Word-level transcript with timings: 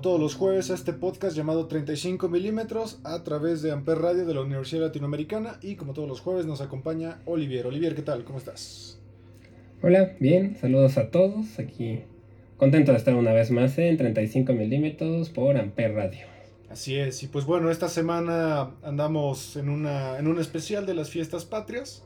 Como 0.00 0.12
todos 0.12 0.20
los 0.20 0.34
jueves 0.34 0.70
a 0.70 0.74
este 0.74 0.94
podcast 0.94 1.36
llamado 1.36 1.66
35 1.66 2.26
milímetros 2.30 3.00
a 3.04 3.22
través 3.22 3.60
de 3.60 3.70
Amper 3.70 3.98
Radio 3.98 4.24
de 4.24 4.32
la 4.32 4.40
Universidad 4.40 4.86
Latinoamericana 4.86 5.58
y 5.60 5.76
como 5.76 5.92
todos 5.92 6.08
los 6.08 6.22
jueves 6.22 6.46
nos 6.46 6.62
acompaña 6.62 7.18
Olivier. 7.26 7.66
Olivier, 7.66 7.94
¿qué 7.94 8.00
tal? 8.00 8.24
¿Cómo 8.24 8.38
estás? 8.38 8.98
Hola, 9.82 10.16
bien, 10.18 10.56
saludos 10.58 10.96
a 10.96 11.10
todos. 11.10 11.58
Aquí 11.58 12.00
contento 12.56 12.92
de 12.92 12.96
estar 12.96 13.14
una 13.14 13.34
vez 13.34 13.50
más 13.50 13.76
en 13.76 13.98
35 13.98 14.54
milímetros 14.54 15.28
por 15.28 15.58
Amper 15.58 15.92
Radio. 15.92 16.26
Así 16.70 16.96
es, 16.96 17.22
y 17.22 17.26
pues 17.26 17.44
bueno, 17.44 17.70
esta 17.70 17.90
semana 17.90 18.70
andamos 18.82 19.56
en, 19.56 19.68
una, 19.68 20.18
en 20.18 20.28
un 20.28 20.40
especial 20.40 20.86
de 20.86 20.94
las 20.94 21.10
fiestas 21.10 21.44
patrias 21.44 22.04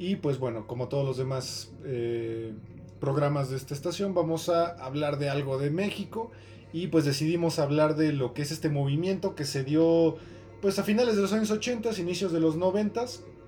y 0.00 0.16
pues 0.16 0.40
bueno, 0.40 0.66
como 0.66 0.88
todos 0.88 1.06
los 1.06 1.16
demás 1.16 1.72
eh, 1.84 2.50
programas 2.98 3.50
de 3.50 3.56
esta 3.56 3.72
estación, 3.72 4.14
vamos 4.14 4.48
a 4.48 4.70
hablar 4.84 5.20
de 5.20 5.28
algo 5.28 5.58
de 5.58 5.70
México 5.70 6.32
y 6.72 6.88
pues 6.88 7.04
decidimos 7.04 7.58
hablar 7.58 7.96
de 7.96 8.12
lo 8.12 8.34
que 8.34 8.42
es 8.42 8.50
este 8.50 8.68
movimiento 8.68 9.34
que 9.34 9.44
se 9.44 9.64
dio 9.64 10.16
pues 10.60 10.78
a 10.78 10.84
finales 10.84 11.16
de 11.16 11.22
los 11.22 11.32
años 11.32 11.50
80, 11.50 11.90
inicios 11.98 12.32
de 12.32 12.40
los 12.40 12.56
90, 12.56 13.04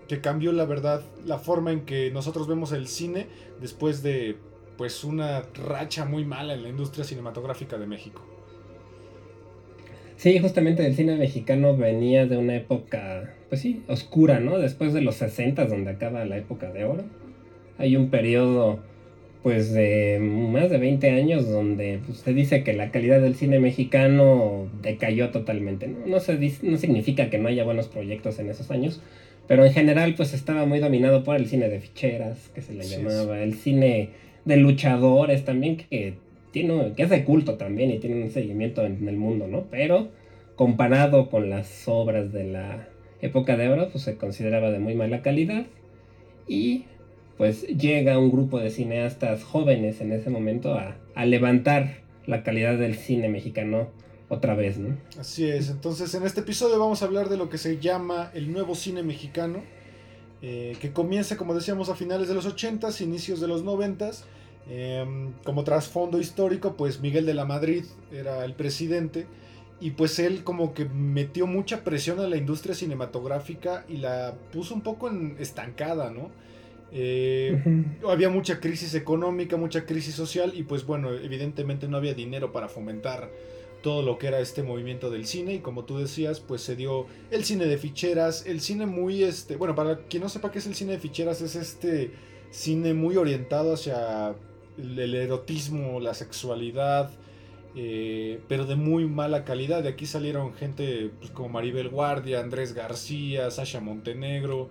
que 0.08 0.20
cambió 0.20 0.52
la 0.52 0.64
verdad 0.64 1.02
la 1.26 1.38
forma 1.38 1.72
en 1.72 1.84
que 1.84 2.10
nosotros 2.10 2.48
vemos 2.48 2.72
el 2.72 2.86
cine 2.86 3.26
después 3.60 4.02
de 4.02 4.36
pues 4.76 5.04
una 5.04 5.42
racha 5.54 6.04
muy 6.04 6.24
mala 6.24 6.54
en 6.54 6.62
la 6.62 6.68
industria 6.68 7.04
cinematográfica 7.04 7.76
de 7.78 7.86
México. 7.86 8.22
Sí, 10.16 10.38
justamente 10.40 10.84
el 10.86 10.96
cine 10.96 11.16
mexicano 11.16 11.76
venía 11.76 12.26
de 12.26 12.36
una 12.36 12.56
época, 12.56 13.34
pues 13.48 13.60
sí, 13.60 13.84
oscura, 13.86 14.40
¿no? 14.40 14.58
Después 14.58 14.92
de 14.92 15.00
los 15.00 15.16
60, 15.16 15.66
donde 15.66 15.90
acaba 15.90 16.24
la 16.24 16.38
época 16.38 16.72
de 16.72 16.84
oro. 16.84 17.04
Hay 17.78 17.96
un 17.96 18.10
periodo, 18.10 18.80
pues, 19.48 19.72
de 19.72 20.18
más 20.20 20.68
de 20.68 20.76
20 20.76 21.08
años 21.08 21.48
donde 21.48 22.00
pues, 22.04 22.18
se 22.18 22.34
dice 22.34 22.62
que 22.62 22.74
la 22.74 22.90
calidad 22.90 23.18
del 23.18 23.34
cine 23.34 23.60
mexicano 23.60 24.68
decayó 24.82 25.30
totalmente, 25.30 25.88
¿no? 25.88 26.06
No, 26.06 26.20
se, 26.20 26.34
no 26.60 26.76
significa 26.76 27.30
que 27.30 27.38
no 27.38 27.48
haya 27.48 27.64
buenos 27.64 27.88
proyectos 27.88 28.38
en 28.40 28.50
esos 28.50 28.70
años, 28.70 29.00
pero 29.46 29.64
en 29.64 29.72
general, 29.72 30.12
pues, 30.16 30.34
estaba 30.34 30.66
muy 30.66 30.80
dominado 30.80 31.24
por 31.24 31.36
el 31.36 31.46
cine 31.46 31.70
de 31.70 31.80
ficheras, 31.80 32.50
que 32.54 32.60
se 32.60 32.74
le 32.74 32.84
llamaba, 32.84 33.40
el 33.40 33.54
cine 33.54 34.10
de 34.44 34.58
luchadores 34.58 35.46
también, 35.46 35.78
que 35.78 36.12
tiene, 36.50 36.92
que 36.94 37.04
es 37.04 37.08
de 37.08 37.24
culto 37.24 37.54
también 37.54 37.90
y 37.90 38.00
tiene 38.00 38.22
un 38.22 38.30
seguimiento 38.30 38.84
en 38.84 39.08
el 39.08 39.16
mundo, 39.16 39.48
¿no? 39.48 39.64
Pero 39.70 40.08
comparado 40.56 41.30
con 41.30 41.48
las 41.48 41.88
obras 41.88 42.34
de 42.34 42.44
la 42.44 42.86
época 43.22 43.56
de 43.56 43.70
oro, 43.70 43.88
pues 43.90 44.04
se 44.04 44.18
consideraba 44.18 44.70
de 44.70 44.78
muy 44.78 44.94
mala 44.94 45.22
calidad. 45.22 45.64
Y 46.46 46.84
pues 47.38 47.62
llega 47.62 48.18
un 48.18 48.30
grupo 48.30 48.58
de 48.58 48.70
cineastas 48.70 49.44
jóvenes 49.44 50.00
en 50.00 50.12
ese 50.12 50.28
momento 50.28 50.74
a, 50.74 50.96
a 51.14 51.24
levantar 51.24 52.02
la 52.26 52.42
calidad 52.42 52.76
del 52.76 52.96
cine 52.96 53.28
mexicano 53.28 53.88
otra 54.28 54.54
vez, 54.54 54.76
¿no? 54.76 54.98
Así 55.18 55.48
es, 55.48 55.70
entonces 55.70 56.12
en 56.14 56.24
este 56.24 56.40
episodio 56.40 56.78
vamos 56.78 57.02
a 57.02 57.06
hablar 57.06 57.30
de 57.30 57.38
lo 57.38 57.48
que 57.48 57.56
se 57.56 57.78
llama 57.78 58.30
el 58.34 58.52
nuevo 58.52 58.74
cine 58.74 59.02
mexicano, 59.02 59.62
eh, 60.42 60.76
que 60.80 60.92
comienza, 60.92 61.36
como 61.36 61.54
decíamos, 61.54 61.88
a 61.88 61.94
finales 61.94 62.28
de 62.28 62.34
los 62.34 62.46
80s, 62.46 63.00
inicios 63.00 63.40
de 63.40 63.48
los 63.48 63.64
90s. 63.64 64.24
Eh, 64.70 65.30
como 65.44 65.64
trasfondo 65.64 66.20
histórico, 66.20 66.76
pues 66.76 67.00
Miguel 67.00 67.24
de 67.24 67.32
la 67.32 67.46
Madrid 67.46 67.84
era 68.12 68.44
el 68.44 68.52
presidente 68.52 69.26
y 69.80 69.92
pues 69.92 70.18
él 70.18 70.44
como 70.44 70.74
que 70.74 70.84
metió 70.84 71.46
mucha 71.46 71.84
presión 71.84 72.20
a 72.20 72.28
la 72.28 72.36
industria 72.36 72.74
cinematográfica 72.74 73.86
y 73.88 73.96
la 73.96 74.34
puso 74.52 74.74
un 74.74 74.82
poco 74.82 75.08
en 75.08 75.36
estancada, 75.38 76.10
¿no? 76.10 76.30
Eh, 76.92 77.62
uh 77.64 77.68
-huh. 77.68 78.10
Había 78.10 78.30
mucha 78.30 78.60
crisis 78.60 78.94
económica, 78.94 79.56
mucha 79.56 79.84
crisis 79.84 80.14
social 80.14 80.52
y 80.54 80.62
pues 80.62 80.86
bueno, 80.86 81.12
evidentemente 81.12 81.88
no 81.88 81.96
había 81.96 82.14
dinero 82.14 82.52
para 82.52 82.68
fomentar 82.68 83.30
todo 83.82 84.02
lo 84.02 84.18
que 84.18 84.26
era 84.26 84.40
este 84.40 84.62
movimiento 84.62 85.10
del 85.10 85.26
cine 85.26 85.54
y 85.54 85.58
como 85.60 85.84
tú 85.84 85.98
decías, 85.98 86.40
pues 86.40 86.62
se 86.62 86.74
dio 86.76 87.06
el 87.30 87.44
cine 87.44 87.66
de 87.66 87.78
ficheras, 87.78 88.44
el 88.46 88.60
cine 88.60 88.86
muy 88.86 89.22
este, 89.22 89.56
bueno, 89.56 89.74
para 89.74 89.98
quien 90.08 90.22
no 90.22 90.28
sepa 90.28 90.50
qué 90.50 90.58
es 90.58 90.66
el 90.66 90.74
cine 90.74 90.92
de 90.92 90.98
ficheras 90.98 91.42
es 91.42 91.54
este 91.54 92.10
cine 92.50 92.94
muy 92.94 93.16
orientado 93.16 93.74
hacia 93.74 94.34
el, 94.78 94.98
el 94.98 95.14
erotismo, 95.14 96.00
la 96.00 96.14
sexualidad, 96.14 97.10
eh, 97.76 98.40
pero 98.48 98.64
de 98.64 98.74
muy 98.74 99.06
mala 99.06 99.44
calidad. 99.44 99.82
De 99.82 99.90
aquí 99.90 100.06
salieron 100.06 100.54
gente 100.54 101.10
pues, 101.20 101.30
como 101.30 101.48
Maribel 101.50 101.88
Guardia, 101.88 102.40
Andrés 102.40 102.74
García, 102.74 103.50
Sasha 103.50 103.80
Montenegro, 103.80 104.68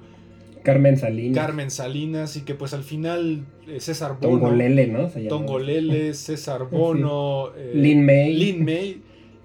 Carmen 0.68 0.98
Salinas. 0.98 1.46
Carmen 1.46 1.72
Salinas, 1.72 2.36
y 2.36 2.42
que 2.42 2.54
pues 2.54 2.74
al 2.74 2.84
final 2.84 3.46
eh, 3.68 3.80
César 3.80 4.18
Bono. 4.20 4.38
Tongolele, 4.38 4.88
¿no? 4.88 5.08
Tongolele, 5.30 6.14
César 6.14 6.70
Bono, 6.70 7.52
sí. 7.56 7.62
eh, 7.62 7.72
Lin 7.74 8.06
May. 8.06 8.34
Lin 8.34 8.66
May. 8.66 9.02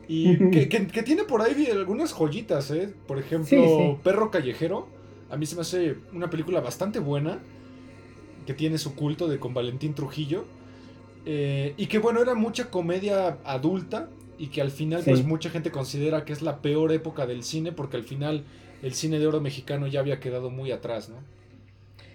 Y 0.09 0.37
que, 0.51 0.69
que, 0.69 0.85
que, 0.89 1.03
tiene 1.05 1.23
por 1.23 1.41
ahí 1.41 1.69
algunas 1.71 2.13
joyitas, 2.13 2.73
¿eh? 2.73 2.93
Por 3.07 3.21
ejemplo, 3.21 3.47
sí, 3.47 3.57
sí. 3.57 3.97
Perro 4.03 4.33
Callejero. 4.33 4.89
A 5.31 5.37
mí 5.37 5.47
se 5.47 5.55
me 5.55 5.61
hace 5.61 5.95
una 6.13 6.29
película 6.29 6.61
bastante 6.61 6.99
buena. 6.99 7.39
Que 8.45 8.53
tiene 8.53 8.77
su 8.77 8.97
culto 8.97 9.29
de 9.29 9.39
con 9.39 9.55
Valentín 9.55 9.95
Trujillo. 9.95 10.45
Eh, 11.25 11.75
y 11.77 11.87
que 11.87 12.01
bueno, 12.01 12.21
era 12.21 12.35
mucha 12.35 12.69
comedia 12.69 13.39
adulta. 13.45 14.09
Y 14.39 14.49
que 14.49 14.61
al 14.61 14.73
final, 14.73 15.03
pues 15.05 15.25
mucha 15.25 15.51
gente 15.51 15.71
considera 15.71 16.25
que 16.25 16.33
es 16.33 16.43
la 16.43 16.63
peor 16.63 16.91
época 16.91 17.27
del 17.27 17.45
cine. 17.45 17.71
Porque 17.71 17.97
al 17.97 18.03
final 18.03 18.43
el 18.83 18.95
cine 18.95 19.19
de 19.19 19.27
oro 19.27 19.41
mexicano 19.41 19.87
ya 19.87 20.01
había 20.01 20.21
quedado 20.21 20.51
muy 20.51 20.73
atrás, 20.73 21.09
¿no? 21.09 21.17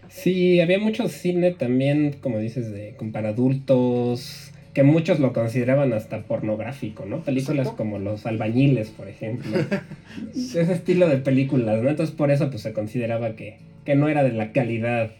Sí, 0.09 0.61
había 0.61 0.79
mucho 0.79 1.09
cine 1.09 1.51
también, 1.51 2.17
como 2.21 2.39
dices, 2.39 2.71
de 2.71 2.95
para 3.11 3.29
adultos, 3.29 4.51
que 4.73 4.83
muchos 4.83 5.19
lo 5.19 5.33
consideraban 5.33 5.91
hasta 5.93 6.21
pornográfico, 6.23 7.05
¿no? 7.05 7.21
Películas 7.21 7.69
como 7.69 7.99
Los 7.99 8.25
albañiles, 8.25 8.89
por 8.89 9.07
ejemplo. 9.07 9.57
Ese 10.35 10.71
estilo 10.71 11.07
de 11.07 11.17
películas, 11.17 11.81
¿no? 11.81 11.89
Entonces 11.89 12.15
por 12.15 12.31
eso 12.31 12.49
pues 12.49 12.61
se 12.61 12.73
consideraba 12.73 13.35
que, 13.35 13.57
que 13.85 13.95
no 13.95 14.07
era 14.07 14.23
de 14.23 14.33
la 14.33 14.51
calidad. 14.51 15.11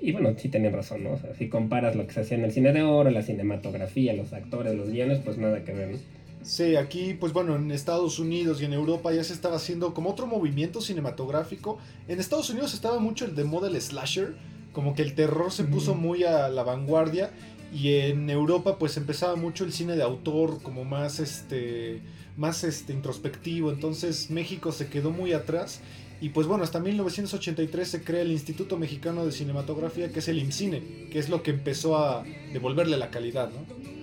Y 0.00 0.12
bueno, 0.12 0.34
sí 0.36 0.48
tenían 0.48 0.72
razón, 0.72 1.04
¿no? 1.04 1.12
O 1.12 1.18
sea, 1.18 1.34
si 1.34 1.48
comparas 1.48 1.96
lo 1.96 2.06
que 2.06 2.12
se 2.12 2.20
hacía 2.20 2.36
en 2.36 2.44
el 2.44 2.52
cine 2.52 2.72
de 2.72 2.82
oro, 2.82 3.10
la 3.10 3.22
cinematografía, 3.22 4.12
los 4.12 4.32
actores, 4.32 4.74
los 4.74 4.90
guiones, 4.90 5.20
pues 5.24 5.38
nada 5.38 5.64
que 5.64 5.72
ver, 5.72 5.90
¿no? 5.90 5.98
Sí, 6.46 6.76
aquí, 6.76 7.12
pues 7.12 7.32
bueno, 7.32 7.56
en 7.56 7.72
Estados 7.72 8.20
Unidos 8.20 8.62
y 8.62 8.66
en 8.66 8.72
Europa 8.72 9.12
ya 9.12 9.24
se 9.24 9.32
estaba 9.32 9.56
haciendo 9.56 9.92
como 9.94 10.10
otro 10.10 10.28
movimiento 10.28 10.80
cinematográfico. 10.80 11.78
En 12.06 12.20
Estados 12.20 12.50
Unidos 12.50 12.72
estaba 12.72 13.00
mucho 13.00 13.24
el 13.24 13.34
de 13.34 13.42
moda 13.42 13.68
del 13.68 13.82
slasher, 13.82 14.36
como 14.72 14.94
que 14.94 15.02
el 15.02 15.16
terror 15.16 15.50
se 15.50 15.64
puso 15.64 15.96
muy 15.96 16.22
a 16.22 16.48
la 16.48 16.62
vanguardia. 16.62 17.32
Y 17.74 17.94
en 17.94 18.30
Europa, 18.30 18.78
pues 18.78 18.96
empezaba 18.96 19.34
mucho 19.34 19.64
el 19.64 19.72
cine 19.72 19.96
de 19.96 20.04
autor, 20.04 20.62
como 20.62 20.84
más 20.84 21.18
este, 21.18 22.00
más 22.36 22.62
este 22.62 22.92
introspectivo. 22.92 23.72
Entonces 23.72 24.30
México 24.30 24.70
se 24.70 24.86
quedó 24.86 25.10
muy 25.10 25.32
atrás. 25.32 25.80
Y 26.20 26.28
pues 26.28 26.46
bueno, 26.46 26.62
hasta 26.62 26.78
1983 26.78 27.88
se 27.88 28.04
crea 28.04 28.22
el 28.22 28.30
Instituto 28.30 28.78
Mexicano 28.78 29.26
de 29.26 29.32
Cinematografía, 29.32 30.12
que 30.12 30.20
es 30.20 30.28
el 30.28 30.38
IMCINE, 30.38 31.08
que 31.10 31.18
es 31.18 31.28
lo 31.28 31.42
que 31.42 31.50
empezó 31.50 31.98
a 31.98 32.22
devolverle 32.52 32.96
la 32.98 33.10
calidad, 33.10 33.50
¿no? 33.50 33.95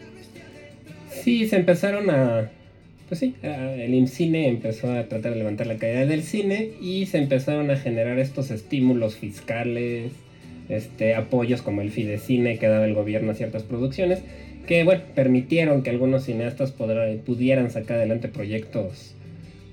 Sí, 1.23 1.47
se 1.47 1.55
empezaron 1.55 2.09
a. 2.09 2.51
Pues 3.07 3.19
sí, 3.21 3.35
el 3.43 3.93
IMCINE 3.93 4.49
empezó 4.49 4.91
a 4.91 5.07
tratar 5.07 5.31
de 5.31 5.37
levantar 5.37 5.67
la 5.67 5.77
calidad 5.77 6.05
del 6.05 6.23
cine 6.23 6.71
y 6.81 7.05
se 7.05 7.17
empezaron 7.17 7.71
a 7.71 7.77
generar 7.77 8.19
estos 8.19 8.51
estímulos 8.51 9.15
fiscales, 9.15 10.11
este, 10.67 11.15
apoyos 11.15 11.61
como 11.61 11.81
el 11.81 11.91
Fidecine 11.91 12.57
que 12.57 12.67
daba 12.67 12.85
el 12.85 12.93
gobierno 12.93 13.31
a 13.31 13.35
ciertas 13.35 13.63
producciones, 13.63 14.19
que 14.67 14.83
bueno, 14.83 15.03
permitieron 15.15 15.83
que 15.83 15.91
algunos 15.91 16.25
cineastas 16.25 16.73
pudieran 16.73 17.71
sacar 17.71 17.97
adelante 17.97 18.27
proyectos 18.27 19.15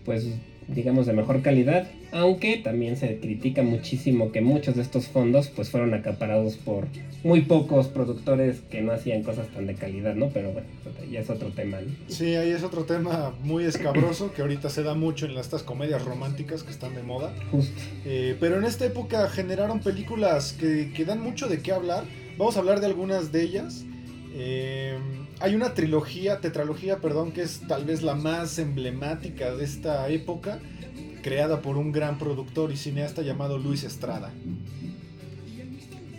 pues 0.05 0.29
digamos, 0.75 1.07
de 1.07 1.13
mejor 1.13 1.43
calidad, 1.43 1.89
aunque 2.13 2.57
también 2.57 2.97
se 2.97 3.19
critica 3.19 3.63
muchísimo 3.63 4.33
que 4.33 4.41
muchos 4.41 4.77
de 4.77 4.83
estos 4.83 5.09
fondos 5.09 5.49
pues 5.49 5.71
fueron 5.71 5.95
acaparados 5.95 6.57
por 6.57 6.87
muy 7.23 7.43
pocos 7.43 7.89
productores 7.89 8.61
que 8.71 8.81
no 8.81 8.93
hacían 8.93 9.23
cosas 9.23 9.49
tan 9.49 9.67
de 9.67 9.75
calidad, 9.75 10.15
¿no? 10.15 10.29
Pero 10.29 10.53
bueno, 10.53 10.67
ya 11.11 11.21
es 11.21 11.31
otro 11.31 11.49
tema, 11.49 11.81
¿no? 11.81 11.93
Sí, 12.09 12.35
ahí 12.35 12.51
es 12.51 12.63
otro 12.63 12.85
tema 12.85 13.35
muy 13.43 13.65
escabroso 13.65 14.33
que 14.33 14.43
ahorita 14.43 14.71
se 14.71 14.83
da 14.83 14.95
mucho 14.95 15.27
en 15.27 15.37
estas 15.37 15.63
comedias 15.63 16.05
románticas 16.05 16.63
que 16.63 16.71
están 16.71 16.95
de 16.95 17.03
moda. 17.03 17.35
Justo. 17.51 17.81
Eh, 18.05 18.37
pero 18.41 18.59
en 18.59 18.65
esta 18.65 18.87
época 18.87 19.29
generaron 19.29 19.81
películas 19.81 20.53
que, 20.59 20.93
que, 20.95 21.05
dan 21.05 21.21
mucho 21.21 21.49
de 21.49 21.61
qué 21.61 21.73
hablar. 21.73 22.05
Vamos 22.39 22.57
a 22.57 22.61
hablar 22.61 22.81
de 22.81 22.87
algunas 22.87 23.33
de 23.33 23.43
ellas. 23.43 23.85
Eh, 24.35 24.99
hay 25.41 25.55
una 25.55 25.75
trilogía, 25.75 26.41
tetralogía, 26.41 26.99
perdón, 26.99 27.33
que 27.33 27.43
es 27.43 27.63
tal 27.67 27.85
vez 27.85 28.03
la 28.03 28.15
más 28.15 28.59
emblemática 28.59 29.55
de 29.55 29.65
esta 29.65 30.09
época, 30.11 30.61
creada 31.23 31.63
por 31.63 31.79
un 31.79 31.93
gran 31.93 32.19
productor 32.19 32.71
y 32.73 32.77
cineasta 32.77 33.23
llamado 33.23 33.59
Luis 33.59 33.85
Estrada. 33.85 34.31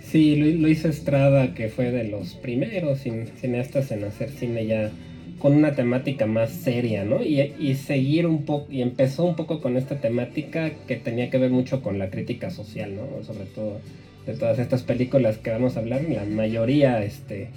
Sí, 0.04 0.36
Luis 0.36 0.84
Estrada, 0.86 1.54
que 1.54 1.70
fue 1.70 1.92
de 1.92 2.06
los 2.06 2.34
primeros 2.34 3.00
cineastas 3.00 3.92
en 3.92 4.04
hacer 4.04 4.30
cine 4.32 4.66
ya 4.66 4.92
con 5.40 5.54
una 5.54 5.74
temática 5.74 6.26
más 6.26 6.52
seria, 6.52 7.04
¿no? 7.04 7.24
Y, 7.24 7.76
seguir 7.76 8.28
un 8.28 8.44
poco, 8.44 8.72
y 8.72 8.82
empezó 8.82 9.26
un 9.26 9.36
poco 9.36 9.62
con 9.62 9.78
esta 9.78 10.00
temática 10.00 10.72
que 10.88 10.98
tenía 10.98 11.30
que 11.30 11.38
ver 11.38 11.50
mucho 11.50 11.82
con 11.82 11.98
la 11.98 12.10
crítica 12.10 12.52
social, 12.52 12.96
¿no? 12.96 13.24
Sobre 13.24 13.46
todo 13.46 13.80
de 14.26 14.34
todas 14.34 14.60
estas 14.60 14.84
películas 14.84 15.38
que 15.38 15.50
vamos 15.50 15.78
a 15.78 15.80
hablar, 15.80 16.04
la 16.04 16.26
mayoría, 16.26 17.04
este, 17.04 17.50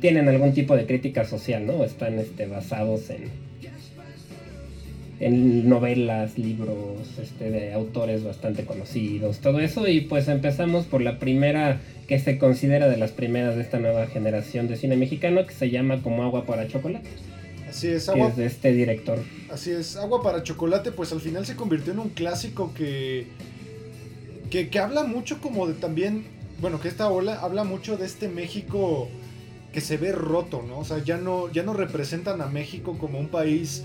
tienen 0.00 0.28
algún 0.28 0.52
tipo 0.52 0.76
de 0.76 0.86
crítica 0.86 1.24
social, 1.24 1.66
¿no? 1.66 1.84
Están 1.84 2.18
este, 2.18 2.46
basados 2.46 3.10
en, 3.10 3.30
en 5.20 5.68
novelas, 5.68 6.38
libros, 6.38 7.18
este, 7.22 7.50
de 7.50 7.72
autores 7.72 8.24
bastante 8.24 8.64
conocidos, 8.64 9.38
todo 9.38 9.60
eso. 9.60 9.86
Y 9.86 10.02
pues 10.02 10.28
empezamos 10.28 10.86
por 10.86 11.02
la 11.02 11.18
primera 11.18 11.80
que 12.08 12.18
se 12.18 12.38
considera 12.38 12.88
de 12.88 12.96
las 12.96 13.12
primeras 13.12 13.56
de 13.56 13.62
esta 13.62 13.78
nueva 13.78 14.06
generación 14.06 14.66
de 14.66 14.76
cine 14.76 14.96
mexicano, 14.96 15.46
que 15.46 15.54
se 15.54 15.70
llama 15.70 16.02
Como 16.02 16.22
Agua 16.22 16.44
para 16.46 16.66
Chocolate. 16.66 17.08
Así 17.68 17.86
es, 17.86 18.08
agua. 18.08 18.28
es 18.28 18.36
de 18.36 18.46
este 18.46 18.72
director. 18.72 19.18
Así 19.48 19.70
es, 19.70 19.94
Agua 19.96 20.24
para 20.24 20.42
Chocolate, 20.42 20.90
pues 20.90 21.12
al 21.12 21.20
final 21.20 21.46
se 21.46 21.54
convirtió 21.54 21.92
en 21.92 22.00
un 22.00 22.08
clásico 22.08 22.74
que, 22.74 23.26
que, 24.50 24.68
que 24.70 24.78
habla 24.80 25.04
mucho 25.04 25.40
como 25.40 25.68
de 25.68 25.74
también, 25.74 26.24
bueno, 26.60 26.80
que 26.80 26.88
esta 26.88 27.08
ola 27.08 27.38
habla 27.40 27.62
mucho 27.62 27.96
de 27.96 28.06
este 28.06 28.28
México 28.28 29.08
que 29.72 29.80
se 29.80 29.96
ve 29.96 30.12
roto, 30.12 30.62
¿no? 30.66 30.80
O 30.80 30.84
sea, 30.84 31.02
ya 31.02 31.16
no, 31.16 31.50
ya 31.52 31.62
no 31.62 31.74
representan 31.74 32.40
a 32.40 32.46
México 32.46 32.98
como 32.98 33.18
un 33.18 33.28
país 33.28 33.84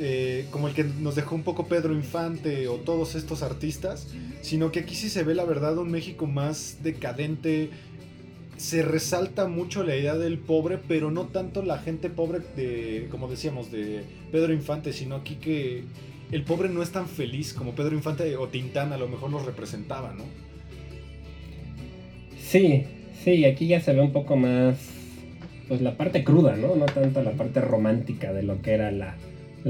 eh, 0.00 0.46
como 0.50 0.68
el 0.68 0.74
que 0.74 0.84
nos 0.84 1.14
dejó 1.14 1.34
un 1.34 1.42
poco 1.42 1.66
Pedro 1.66 1.92
Infante 1.92 2.66
o 2.66 2.76
todos 2.76 3.14
estos 3.14 3.42
artistas, 3.42 4.08
sino 4.40 4.72
que 4.72 4.80
aquí 4.80 4.94
sí 4.94 5.10
se 5.10 5.22
ve 5.22 5.34
la 5.34 5.44
verdad 5.44 5.76
un 5.78 5.90
México 5.90 6.26
más 6.26 6.78
decadente. 6.82 7.70
Se 8.56 8.82
resalta 8.82 9.46
mucho 9.48 9.82
la 9.84 9.94
idea 9.96 10.16
del 10.16 10.38
pobre, 10.38 10.78
pero 10.78 11.10
no 11.10 11.26
tanto 11.26 11.62
la 11.62 11.78
gente 11.78 12.10
pobre 12.10 12.40
de, 12.56 13.08
como 13.10 13.28
decíamos, 13.28 13.70
de 13.70 14.04
Pedro 14.30 14.52
Infante, 14.52 14.92
sino 14.92 15.16
aquí 15.16 15.36
que 15.36 15.84
el 16.30 16.42
pobre 16.44 16.68
no 16.68 16.82
es 16.82 16.90
tan 16.90 17.06
feliz 17.06 17.52
como 17.52 17.74
Pedro 17.74 17.94
Infante 17.94 18.36
o 18.36 18.48
Tintán 18.48 18.92
a 18.92 18.96
lo 18.96 19.08
mejor 19.08 19.30
nos 19.30 19.44
representaba, 19.44 20.14
¿no? 20.14 20.24
Sí, 22.40 22.84
sí, 23.22 23.44
aquí 23.44 23.66
ya 23.66 23.80
se 23.80 23.92
ve 23.92 24.00
un 24.00 24.12
poco 24.12 24.36
más 24.36 24.91
pues 25.68 25.80
la 25.80 25.96
parte 25.96 26.24
cruda, 26.24 26.56
¿no? 26.56 26.74
No 26.76 26.86
tanto 26.86 27.22
la 27.22 27.32
parte 27.32 27.60
romántica 27.60 28.32
de 28.32 28.42
lo 28.42 28.62
que 28.62 28.72
era 28.72 28.90
la, 28.90 29.16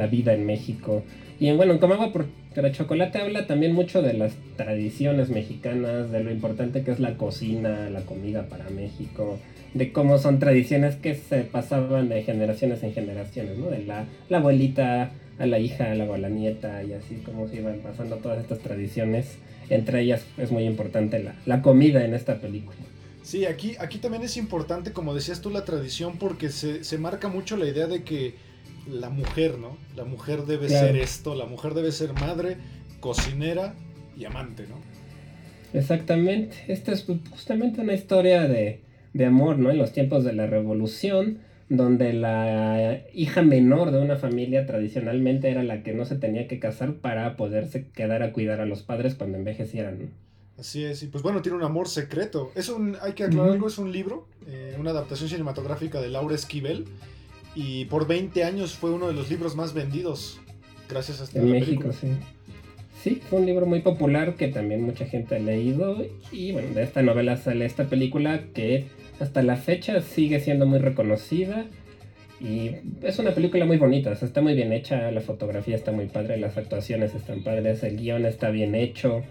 vida 0.06 0.32
en 0.34 0.46
México. 0.46 1.02
Y 1.38 1.48
en, 1.48 1.56
bueno, 1.56 1.78
como 1.80 1.94
agua 1.94 2.12
por 2.12 2.26
el 2.54 2.72
chocolate 2.72 3.18
habla 3.18 3.46
también 3.46 3.72
mucho 3.72 4.02
de 4.02 4.12
las 4.12 4.34
tradiciones 4.56 5.30
mexicanas, 5.30 6.10
de 6.10 6.22
lo 6.22 6.30
importante 6.30 6.82
que 6.82 6.90
es 6.90 7.00
la 7.00 7.16
cocina, 7.16 7.88
la 7.90 8.02
comida 8.02 8.46
para 8.48 8.68
México, 8.70 9.38
de 9.74 9.92
cómo 9.92 10.18
son 10.18 10.38
tradiciones 10.38 10.96
que 10.96 11.14
se 11.14 11.42
pasaban 11.42 12.08
de 12.08 12.22
generaciones 12.22 12.82
en 12.82 12.92
generaciones, 12.92 13.56
¿no? 13.58 13.70
De 13.70 13.84
la, 13.84 14.06
abuelita 14.36 15.12
a 15.38 15.46
la 15.46 15.58
hija, 15.58 15.94
luego 15.94 16.14
a 16.14 16.18
la 16.18 16.28
nieta 16.28 16.82
y 16.84 16.92
así 16.92 17.16
como 17.24 17.48
se 17.48 17.56
iban 17.56 17.78
pasando 17.78 18.16
todas 18.16 18.40
estas 18.40 18.58
tradiciones. 18.58 19.38
Entre 19.70 20.02
ellas 20.02 20.26
es 20.36 20.52
muy 20.52 20.64
importante 20.64 21.22
la, 21.22 21.34
la 21.46 21.62
comida 21.62 22.04
en 22.04 22.14
esta 22.14 22.36
película. 22.36 22.76
Sí, 23.22 23.46
aquí, 23.46 23.76
aquí 23.78 23.98
también 23.98 24.22
es 24.24 24.36
importante, 24.36 24.92
como 24.92 25.14
decías 25.14 25.40
tú, 25.40 25.50
la 25.50 25.64
tradición, 25.64 26.18
porque 26.18 26.48
se, 26.50 26.98
marca 26.98 27.28
mucho 27.28 27.56
la 27.56 27.66
idea 27.66 27.86
de 27.86 28.02
que 28.02 28.34
la 28.90 29.10
mujer, 29.10 29.58
¿no? 29.58 29.76
La 29.96 30.04
mujer 30.04 30.44
debe 30.44 30.68
ser 30.68 30.96
esto, 30.96 31.34
la 31.36 31.46
mujer 31.46 31.74
debe 31.74 31.92
ser 31.92 32.12
madre, 32.14 32.56
cocinera 33.00 33.74
y 34.16 34.24
amante, 34.24 34.66
¿no? 34.66 34.76
Exactamente. 35.78 36.56
Esta 36.68 36.92
es 36.92 37.06
justamente 37.30 37.80
una 37.80 37.94
historia 37.94 38.48
de, 38.48 38.80
de 39.14 39.26
amor, 39.26 39.58
¿no? 39.58 39.70
En 39.70 39.78
los 39.78 39.92
tiempos 39.92 40.24
de 40.24 40.32
la 40.32 40.46
revolución, 40.46 41.38
donde 41.68 42.12
la 42.12 43.02
hija 43.14 43.42
menor 43.42 43.92
de 43.92 44.00
una 44.00 44.16
familia 44.16 44.66
tradicionalmente 44.66 45.48
era 45.48 45.62
la 45.62 45.82
que 45.82 45.94
no 45.94 46.04
se 46.04 46.16
tenía 46.16 46.48
que 46.48 46.58
casar 46.58 46.94
para 46.94 47.36
poderse 47.36 47.86
quedar 47.94 48.22
a 48.22 48.32
cuidar 48.32 48.60
a 48.60 48.66
los 48.66 48.82
padres 48.82 49.14
cuando 49.14 49.38
envejecieran. 49.38 50.10
Así 50.58 50.84
es, 50.84 51.02
y 51.02 51.06
pues 51.06 51.22
bueno, 51.22 51.42
tiene 51.42 51.56
un 51.56 51.64
amor 51.64 51.88
secreto. 51.88 52.52
Es 52.54 52.68
un, 52.68 52.96
hay 53.00 53.14
que 53.14 53.24
aclarar 53.24 53.52
algo, 53.52 53.68
es 53.68 53.78
un 53.78 53.90
libro, 53.90 54.26
eh, 54.46 54.76
una 54.78 54.90
adaptación 54.90 55.28
cinematográfica 55.28 56.00
de 56.00 56.08
Laura 56.08 56.34
Esquivel, 56.34 56.84
y 57.54 57.86
por 57.86 58.06
20 58.06 58.44
años 58.44 58.74
fue 58.74 58.90
uno 58.90 59.08
de 59.08 59.14
los 59.14 59.30
libros 59.30 59.56
más 59.56 59.74
vendidos, 59.74 60.40
gracias 60.88 61.20
a 61.20 61.24
esta 61.24 61.38
En 61.38 61.50
México, 61.50 61.90
sí. 61.92 62.08
Sí, 63.02 63.20
fue 63.28 63.40
un 63.40 63.46
libro 63.46 63.66
muy 63.66 63.80
popular 63.80 64.36
que 64.36 64.48
también 64.48 64.82
mucha 64.82 65.06
gente 65.06 65.34
ha 65.34 65.38
leído, 65.40 66.06
y 66.30 66.52
bueno, 66.52 66.72
de 66.74 66.82
esta 66.84 67.02
novela 67.02 67.36
sale 67.36 67.64
esta 67.64 67.86
película 67.86 68.44
que 68.54 68.86
hasta 69.18 69.42
la 69.42 69.56
fecha 69.56 70.00
sigue 70.02 70.38
siendo 70.40 70.66
muy 70.66 70.78
reconocida. 70.78 71.66
Y 72.40 72.72
es 73.02 73.20
una 73.20 73.34
película 73.34 73.64
muy 73.66 73.76
bonita, 73.76 74.10
o 74.10 74.16
sea, 74.16 74.26
está 74.26 74.40
muy 74.40 74.54
bien 74.54 74.72
hecha, 74.72 75.12
la 75.12 75.20
fotografía 75.20 75.76
está 75.76 75.92
muy 75.92 76.06
padre, 76.06 76.38
las 76.38 76.56
actuaciones 76.56 77.14
están 77.14 77.44
padres, 77.44 77.84
el 77.84 77.96
guion 77.96 78.26
está 78.26 78.50
bien 78.50 78.74
hecho. 78.74 79.22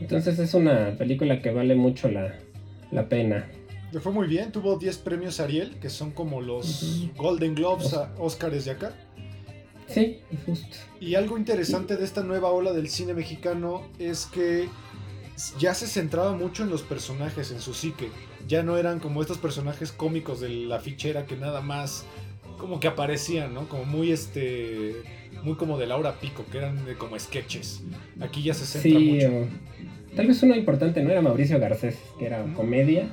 Entonces 0.00 0.38
es 0.38 0.54
una 0.54 0.96
película 0.98 1.40
que 1.40 1.50
vale 1.50 1.74
mucho 1.74 2.08
la, 2.10 2.38
la 2.90 3.08
pena. 3.08 3.48
Le 3.92 4.00
fue 4.00 4.12
muy 4.12 4.26
bien, 4.26 4.50
tuvo 4.50 4.76
10 4.76 4.98
premios 4.98 5.38
Ariel, 5.40 5.76
que 5.80 5.88
son 5.88 6.10
como 6.10 6.40
los 6.40 7.08
Golden 7.16 7.54
Globes, 7.54 7.94
Oscars 8.18 8.64
de 8.64 8.72
acá. 8.72 8.92
Sí, 9.86 10.20
justo. 10.46 10.76
Y 10.98 11.14
algo 11.14 11.38
interesante 11.38 11.96
de 11.96 12.04
esta 12.04 12.22
nueva 12.22 12.50
ola 12.50 12.72
del 12.72 12.88
cine 12.88 13.14
mexicano 13.14 13.82
es 13.98 14.26
que 14.26 14.68
ya 15.58 15.74
se 15.74 15.86
centraba 15.86 16.32
mucho 16.32 16.62
en 16.62 16.70
los 16.70 16.82
personajes, 16.82 17.50
en 17.50 17.60
su 17.60 17.74
psique. 17.74 18.08
Ya 18.48 18.62
no 18.62 18.76
eran 18.76 19.00
como 19.00 19.20
estos 19.20 19.38
personajes 19.38 19.92
cómicos 19.92 20.40
de 20.40 20.48
la 20.48 20.80
fichera 20.80 21.26
que 21.26 21.36
nada 21.36 21.60
más 21.60 22.04
como 22.58 22.80
que 22.80 22.88
aparecían, 22.88 23.52
¿no? 23.54 23.68
Como 23.68 23.84
muy 23.84 24.10
este 24.12 25.02
muy 25.42 25.54
como 25.54 25.78
de 25.78 25.86
Laura 25.86 26.14
Pico, 26.20 26.44
que 26.50 26.58
eran 26.58 26.78
como 26.98 27.18
sketches. 27.18 27.82
Aquí 28.20 28.42
ya 28.42 28.54
se 28.54 28.64
centra 28.66 29.00
mucho. 29.00 29.48
tal 30.16 30.26
vez 30.26 30.42
uno 30.42 30.54
importante 30.54 31.02
no 31.02 31.10
era 31.10 31.22
Mauricio 31.22 31.58
Garcés, 31.58 31.98
que 32.18 32.26
era 32.26 32.44
comedia, 32.54 33.06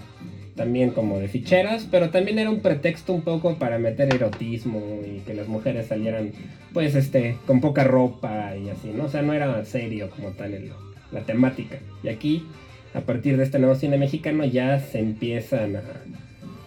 también 0.56 0.92
como 0.92 1.20
de 1.20 1.28
ficheras, 1.28 1.88
pero 1.90 2.10
también 2.10 2.40
era 2.40 2.50
un 2.50 2.60
pretexto 2.60 3.14
un 3.14 3.22
poco 3.22 3.56
para 3.56 3.80
meter 3.80 4.14
erotismo 4.14 5.02
y 5.06 5.20
que 5.20 5.34
las 5.34 5.48
mujeres 5.48 5.88
salieran 5.88 6.32
pues 6.74 6.96
este 6.96 7.38
con 7.48 7.62
poca 7.62 7.84
ropa 7.84 8.56
y 8.56 8.70
así, 8.70 8.92
¿no? 8.96 9.06
O 9.06 9.10
sea, 9.10 9.22
no 9.22 9.34
era 9.34 9.64
serio 9.66 10.10
como 10.10 10.30
tal 10.32 10.54
el, 10.54 10.72
la 11.12 11.22
temática. 11.22 11.80
Y 12.04 12.10
aquí, 12.10 12.46
a 12.94 13.02
partir 13.02 13.38
de 13.38 13.44
este 13.44 13.60
nuevo 13.60 13.76
cine 13.76 13.98
mexicano, 13.98 14.46
ya 14.46 14.80
se 14.80 15.00
empiezan 15.00 15.78
a, 15.78 15.84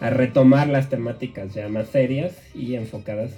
a 0.01 0.11
retomar 0.11 0.69
las 0.69 0.89
temáticas 0.89 1.55
ya 1.55 1.69
más 1.69 1.89
serias 1.89 2.35
y 2.55 2.75
enfocadas 2.75 3.33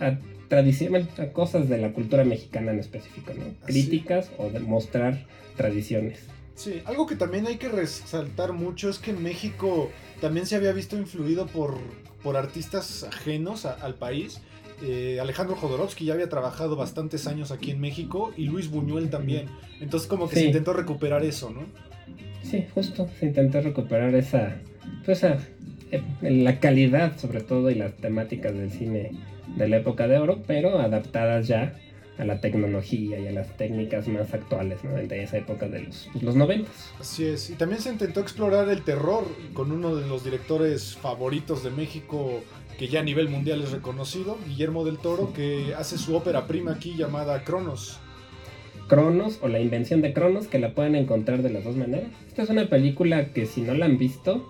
a 0.00 0.18
tradición, 0.48 1.08
cosas 1.32 1.68
de 1.68 1.78
la 1.78 1.92
cultura 1.92 2.24
mexicana 2.24 2.72
en 2.72 2.80
específico, 2.80 3.32
¿no? 3.34 3.44
Críticas 3.66 4.30
o 4.38 4.50
demostrar 4.50 5.26
tradiciones. 5.56 6.20
Sí, 6.54 6.82
algo 6.86 7.06
que 7.06 7.14
también 7.14 7.46
hay 7.46 7.56
que 7.56 7.68
resaltar 7.68 8.52
mucho 8.52 8.90
es 8.90 8.98
que 8.98 9.12
México 9.12 9.90
también 10.20 10.46
se 10.46 10.56
había 10.56 10.72
visto 10.72 10.96
influido 10.96 11.46
por, 11.46 11.78
por 12.22 12.36
artistas 12.36 13.04
ajenos 13.04 13.64
al 13.64 13.94
país. 13.94 14.40
Eh, 14.82 15.18
Alejandro 15.20 15.56
Jodorowsky 15.56 16.06
ya 16.06 16.14
había 16.14 16.28
trabajado 16.28 16.76
bastantes 16.76 17.26
años 17.26 17.50
aquí 17.52 17.70
en 17.70 17.80
México 17.80 18.32
y 18.36 18.46
Luis 18.46 18.70
Buñuel 18.70 19.10
también. 19.10 19.46
Entonces 19.80 20.08
como 20.08 20.28
que 20.28 20.36
se 20.36 20.46
intentó 20.46 20.72
recuperar 20.72 21.24
eso, 21.24 21.50
¿no? 21.50 21.60
Sí, 22.42 22.64
justo, 22.74 23.08
se 23.20 23.26
intentó 23.26 23.60
recuperar 23.60 24.14
esa, 24.14 24.56
pues 25.04 25.18
esa, 25.18 25.38
eh, 25.90 26.02
la 26.22 26.60
calidad 26.60 27.16
sobre 27.18 27.40
todo 27.40 27.70
y 27.70 27.74
las 27.74 27.94
temáticas 27.94 28.54
del 28.54 28.70
cine 28.70 29.12
de 29.56 29.68
la 29.68 29.78
época 29.78 30.08
de 30.08 30.18
oro, 30.18 30.42
pero 30.46 30.78
adaptadas 30.78 31.48
ya 31.48 31.74
a 32.18 32.24
la 32.24 32.40
tecnología 32.40 33.18
y 33.18 33.28
a 33.28 33.32
las 33.32 33.56
técnicas 33.56 34.08
más 34.08 34.34
actuales 34.34 34.82
¿no? 34.82 34.94
de 34.94 35.22
esa 35.22 35.38
época 35.38 35.68
de 35.68 35.82
los, 35.82 36.08
pues, 36.12 36.24
los 36.24 36.34
90. 36.34 36.68
Así 37.00 37.24
es, 37.24 37.50
y 37.50 37.54
también 37.54 37.80
se 37.80 37.90
intentó 37.90 38.20
explorar 38.20 38.68
el 38.68 38.82
terror 38.82 39.24
con 39.54 39.70
uno 39.70 39.94
de 39.94 40.06
los 40.06 40.24
directores 40.24 40.96
favoritos 40.96 41.62
de 41.62 41.70
México 41.70 42.42
que 42.78 42.88
ya 42.88 43.00
a 43.00 43.02
nivel 43.04 43.28
mundial 43.28 43.60
es 43.62 43.72
reconocido, 43.72 44.38
Guillermo 44.46 44.84
del 44.84 44.98
Toro, 44.98 45.32
que 45.32 45.74
hace 45.76 45.98
su 45.98 46.14
ópera 46.16 46.46
prima 46.46 46.72
aquí 46.72 46.94
llamada 46.96 47.42
Cronos. 47.42 47.98
Cronos 48.86 49.40
o 49.42 49.48
la 49.48 49.58
invención 49.58 50.00
de 50.00 50.12
Cronos, 50.12 50.46
que 50.46 50.60
la 50.60 50.74
pueden 50.74 50.94
encontrar 50.94 51.42
de 51.42 51.50
las 51.50 51.64
dos 51.64 51.76
maneras. 51.76 52.08
Esta 52.28 52.44
es 52.44 52.50
una 52.50 52.68
película 52.68 53.32
que 53.32 53.46
si 53.46 53.62
no 53.62 53.74
la 53.74 53.86
han 53.86 53.98
visto, 53.98 54.48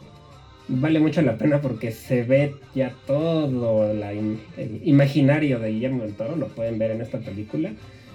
vale 0.68 1.00
mucho 1.00 1.22
la 1.22 1.38
pena 1.38 1.60
porque 1.60 1.92
se 1.92 2.22
ve 2.22 2.54
ya 2.74 2.94
todo 3.06 3.92
la 3.94 4.12
el 4.12 4.80
imaginario 4.84 5.58
de 5.58 5.72
Guillermo 5.72 6.02
del 6.02 6.14
Toro, 6.14 6.36
lo 6.36 6.48
pueden 6.48 6.78
ver 6.78 6.90
en 6.90 7.00
esta 7.00 7.18
película. 7.18 7.72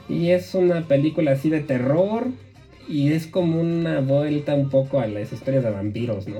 Y 0.09 0.29
es 0.29 0.53
una 0.53 0.87
película 0.87 1.31
así 1.31 1.49
de 1.49 1.61
terror 1.61 2.27
y 2.87 3.13
es 3.13 3.27
como 3.27 3.61
una 3.61 4.01
vuelta 4.01 4.53
un 4.53 4.69
poco 4.69 4.99
a 4.99 5.07
las 5.07 5.31
historias 5.31 5.63
de 5.63 5.71
vampiros, 5.71 6.27
¿no? 6.27 6.35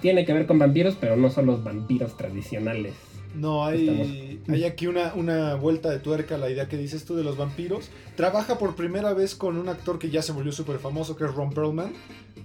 tiene 0.00 0.24
que 0.24 0.32
ver 0.32 0.46
con 0.46 0.58
vampiros, 0.58 0.96
pero 1.00 1.16
no 1.16 1.30
son 1.30 1.46
los 1.46 1.62
vampiros 1.62 2.16
tradicionales. 2.16 2.94
No, 3.34 3.64
hay, 3.64 4.40
hay 4.48 4.64
aquí 4.64 4.86
una, 4.86 5.14
una, 5.14 5.54
vuelta 5.54 5.90
de 5.90 6.00
tuerca 6.00 6.34
a 6.34 6.38
la 6.38 6.50
idea 6.50 6.68
que 6.68 6.76
dices 6.76 7.04
tú 7.04 7.14
de 7.14 7.22
los 7.22 7.36
vampiros. 7.36 7.90
Trabaja 8.16 8.58
por 8.58 8.74
primera 8.74 9.14
vez 9.14 9.34
con 9.34 9.56
un 9.56 9.68
actor 9.68 9.98
que 9.98 10.10
ya 10.10 10.22
se 10.22 10.32
volvió 10.32 10.52
súper 10.52 10.78
famoso, 10.78 11.16
que 11.16 11.24
es 11.24 11.34
Ron 11.34 11.52
Perlman. 11.52 11.92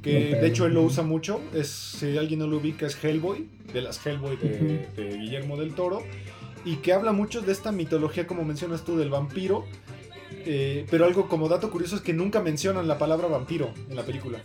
Que 0.01 0.36
de 0.36 0.48
hecho 0.48 0.68
él 0.68 0.75
lo 0.75 0.84
usa 0.84 1.04
mucho. 1.04 1.42
Es, 1.54 1.68
si 1.68 2.18
alguien 2.18 2.39
no 2.39 2.48
lo 2.48 2.58
ubica, 2.58 2.86
es 2.86 3.04
Hellboy, 3.04 3.48
de 3.74 3.82
las 3.82 4.06
Hellboy 4.06 4.38
de, 4.38 5.18
Guillermo 5.18 5.58
del 5.58 5.74
Toro. 5.74 6.04
Y 6.63 6.77
que 6.77 6.94
habla 6.94 7.12
mucho 7.12 7.42
de 7.42 7.51
esta 7.51 7.72
mitología, 7.72 8.27
como 8.27 8.44
mencionas 8.44 8.84
tú, 8.84 8.98
del 8.98 9.10
vampiro. 9.10 9.65
Eh, 10.46 10.86
pero 10.92 11.06
algo 11.06 11.27
como 11.27 11.50
dato 11.50 11.72
curioso 11.72 11.96
es 11.96 12.01
que 12.04 12.13
nunca 12.13 12.39
mencionan 12.42 12.88
la 12.88 13.00
palabra 13.00 13.27
vampiro 13.27 13.72
en 13.89 13.96
la 13.96 14.04
película. 14.04 14.44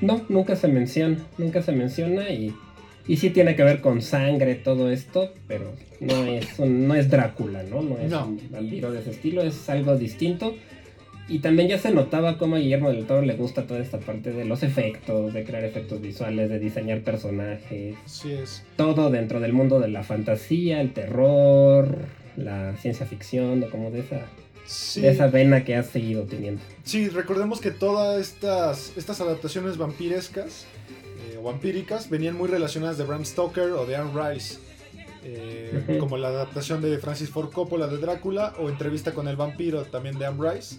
No, 0.00 0.24
nunca 0.30 0.56
se 0.56 0.68
menciona. 0.68 1.18
Nunca 1.36 1.62
se 1.62 1.72
menciona 1.72 2.30
y 2.30 2.54
y 3.06 3.16
sí 3.16 3.30
tiene 3.30 3.56
que 3.56 3.64
ver 3.64 3.80
con 3.80 4.00
sangre, 4.02 4.54
todo 4.54 4.90
esto, 4.90 5.32
pero 5.48 5.72
no 6.00 6.24
es, 6.24 6.58
no 6.60 6.94
es 6.94 7.10
Drácula, 7.10 7.62
¿no? 7.62 7.82
No 7.82 7.98
es 7.98 8.12
un 8.12 8.40
vampiro 8.50 8.92
de 8.92 9.00
ese 9.00 9.10
estilo, 9.10 9.42
es 9.42 9.68
algo 9.68 9.96
distinto. 9.96 10.54
Y 11.28 11.38
también 11.38 11.68
ya 11.68 11.78
se 11.78 11.92
notaba 11.92 12.36
cómo 12.36 12.56
a 12.56 12.58
Guillermo 12.58 12.90
del 12.90 13.06
Toro 13.06 13.22
le 13.22 13.34
gusta 13.34 13.66
toda 13.66 13.80
esta 13.80 13.98
parte 13.98 14.32
de 14.32 14.44
los 14.44 14.62
efectos, 14.62 15.32
de 15.32 15.44
crear 15.44 15.64
efectos 15.64 16.00
visuales, 16.00 16.50
de 16.50 16.58
diseñar 16.58 17.00
personajes. 17.02 17.94
Sí 18.06 18.32
es. 18.32 18.64
Todo 18.76 19.08
dentro 19.08 19.40
del 19.40 19.52
mundo 19.52 19.80
de 19.80 19.88
la 19.88 20.02
fantasía, 20.02 20.80
el 20.80 20.92
terror, 20.92 21.98
la 22.36 22.76
ciencia 22.76 23.06
ficción, 23.06 23.62
como 23.70 23.90
de 23.90 24.00
esa, 24.00 25.00
de 25.00 25.08
esa 25.08 25.28
vena 25.28 25.64
que 25.64 25.76
ha 25.76 25.84
seguido 25.84 26.24
teniendo. 26.24 26.60
Sí, 26.82 27.08
recordemos 27.08 27.60
que 27.60 27.70
todas 27.70 28.20
estas, 28.20 28.92
estas 28.96 29.20
adaptaciones 29.20 29.78
vampirescas 29.78 30.66
vampíricas 31.42 32.08
venían 32.08 32.36
muy 32.36 32.48
relacionadas 32.48 32.98
de 32.98 33.04
Bram 33.04 33.24
Stoker 33.24 33.70
o 33.72 33.86
de 33.86 33.96
Anne 33.96 34.12
Rice. 34.14 34.58
Eh, 35.24 35.98
como 36.00 36.16
la 36.16 36.28
adaptación 36.28 36.82
de 36.82 36.98
Francis 36.98 37.30
Ford 37.30 37.52
Coppola 37.52 37.86
de 37.86 37.98
Drácula 37.98 38.54
o 38.58 38.68
Entrevista 38.68 39.12
con 39.12 39.28
el 39.28 39.36
vampiro 39.36 39.84
también 39.84 40.18
de 40.18 40.26
Anne 40.26 40.52
Rice. 40.52 40.76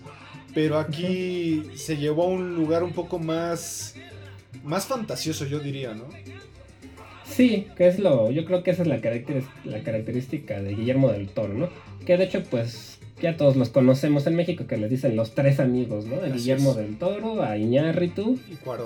Pero 0.53 0.77
aquí 0.77 1.63
se 1.75 1.97
llevó 1.97 2.23
a 2.23 2.27
un 2.27 2.55
lugar 2.55 2.83
un 2.83 2.91
poco 2.91 3.19
más, 3.19 3.95
más 4.63 4.85
fantasioso, 4.85 5.45
yo 5.45 5.59
diría, 5.59 5.93
¿no? 5.93 6.05
Sí, 7.25 7.67
que 7.77 7.87
es 7.87 7.99
lo, 7.99 8.31
yo 8.31 8.45
creo 8.45 8.63
que 8.63 8.71
esa 8.71 8.83
es 8.83 8.87
la, 8.87 8.99
la 9.63 9.83
característica 9.83 10.61
de 10.61 10.75
Guillermo 10.75 11.11
del 11.11 11.29
Toro, 11.29 11.53
¿no? 11.53 11.69
Que 12.05 12.17
de 12.17 12.25
hecho, 12.25 12.43
pues 12.43 12.92
ya 13.21 13.37
todos 13.37 13.55
los 13.55 13.69
conocemos 13.69 14.27
en 14.27 14.35
México, 14.35 14.65
que 14.67 14.77
les 14.77 14.89
dicen 14.89 15.15
los 15.15 15.33
tres 15.33 15.59
amigos, 15.59 16.05
¿no? 16.05 16.21
A 16.21 16.27
Guillermo 16.27 16.73
del 16.73 16.97
Toro, 16.97 17.43
a 17.43 17.57
Iñárritu 17.57 18.39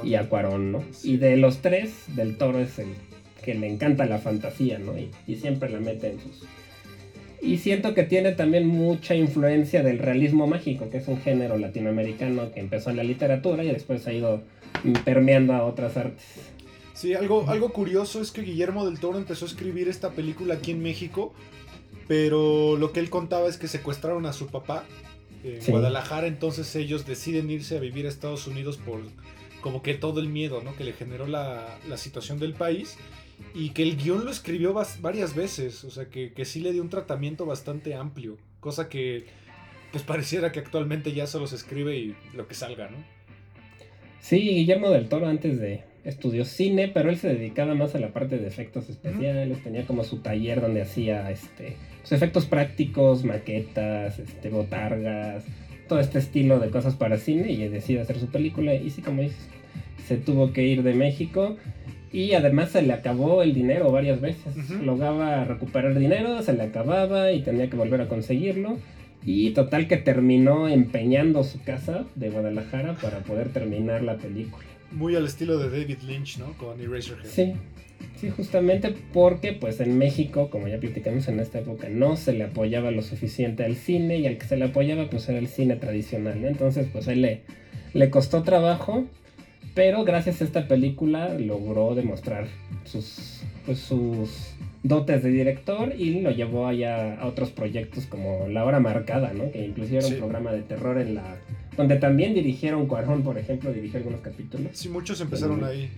y, 0.04 0.16
a 0.16 0.30
Cuarón, 0.30 0.72
¿no? 0.72 0.84
Y 1.04 1.18
de 1.18 1.38
los 1.38 1.60
tres, 1.60 1.92
del 2.16 2.38
Toro 2.38 2.60
es 2.60 2.78
el 2.80 2.90
que 3.44 3.56
le 3.56 3.68
encanta 3.68 4.06
la 4.06 4.20
fantasía, 4.20 4.78
¿no? 4.78 4.94
Y, 4.98 5.36
siempre 5.36 5.70
la 5.70 5.80
mete 5.80 6.12
en 6.12 6.20
sus... 6.20 6.44
Y 7.42 7.58
siento 7.60 7.94
que 7.94 8.04
tiene 8.04 8.32
también 8.32 8.68
mucha 8.68 9.16
influencia 9.16 9.84
del 9.84 10.00
realismo 10.00 10.48
mágico, 10.48 10.90
que 10.90 10.98
es 10.98 11.08
un 11.08 11.22
género 11.22 11.58
latinoamericano 11.58 12.52
que 12.52 12.60
empezó 12.60 12.90
en 12.90 12.98
la 12.98 13.04
literatura 13.04 13.64
y 13.64 13.68
después 13.68 14.06
ha 14.08 14.14
ido 14.14 14.42
permeando 15.06 15.54
a 15.54 15.64
otras 15.64 15.98
artes. 15.98 16.26
Sí, 16.94 17.14
algo, 17.14 17.48
algo 17.48 17.70
curioso 17.70 18.22
es 18.22 18.32
que 18.32 18.42
Guillermo 18.42 18.86
del 18.86 19.00
Toro 19.00 19.20
empezó 19.20 19.46
a 19.46 19.48
escribir 19.48 19.88
esta 19.88 20.12
película 20.12 20.56
aquí 20.56 20.72
en 20.72 20.82
México 20.82 21.32
pero 22.08 22.78
lo 22.78 22.92
que 22.92 23.00
él 23.00 23.10
contaba 23.10 23.48
es 23.48 23.58
que 23.58 23.68
secuestraron 23.68 24.26
a 24.26 24.34
su 24.34 24.48
papá 24.48 24.86
en 25.44 25.60
Guadalajara, 25.68 26.28
entonces 26.28 26.76
ellos 26.76 27.06
deciden 27.06 27.50
irse 27.50 27.78
a 27.78 27.80
vivir 27.80 28.06
a 28.06 28.10
Estados 28.10 28.48
Unidos 28.48 28.78
por 28.78 29.02
como 29.62 29.82
que 29.82 29.94
todo 29.94 30.20
el 30.20 30.30
miedo 30.30 30.62
¿no? 30.64 30.76
que 30.76 30.84
le 30.84 30.94
generó 30.94 31.28
la, 31.28 31.80
situación 31.96 32.40
del 32.40 32.54
país 32.54 32.98
y 33.54 33.70
que 33.70 33.84
el 33.84 33.98
guion 33.98 34.26
lo 34.26 34.32
escribió 34.32 34.74
varias 35.02 35.36
veces, 35.36 35.84
o 35.84 35.92
sea 35.92 36.10
que, 36.10 36.34
que 36.34 36.46
sí 36.46 36.60
le 36.60 36.74
dio 36.74 36.82
un 36.82 36.90
tratamiento 36.90 37.46
bastante 37.46 37.96
amplio, 37.96 38.38
cosa 38.60 38.90
que 38.90 39.26
pues 39.92 40.04
pareciera 40.04 40.52
que 40.52 40.60
actualmente 40.60 41.14
ya 41.14 41.28
solo 41.28 41.48
se 41.48 41.56
escribe 41.56 41.98
y 41.98 42.16
lo 42.34 42.48
que 42.48 42.56
salga, 42.56 42.90
¿no? 42.90 42.98
Sí, 44.20 44.40
Guillermo 44.40 44.90
del 44.90 45.08
Toro 45.08 45.28
antes 45.28 45.60
de, 45.60 45.84
estudió 46.08 46.46
cine, 46.46 46.88
pero 46.88 47.10
él 47.10 47.18
se 47.18 47.28
dedicaba 47.28 47.76
más 47.76 47.94
a 47.94 48.00
la 48.00 48.10
parte 48.10 48.38
de 48.38 48.48
efectos 48.48 48.90
especiales, 48.90 49.62
tenía 49.62 49.86
como 49.86 50.04
su 50.04 50.18
taller 50.18 50.62
donde 50.62 50.82
hacía 50.82 51.30
este, 51.30 51.76
pues, 52.00 52.12
efectos 52.14 52.46
prácticos, 52.46 53.26
maquetas, 53.26 54.18
este, 54.18 54.50
botargas, 54.50 55.44
todo 55.90 56.00
este 56.00 56.20
estilo 56.20 56.60
de 56.60 56.70
cosas 56.70 56.96
para 56.96 57.18
cine 57.18 57.52
y 57.52 57.68
decide 57.68 58.02
hacer 58.02 58.20
su 58.20 58.28
película 58.28 58.74
y 58.74 58.90
sí, 58.90 59.02
como 59.02 59.22
dices, 59.22 59.50
se 60.08 60.16
tuvo 60.18 60.54
que 60.54 60.64
ir 60.64 60.84
de 60.84 60.94
México 60.94 61.58
y 62.14 62.34
además 62.34 62.72
se 62.72 62.82
le 62.82 62.94
acabó 62.94 63.44
el 63.44 63.54
dinero 63.54 63.92
varias 63.92 64.22
veces. 64.22 64.70
Lograba 64.82 65.44
recuperar 65.44 65.98
dinero, 66.00 66.42
se 66.42 66.54
le 66.54 66.64
acababa 66.64 67.34
y 67.34 67.42
tenía 67.42 67.70
que 67.70 67.76
volver 67.76 68.02
a 68.02 68.08
conseguirlo. 68.08 68.78
Y 69.26 69.50
total 69.52 69.88
que 69.90 69.98
terminó 69.98 70.70
empeñando 70.70 71.44
su 71.44 71.62
casa 71.62 72.06
de 72.16 72.30
Guadalajara 72.30 72.94
para 73.02 73.20
poder 73.20 73.50
terminar 73.50 74.04
la 74.04 74.16
película. 74.16 74.64
Muy 74.92 75.16
al 75.16 75.26
estilo 75.26 75.58
de 75.58 75.70
David 75.70 76.00
Lynch, 76.08 76.38
¿no? 76.38 76.54
Con 76.54 76.80
Eraserhead. 76.80 77.26
Sí, 77.26 77.54
sí, 78.20 78.30
justamente 78.30 78.94
porque 79.14 79.54
pues 79.54 79.80
en 79.80 79.98
México, 79.98 80.50
como 80.50 80.68
ya 80.68 80.80
platicamos 80.80 81.28
en 81.28 81.40
esta 81.40 81.60
época, 81.60 81.90
no 81.90 82.16
se 82.16 82.34
le 82.34 82.46
apoyaba 82.46 82.92
lo 82.92 83.02
suficiente 83.02 83.66
al 83.66 83.76
cine 83.76 84.18
y 84.18 84.28
al 84.28 84.38
que 84.38 84.46
se 84.46 84.58
le 84.58 84.66
apoyaba 84.66 85.10
pues 85.10 85.28
era 85.30 85.40
el 85.40 85.48
cine 85.48 85.76
tradicional, 85.76 86.42
¿no? 86.42 86.48
Entonces 86.48 86.88
pues 86.92 87.08
a 87.08 87.14
él 87.14 87.22
le, 87.22 87.42
le 87.94 88.10
costó 88.10 88.44
trabajo, 88.44 89.06
pero 89.74 90.04
gracias 90.04 90.42
a 90.42 90.46
esta 90.46 90.68
película 90.68 91.38
logró 91.38 91.94
demostrar 91.94 92.48
sus, 92.86 93.42
pues, 93.66 93.80
sus 93.80 94.56
dotes 94.84 95.22
de 95.22 95.30
director 95.30 95.94
y 95.98 96.22
lo 96.22 96.32
llevó 96.32 96.68
allá 96.68 97.16
a 97.20 97.28
otros 97.28 97.52
proyectos 97.52 98.06
como 98.06 98.48
La 98.48 98.64
Hora 98.64 98.80
Marcada, 98.80 99.34
¿no? 99.34 99.52
Que 99.52 99.66
inclusive 99.66 100.00
era 100.00 100.08
un 100.08 100.16
programa 100.16 100.52
de 100.52 100.62
terror 100.62 100.98
en 101.00 101.16
la 101.16 101.38
donde 101.78 101.98
también 101.98 102.34
dirigieron 102.34 102.88
Cuarón, 102.88 103.24
por 103.24 103.38
ejemplo, 103.38 103.72
dirigió 103.72 104.00
algunos 104.00 104.22
capítulos. 104.22 104.72
Sí, 104.74 104.90
muchos 104.90 105.22
empezaron 105.22 105.64
ahí. 105.64 105.92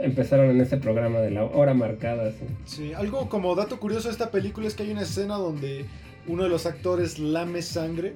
Empezaron 0.00 0.50
en 0.50 0.60
ese 0.60 0.76
programa 0.76 1.18
de 1.18 1.32
la 1.32 1.44
hora 1.44 1.74
marcada. 1.74 2.32
Sí. 2.64 2.92
algo 2.92 3.28
como 3.28 3.54
dato 3.54 3.80
curioso 3.80 4.08
de 4.08 4.12
esta 4.12 4.30
película 4.30 4.68
es 4.68 4.74
que 4.74 4.84
hay 4.84 4.92
una 4.92 5.02
escena 5.02 5.36
donde 5.36 5.86
uno 6.28 6.44
de 6.44 6.48
los 6.48 6.66
actores 6.66 7.18
lame 7.18 7.62
sangre 7.62 8.14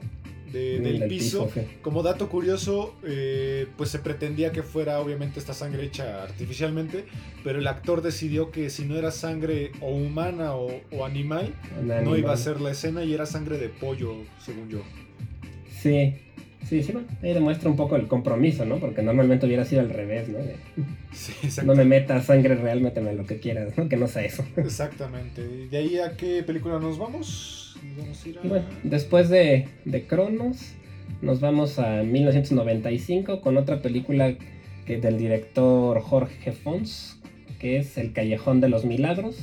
del, 0.52 1.08
piso. 1.08 1.50
Como 1.80 2.02
dato 2.02 2.28
curioso, 2.28 2.94
eh, 3.04 3.66
pues 3.76 3.90
se 3.90 3.98
pretendía 3.98 4.52
que 4.52 4.62
fuera 4.62 5.00
obviamente 5.00 5.40
esta 5.40 5.54
sangre 5.54 5.84
hecha 5.84 6.22
artificialmente, 6.22 7.06
pero 7.42 7.58
el 7.58 7.66
actor 7.66 8.02
decidió 8.02 8.50
que 8.50 8.70
si 8.70 8.84
no 8.84 8.96
era 8.96 9.10
sangre 9.10 9.72
o 9.80 9.90
humana 9.90 10.54
o, 10.54 11.04
animal, 11.04 11.54
no 11.82 12.16
iba 12.16 12.32
a 12.32 12.36
ser 12.36 12.60
la 12.60 12.70
escena 12.70 13.02
y 13.02 13.14
era 13.14 13.26
sangre 13.26 13.58
de 13.58 13.68
pollo, 13.70 14.14
según 14.38 14.68
yo. 14.68 14.82
Sí, 15.80 16.14
Sí, 16.68 16.82
sí, 16.82 16.94
ahí 17.22 17.34
demuestra 17.34 17.68
un 17.68 17.76
poco 17.76 17.96
el 17.96 18.06
compromiso, 18.06 18.64
¿no? 18.64 18.76
Porque 18.78 19.02
normalmente 19.02 19.46
hubiera 19.46 19.64
sido 19.64 19.82
al 19.82 19.90
revés, 19.90 20.28
¿no? 20.28 20.38
sí, 21.12 21.32
no 21.64 21.74
me 21.74 21.84
metas 21.84 22.26
sangre 22.26 22.54
real, 22.54 22.80
méteme 22.80 23.14
lo 23.14 23.26
que 23.26 23.38
quieras, 23.38 23.76
¿no? 23.76 23.88
Que 23.88 23.96
no 23.96 24.06
sea 24.06 24.24
eso. 24.24 24.44
Exactamente. 24.56 25.42
¿Y 25.42 25.68
de 25.68 25.78
ahí 25.78 25.98
a 25.98 26.16
qué 26.16 26.42
película 26.42 26.78
nos 26.78 26.98
vamos? 26.98 27.76
Bueno, 28.44 28.64
después 28.84 29.28
de, 29.28 29.68
de 29.84 30.06
Cronos, 30.06 30.72
nos 31.20 31.40
vamos 31.40 31.78
a 31.78 32.02
1995 32.02 33.40
con 33.40 33.56
otra 33.56 33.82
película 33.82 34.34
que 34.86 34.98
del 34.98 35.18
director 35.18 36.00
Jorge 36.00 36.52
Fons, 36.52 37.20
que 37.58 37.78
es 37.78 37.98
El 37.98 38.12
Callejón 38.12 38.60
de 38.60 38.68
los 38.68 38.84
Milagros, 38.84 39.36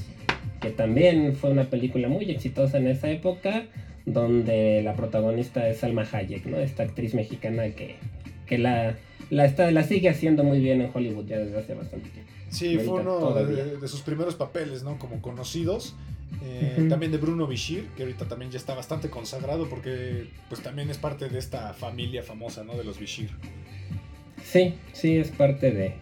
que 0.61 0.69
también 0.69 1.35
fue 1.35 1.51
una 1.51 1.65
película 1.65 2.07
muy 2.07 2.29
exitosa 2.29 2.77
en 2.77 2.87
esa 2.87 3.09
época 3.09 3.65
donde 4.05 4.81
la 4.83 4.95
protagonista 4.95 5.67
es 5.69 5.79
Salma 5.79 6.07
Hayek, 6.11 6.45
¿no? 6.45 6.57
Esta 6.57 6.83
actriz 6.83 7.13
mexicana 7.13 7.69
que, 7.69 7.95
que 8.45 8.57
la, 8.57 8.95
la, 9.29 9.45
está, 9.45 9.71
la 9.71 9.83
sigue 9.83 10.09
haciendo 10.09 10.43
muy 10.43 10.59
bien 10.59 10.81
en 10.81 10.91
Hollywood 10.93 11.25
ya 11.25 11.37
desde 11.37 11.57
hace 11.57 11.73
bastante 11.73 12.09
tiempo. 12.09 12.31
Sí, 12.49 12.77
fue 12.79 13.01
uno 13.01 13.33
de, 13.33 13.87
sus 13.87 14.01
primeros 14.01 14.35
papeles, 14.35 14.83
¿no? 14.83 14.97
Como 14.97 15.21
conocidos. 15.21 15.95
Eh, 16.43 16.85
también 16.89 17.11
de 17.11 17.17
Bruno 17.17 17.47
Bichir, 17.47 17.87
que 17.97 18.03
ahorita 18.03 18.27
también 18.27 18.51
ya 18.51 18.57
está 18.57 18.75
bastante 18.75 19.09
consagrado 19.09 19.67
porque 19.67 20.27
pues 20.47 20.61
también 20.61 20.89
es 20.89 20.97
parte 20.97 21.27
de 21.27 21.39
esta 21.39 21.73
familia 21.73 22.21
famosa, 22.21 22.63
¿no? 22.63 22.75
De 22.75 22.83
los 22.83 22.99
Bichir. 22.99 23.31
Sí, 24.43 24.75
sí, 24.93 25.17
es 25.17 25.31
parte 25.31 25.71
de, 25.71 25.95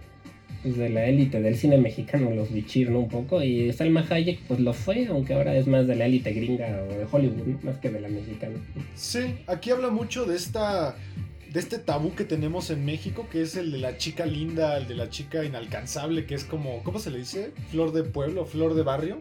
pues, 0.63 0.77
de 0.77 0.89
la 0.89 1.05
élite 1.05 1.41
del 1.41 1.55
cine 1.55 1.77
mexicano, 1.77 2.31
los 2.31 2.51
Bichir, 2.51 2.89
¿no? 2.89 2.99
Un 2.99 3.09
poco. 3.09 3.41
Y 3.41 3.71
Salma 3.73 4.05
Hayek, 4.09 4.39
pues 4.47 4.59
lo 4.59 4.73
fue, 4.73 5.07
aunque 5.07 5.33
ahora 5.33 5.55
es 5.55 5.67
más 5.67 5.87
de 5.87 5.95
la 5.95 6.05
élite 6.05 6.31
gringa 6.31 6.83
o 6.83 6.93
de 6.93 7.05
Hollywood, 7.09 7.63
más 7.63 7.77
que 7.77 7.89
de 7.89 8.01
la 8.01 8.09
mexicana. 8.09 8.55
Sí, 8.95 9.35
aquí 9.47 9.71
habla 9.71 9.89
mucho 9.89 10.25
de 10.25 10.35
esta. 10.35 10.95
De 11.51 11.61
este 11.61 11.79
tabú 11.79 12.13
que 12.13 12.25
tenemos 12.25 12.69
en 12.71 12.83
México, 12.83 13.27
que 13.31 13.41
es 13.41 13.55
el 13.55 13.71
de 13.71 13.77
la 13.77 13.97
chica 13.97 14.25
linda, 14.25 14.77
el 14.77 14.87
de 14.87 14.95
la 14.95 15.09
chica 15.09 15.45
inalcanzable, 15.45 16.25
que 16.25 16.35
es 16.35 16.43
como, 16.43 16.83
¿cómo 16.83 16.99
se 16.99 17.09
le 17.09 17.19
dice? 17.19 17.51
Flor 17.71 17.93
de 17.93 18.03
pueblo, 18.03 18.45
flor 18.45 18.73
de 18.73 18.83
barrio. 18.83 19.17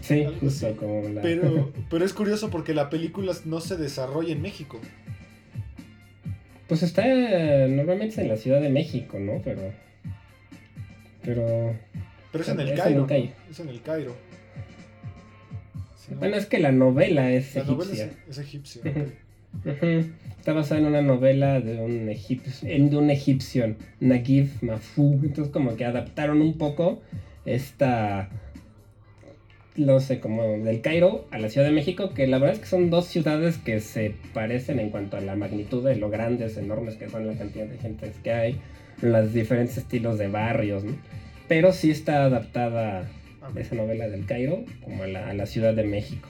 Sí, 0.00 0.26
justo 0.40 0.76
como 0.76 1.08
la... 1.08 1.22
Pero, 1.22 1.72
pero 1.90 2.04
es 2.04 2.12
curioso 2.12 2.50
porque 2.50 2.74
la 2.74 2.90
película 2.90 3.32
no 3.44 3.60
se 3.60 3.76
desarrolla 3.76 4.32
en 4.32 4.42
México. 4.42 4.80
Pues 6.68 6.82
está 6.82 7.02
normalmente 7.06 8.20
en 8.20 8.28
la 8.28 8.36
Ciudad 8.36 8.60
de 8.60 8.68
México, 8.68 9.18
¿no? 9.18 9.40
Pero. 9.42 9.62
Pero. 11.28 11.76
Pero 12.32 12.42
es 12.42 12.48
en 12.48 12.60
el 12.60 12.74
Cairo. 12.74 13.06
Es 13.50 13.60
en 13.60 13.68
el 13.68 13.82
Cairo. 13.82 14.16
bueno, 16.18 16.36
es 16.36 16.46
que 16.46 16.58
la 16.58 16.72
novela 16.72 17.30
es 17.30 17.54
la 17.54 17.60
egipcia. 17.60 18.06
Novela 18.06 18.12
es, 18.30 18.38
egipcia. 18.38 18.82
Está 20.38 20.54
basada 20.54 20.80
en 20.80 20.86
una 20.86 21.02
novela 21.02 21.60
de 21.60 21.82
un, 21.82 22.08
egipcio, 22.08 22.66
de 22.66 22.96
un 22.96 23.10
egipcio, 23.10 23.76
Naguib 24.00 24.48
Mahfouz. 24.62 25.22
Entonces, 25.22 25.52
como 25.52 25.76
que 25.76 25.84
adaptaron 25.84 26.40
un 26.40 26.56
poco 26.56 27.02
esta 27.44 28.30
no 29.76 30.00
sé, 30.00 30.18
como 30.18 30.42
del 30.42 30.80
Cairo 30.80 31.26
a 31.30 31.38
la 31.38 31.50
Ciudad 31.50 31.66
de 31.66 31.74
México, 31.74 32.14
que 32.14 32.26
la 32.26 32.38
verdad 32.38 32.54
es 32.54 32.60
que 32.62 32.66
son 32.66 32.88
dos 32.88 33.04
ciudades 33.04 33.58
que 33.58 33.80
se 33.80 34.14
parecen 34.32 34.80
en 34.80 34.88
cuanto 34.88 35.18
a 35.18 35.20
la 35.20 35.36
magnitud 35.36 35.84
de 35.84 35.94
lo 35.96 36.08
grandes, 36.08 36.56
enormes 36.56 36.96
que 36.96 37.10
son 37.10 37.26
la 37.26 37.34
cantidad 37.34 37.66
de 37.66 37.76
gente 37.76 38.12
que 38.24 38.32
hay, 38.32 38.60
los 39.00 39.32
diferentes 39.32 39.78
estilos 39.78 40.18
de 40.18 40.28
barrios, 40.28 40.84
¿no? 40.84 40.96
Pero 41.48 41.72
sí 41.72 41.90
está 41.90 42.24
adaptada 42.24 43.08
esa 43.56 43.74
novela 43.74 44.08
del 44.08 44.26
Cairo 44.26 44.64
como 44.82 45.04
a 45.04 45.06
la, 45.06 45.46
Ciudad 45.46 45.74
de 45.74 45.84
México. 45.84 46.28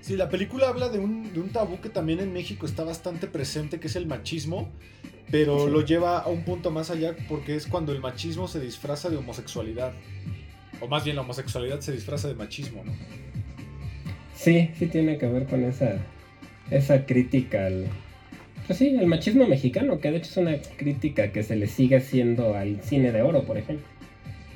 Sí, 0.00 0.16
la 0.16 0.28
película 0.28 0.68
habla 0.68 0.88
de 0.88 0.98
un, 0.98 1.32
de 1.32 1.40
un, 1.40 1.50
tabú 1.50 1.80
que 1.80 1.88
también 1.88 2.20
en 2.20 2.32
México 2.32 2.66
está 2.66 2.84
bastante 2.84 3.26
presente, 3.26 3.80
que 3.80 3.86
es 3.86 3.96
el 3.96 4.06
machismo, 4.06 4.70
pero 5.30 5.68
lo 5.68 5.84
lleva 5.84 6.18
a 6.18 6.28
un 6.28 6.44
punto 6.44 6.70
más 6.70 6.90
allá 6.90 7.16
porque 7.28 7.56
es 7.56 7.66
cuando 7.66 7.92
el 7.92 8.00
machismo 8.00 8.48
se 8.48 8.60
disfraza 8.60 9.10
de 9.10 9.16
homosexualidad. 9.16 9.92
O 10.80 10.88
más 10.88 11.04
bien 11.04 11.16
la 11.16 11.22
homosexualidad 11.22 11.80
se 11.80 11.92
disfraza 11.92 12.28
de 12.28 12.34
machismo, 12.34 12.84
¿no? 12.84 12.92
Sí, 14.34 14.70
sí 14.78 14.86
tiene 14.86 15.18
que 15.18 15.26
ver 15.26 15.46
con 15.46 15.64
esa, 15.64 15.96
esa 16.70 17.06
crítica 17.06 17.66
al... 17.66 17.86
Pues 18.66 18.78
sí, 18.78 18.88
el 18.88 19.06
machismo 19.06 19.46
mexicano, 19.46 20.00
que 20.00 20.10
de 20.10 20.18
hecho 20.18 20.30
es 20.30 20.36
una 20.36 20.56
crítica 20.76 21.30
que 21.32 21.42
se 21.42 21.56
le 21.56 21.66
sigue 21.66 21.96
haciendo 21.96 22.54
al 22.54 22.80
cine 22.82 23.12
de 23.12 23.22
oro, 23.22 23.44
por 23.44 23.58
ejemplo. 23.58 23.86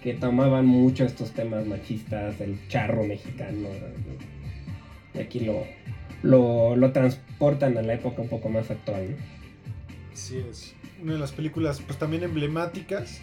Que 0.02 0.14
tomaban 0.14 0.67
mucho 0.67 1.05
estos 1.05 1.31
temas 1.33 1.67
machistas, 1.67 2.40
el 2.40 2.59
charro 2.69 3.05
mexicano. 3.05 3.69
Y 5.14 5.19
aquí 5.19 5.40
lo, 5.40 5.64
lo, 6.23 6.76
lo 6.76 6.93
transportan 6.93 7.76
a 7.79 7.83
la 7.83 7.95
época 7.95 8.23
un 8.23 8.29
poco 8.29 8.49
más 8.49 8.71
actual, 8.71 9.11
¿no? 9.12 9.17
Sí, 10.14 10.43
es 10.50 10.75
una 11.02 11.14
de 11.14 11.19
las 11.19 11.33
películas 11.33 11.81
pues 11.81 11.99
también 11.99 12.25
emblemáticas 12.25 13.23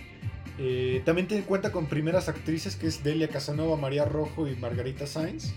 eh, 0.60 1.04
también 1.06 1.28
tiene 1.28 1.44
cuenta 1.44 1.72
con 1.72 1.86
primeras 1.86 2.30
actrices 2.30 2.76
que 2.76 2.88
es 2.88 3.04
Delia 3.04 3.28
Casanova, 3.28 3.76
María 3.78 4.06
Rojo 4.06 4.48
y 4.48 4.56
Margarita 4.56 5.06
Sainz. 5.06 5.54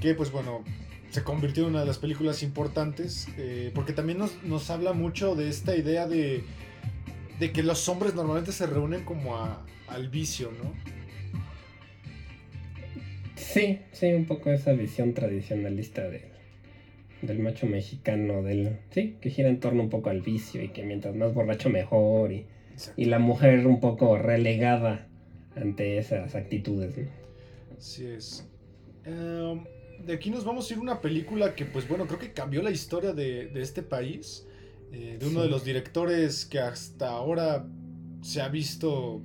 Que 0.00 0.14
pues 0.14 0.30
bueno, 0.30 0.64
se 1.10 1.22
convirtió 1.22 1.64
en 1.64 1.70
una 1.70 1.80
de 1.80 1.86
las 1.86 1.98
películas 1.98 2.42
importantes. 2.42 3.28
Eh, 3.36 3.70
porque 3.74 3.92
también 3.92 4.18
nos, 4.18 4.70
habla 4.70 4.92
mucho 4.92 5.34
de 5.34 5.48
esta 5.48 5.76
idea 5.76 6.06
de, 6.06 6.42
de 7.38 7.52
que 7.52 7.62
los 7.62 7.88
hombres 7.88 8.14
normalmente 8.14 8.52
se 8.52 8.66
reúnen 8.66 9.04
como 9.04 9.36
al 9.88 10.08
vicio, 10.08 10.50
¿no? 10.62 10.72
Sí, 13.36 13.80
sí, 13.92 14.12
un 14.12 14.26
poco 14.26 14.50
esa 14.50 14.72
visión 14.72 15.14
tradicionalista 15.14 16.08
del 17.22 17.38
macho 17.38 17.66
mexicano, 17.66 18.42
del 18.42 18.78
sí, 18.90 19.16
que 19.20 19.30
gira 19.30 19.48
en 19.48 19.58
torno 19.60 19.82
un 19.82 19.90
poco 19.90 20.10
al 20.10 20.20
vicio 20.20 20.62
y 20.62 20.68
que 20.68 20.84
mientras 20.84 21.14
más 21.16 21.34
borracho 21.34 21.68
mejor 21.68 22.32
y 22.32 22.46
y 22.96 23.06
la 23.06 23.18
mujer 23.18 23.66
un 23.66 23.80
poco 23.80 24.16
relegada 24.18 25.06
ante 25.54 25.98
esas 25.98 26.34
actitudes. 26.34 26.94
Así 27.76 28.06
es. 28.06 28.48
Em, 29.04 29.64
de 30.06 30.14
aquí 30.14 30.30
nos 30.30 30.44
vamos 30.44 30.70
a 30.70 30.74
ir 30.74 30.78
a 30.78 30.82
una 30.82 31.00
película 31.00 31.54
que, 31.54 31.64
pues 31.64 31.88
bueno, 31.88 32.06
creo 32.06 32.18
que 32.18 32.32
cambió 32.32 32.62
la 32.62 32.70
historia 32.70 33.12
de, 33.12 33.50
este 33.54 33.82
país. 33.82 34.46
Eh, 34.92 35.18
de 35.20 35.28
uno 35.28 35.42
de 35.42 35.48
los 35.48 35.64
directores 35.64 36.44
que 36.46 36.58
hasta 36.58 37.10
ahora 37.10 37.64
se 38.22 38.42
ha 38.42 38.48
visto 38.48 39.22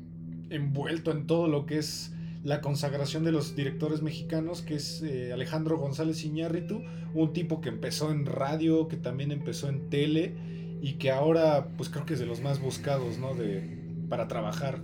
envuelto 0.52 1.12
en 1.12 1.26
todo 1.26 1.48
lo 1.48 1.66
que 1.66 1.80
es 1.80 2.12
la 2.44 2.62
consagración 2.62 3.24
de 3.24 3.32
los 3.32 3.56
directores 3.56 4.04
mexicanos, 4.04 4.62
que 4.62 4.76
es 4.76 5.02
eh, 5.02 5.34
Alejandro 5.34 5.80
González 5.80 6.24
Iñárritu, 6.24 6.84
un 7.16 7.34
tipo 7.34 7.62
que 7.62 7.70
empezó 7.70 8.12
en 8.12 8.28
radio, 8.28 8.88
que 8.88 8.98
también 8.98 9.32
empezó 9.32 9.68
en 9.68 9.90
tele 9.90 10.34
y 10.82 10.94
que 10.94 11.10
ahora 11.10 11.70
pues 11.78 11.90
creo 11.90 12.06
que 12.06 12.14
es 12.14 12.20
de 12.20 12.28
los 12.28 12.42
más 12.42 12.62
buscados, 12.62 13.18
¿no? 13.18 13.34
De, 13.34 13.64
para 14.08 14.28
trabajar. 14.28 14.80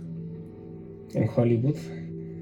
En 1.14 1.28
Hollywood. 1.34 1.76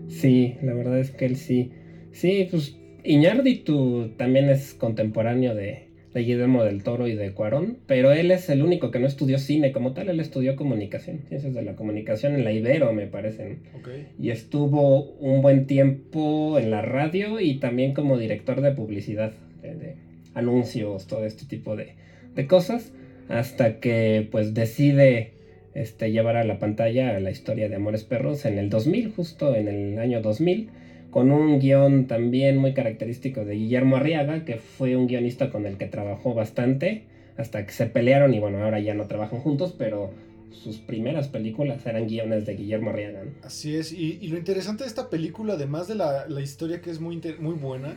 Sí, 0.08 0.56
la 0.62 0.72
verdad 0.72 0.98
es 0.98 1.10
que 1.10 1.26
él 1.26 1.36
sí. 1.36 1.72
Sí, 2.12 2.48
pues 2.50 2.79
Iñárritu 3.04 4.12
también 4.16 4.48
es 4.48 4.74
contemporáneo 4.74 5.54
de, 5.54 5.90
de 6.14 6.20
Guillermo 6.20 6.64
del 6.64 6.82
Toro 6.82 7.06
y 7.06 7.14
de 7.14 7.32
Cuarón, 7.32 7.78
pero 7.86 8.12
él 8.12 8.30
es 8.30 8.48
el 8.48 8.62
único 8.62 8.90
que 8.90 8.98
no 8.98 9.06
estudió 9.06 9.38
cine 9.38 9.72
como 9.72 9.92
tal, 9.92 10.08
él 10.08 10.20
estudió 10.20 10.56
comunicación, 10.56 11.20
ciencias 11.28 11.54
de 11.54 11.62
la 11.62 11.76
comunicación 11.76 12.34
en 12.34 12.44
la 12.44 12.52
Ibero, 12.52 12.92
me 12.92 13.06
parece. 13.06 13.58
Y 14.18 14.30
estuvo 14.30 15.12
un 15.20 15.42
buen 15.42 15.66
tiempo 15.66 16.58
en 16.58 16.70
la 16.70 16.82
radio 16.82 17.40
y 17.40 17.58
también 17.58 17.94
como 17.94 18.18
director 18.18 18.60
de 18.60 18.72
publicidad, 18.72 19.32
de, 19.62 19.96
anuncios, 20.34 21.06
todo 21.06 21.24
este 21.24 21.44
tipo 21.44 21.76
de, 21.76 21.94
de 22.34 22.46
cosas 22.46 22.92
hasta 23.28 23.78
que 23.78 24.28
pues 24.30 24.54
decide 24.54 25.32
este, 25.74 26.10
llevar 26.10 26.36
a 26.36 26.44
la 26.44 26.58
pantalla 26.58 27.18
la 27.20 27.30
historia 27.30 27.68
de 27.68 27.76
Amores 27.76 28.04
Perros 28.04 28.44
en 28.44 28.58
el 28.58 28.70
2000, 28.70 29.12
justo 29.12 29.54
en 29.54 29.68
el 29.68 29.98
año 29.98 30.20
2000, 30.20 30.68
con 31.10 31.32
un 31.32 31.58
guion 31.58 32.06
también 32.06 32.56
muy 32.56 32.72
característico 32.72 33.44
de 33.44 33.54
Guillermo 33.54 33.96
Arriaga, 33.96 34.44
que 34.44 34.56
fue 34.56 34.96
un 34.96 35.06
guionista 35.06 35.50
con 35.50 35.66
el 35.66 35.76
que 35.76 35.86
trabajó 35.86 36.34
bastante, 36.34 37.04
hasta 37.36 37.66
que 37.66 37.72
se 37.72 37.86
pelearon 37.86 38.32
y 38.34 38.38
bueno, 38.38 38.62
ahora 38.62 38.80
ya 38.80 38.94
no 38.94 39.06
trabajan 39.06 39.40
juntos, 39.40 39.74
pero 39.76 40.10
sus 40.50 40.78
primeras 40.78 41.28
películas 41.28 41.84
eran 41.86 42.06
guiones 42.06 42.46
de 42.46 42.54
Guillermo 42.54 42.90
Arriaga. 42.90 43.24
Así 43.42 43.76
es, 43.76 43.92
y, 43.92 44.18
lo 44.28 44.36
interesante 44.36 44.84
de 44.84 44.88
esta 44.88 45.10
película, 45.10 45.54
además 45.54 45.88
de 45.88 45.94
la, 45.96 46.26
historia 46.40 46.80
que 46.80 46.90
es 46.90 47.00
muy, 47.00 47.20
muy 47.40 47.54
buena, 47.54 47.96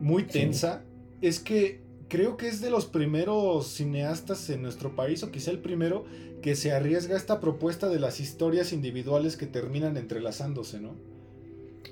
muy 0.00 0.24
tensa, 0.24 0.82
es 1.22 1.40
que 1.40 1.80
creo 2.08 2.36
que 2.36 2.48
es 2.48 2.60
de 2.60 2.70
los 2.70 2.86
primeros 2.86 3.68
cineastas 3.68 4.50
en 4.50 4.62
nuestro 4.62 4.94
país, 4.94 5.22
o 5.22 5.30
quizá 5.30 5.50
el 5.50 5.58
primero, 5.58 6.04
que 6.42 6.54
se 6.54 6.72
arriesga 6.72 7.14
a 7.14 7.18
esta 7.18 7.40
propuesta 7.40 7.88
de 7.88 7.98
las 7.98 8.20
historias 8.20 8.72
individuales 8.72 9.36
que 9.36 9.46
terminan 9.46 9.96
entrelazándose, 9.96 10.80
¿no? 10.80 11.15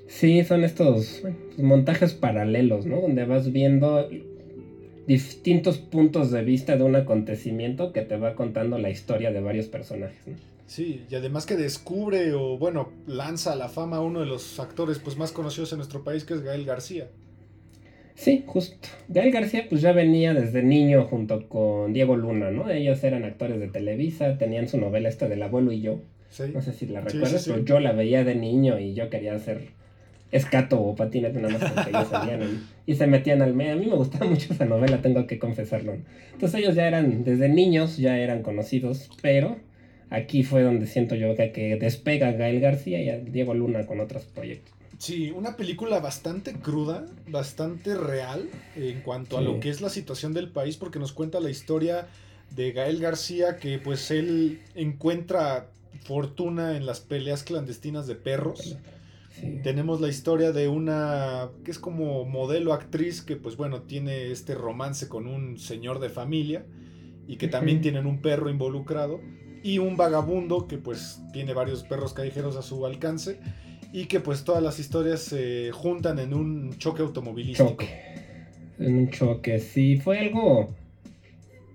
Sí, 0.06 0.44
son 0.44 0.64
estos 0.64 1.22
montajes 1.58 2.14
paralelos, 2.14 2.86
¿no? 2.86 3.00
Donde 3.00 3.24
vas 3.24 3.52
viendo 3.52 4.08
distintos 5.06 5.78
puntos 5.78 6.30
de 6.30 6.42
vista 6.42 6.76
de 6.76 6.84
un 6.84 6.96
acontecimiento 6.96 7.92
que 7.92 8.02
te 8.02 8.16
va 8.16 8.34
contando 8.34 8.78
la 8.78 8.90
historia 8.90 9.32
de 9.32 9.40
varios 9.40 9.66
personajes. 9.66 10.26
¿no? 10.26 10.36
Sí, 10.66 11.04
y 11.10 11.14
además 11.14 11.46
que 11.46 11.56
descubre 11.56 12.32
o 12.32 12.56
bueno, 12.58 12.90
lanza 13.06 13.52
a 13.52 13.56
la 13.56 13.68
fama 13.68 13.98
a 13.98 14.00
uno 14.00 14.20
de 14.20 14.26
los 14.26 14.58
actores 14.58 14.98
pues 14.98 15.16
más 15.16 15.32
conocidos 15.32 15.72
en 15.72 15.78
nuestro 15.78 16.04
país 16.04 16.24
que 16.24 16.34
es 16.34 16.42
Gael 16.42 16.64
García. 16.64 17.08
Sí, 18.14 18.44
justo. 18.46 18.88
Gael 19.08 19.32
García 19.32 19.66
pues 19.68 19.82
ya 19.82 19.92
venía 19.92 20.32
desde 20.32 20.62
niño 20.62 21.04
junto 21.04 21.48
con 21.48 21.92
Diego 21.92 22.16
Luna, 22.16 22.50
¿no? 22.50 22.70
Ellos 22.70 23.02
eran 23.04 23.24
actores 23.24 23.60
de 23.60 23.68
Televisa, 23.68 24.38
tenían 24.38 24.68
su 24.68 24.78
novela 24.78 25.08
esta 25.08 25.28
del 25.28 25.42
abuelo 25.42 25.72
y 25.72 25.80
yo. 25.80 26.00
No 26.52 26.62
sé 26.62 26.72
si 26.72 26.86
la 26.86 27.00
recuerdas, 27.00 27.46
pero 27.46 27.64
yo 27.64 27.78
la 27.78 27.92
veía 27.92 28.24
de 28.24 28.34
niño 28.34 28.80
y 28.80 28.94
yo 28.94 29.08
quería 29.08 29.34
hacer 29.34 29.68
escato 30.34 30.80
o 30.80 30.96
patinete 30.96 31.40
nada 31.40 31.58
más 31.58 31.70
porque 31.70 31.90
ellos 31.90 32.08
salían 32.08 32.66
y 32.86 32.94
se 32.94 33.06
metían 33.06 33.40
al 33.40 33.54
medio. 33.54 33.74
A 33.74 33.76
mí 33.76 33.86
me 33.86 33.94
gustaba 33.94 34.26
mucho 34.30 34.52
esa 34.52 34.64
novela, 34.64 35.00
tengo 35.00 35.26
que 35.26 35.38
confesarlo. 35.38 35.96
Entonces 36.32 36.60
ellos 36.60 36.74
ya 36.74 36.86
eran, 36.88 37.24
desde 37.24 37.48
niños 37.48 37.96
ya 37.96 38.18
eran 38.18 38.42
conocidos, 38.42 39.10
pero 39.22 39.56
aquí 40.10 40.42
fue 40.42 40.62
donde 40.62 40.86
siento 40.86 41.14
yo 41.14 41.36
que, 41.36 41.52
que 41.52 41.76
despega 41.76 42.32
Gael 42.32 42.60
García 42.60 43.00
y 43.00 43.08
a 43.10 43.18
Diego 43.18 43.54
Luna 43.54 43.86
con 43.86 44.00
otros 44.00 44.24
proyectos. 44.24 44.74
Sí, 44.98 45.30
una 45.30 45.56
película 45.56 46.00
bastante 46.00 46.54
cruda, 46.54 47.04
bastante 47.28 47.94
real 47.94 48.48
en 48.76 49.00
cuanto 49.00 49.38
a 49.38 49.40
lo 49.40 49.60
que 49.60 49.68
es 49.68 49.80
la 49.80 49.90
situación 49.90 50.32
del 50.32 50.48
país, 50.48 50.76
porque 50.76 50.98
nos 50.98 51.12
cuenta 51.12 51.40
la 51.40 51.50
historia 51.50 52.06
de 52.50 52.72
Gael 52.72 53.00
García, 53.00 53.56
que 53.56 53.78
pues 53.78 54.10
él 54.10 54.60
encuentra 54.74 55.68
fortuna 56.04 56.76
en 56.76 56.86
las 56.86 57.00
peleas 57.00 57.42
clandestinas 57.42 58.06
de 58.06 58.14
perros. 58.14 58.78
Tenemos 59.62 60.00
la 60.00 60.08
historia 60.08 60.52
de 60.52 60.68
una 60.68 61.50
que 61.64 61.70
es 61.70 61.78
como 61.78 62.24
modelo 62.24 62.72
actriz 62.72 63.20
que 63.20 63.36
pues 63.36 63.56
bueno 63.56 63.82
tiene 63.82 64.30
este 64.30 64.54
romance 64.54 65.08
con 65.08 65.26
un 65.26 65.58
señor 65.58 65.98
de 65.98 66.08
familia 66.08 66.64
y 67.26 67.36
que 67.36 67.48
también 67.48 67.80
tienen 67.80 68.06
un 68.06 68.22
perro 68.22 68.48
involucrado 68.48 69.20
y 69.62 69.78
un 69.78 69.96
vagabundo 69.96 70.68
que 70.68 70.78
pues 70.78 71.20
tiene 71.32 71.52
varios 71.52 71.82
perros 71.82 72.12
callejeros 72.12 72.56
a 72.56 72.62
su 72.62 72.86
alcance 72.86 73.40
y 73.92 74.06
que 74.06 74.20
pues 74.20 74.44
todas 74.44 74.62
las 74.62 74.78
historias 74.78 75.20
se 75.20 75.70
juntan 75.72 76.18
en 76.18 76.34
un 76.34 76.76
choque 76.78 77.02
automovilístico. 77.02 77.84
En 78.78 78.96
un 78.96 79.10
choque, 79.10 79.60
sí, 79.60 79.96
fue 79.96 80.18
algo 80.18 80.74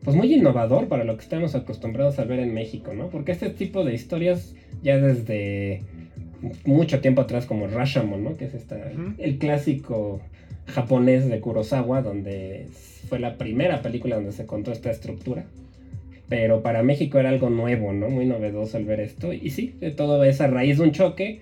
pues 0.03 0.15
muy 0.15 0.33
innovador 0.33 0.87
para 0.87 1.03
lo 1.03 1.17
que 1.17 1.23
estamos 1.23 1.55
acostumbrados 1.55 2.19
a 2.19 2.25
ver 2.25 2.39
en 2.39 2.53
México, 2.53 2.93
¿no? 2.93 3.09
Porque 3.09 3.31
este 3.31 3.49
tipo 3.49 3.83
de 3.83 3.93
historias 3.93 4.53
ya 4.81 4.97
desde 4.97 5.81
mucho 6.65 6.99
tiempo 7.01 7.21
atrás 7.21 7.45
como 7.45 7.67
Rashomon, 7.67 8.23
¿no? 8.23 8.37
Que 8.37 8.45
es 8.45 8.53
esta, 8.53 8.77
el 9.17 9.37
clásico 9.37 10.21
japonés 10.67 11.27
de 11.27 11.39
Kurosawa, 11.39 12.01
donde 12.01 12.67
fue 13.07 13.19
la 13.19 13.37
primera 13.37 13.81
película 13.81 14.15
donde 14.15 14.31
se 14.31 14.45
contó 14.45 14.71
esta 14.71 14.91
estructura. 14.91 15.45
Pero 16.27 16.61
para 16.61 16.83
México 16.83 17.17
era 17.17 17.29
algo 17.29 17.49
nuevo, 17.49 17.91
¿no? 17.91 18.09
Muy 18.09 18.25
novedoso 18.25 18.77
al 18.77 18.85
ver 18.85 18.99
esto. 18.99 19.33
Y 19.33 19.49
sí, 19.49 19.75
todo 19.97 20.23
es 20.23 20.41
a 20.41 20.47
raíz 20.47 20.77
de 20.77 20.83
un 20.83 20.91
choque. 20.91 21.41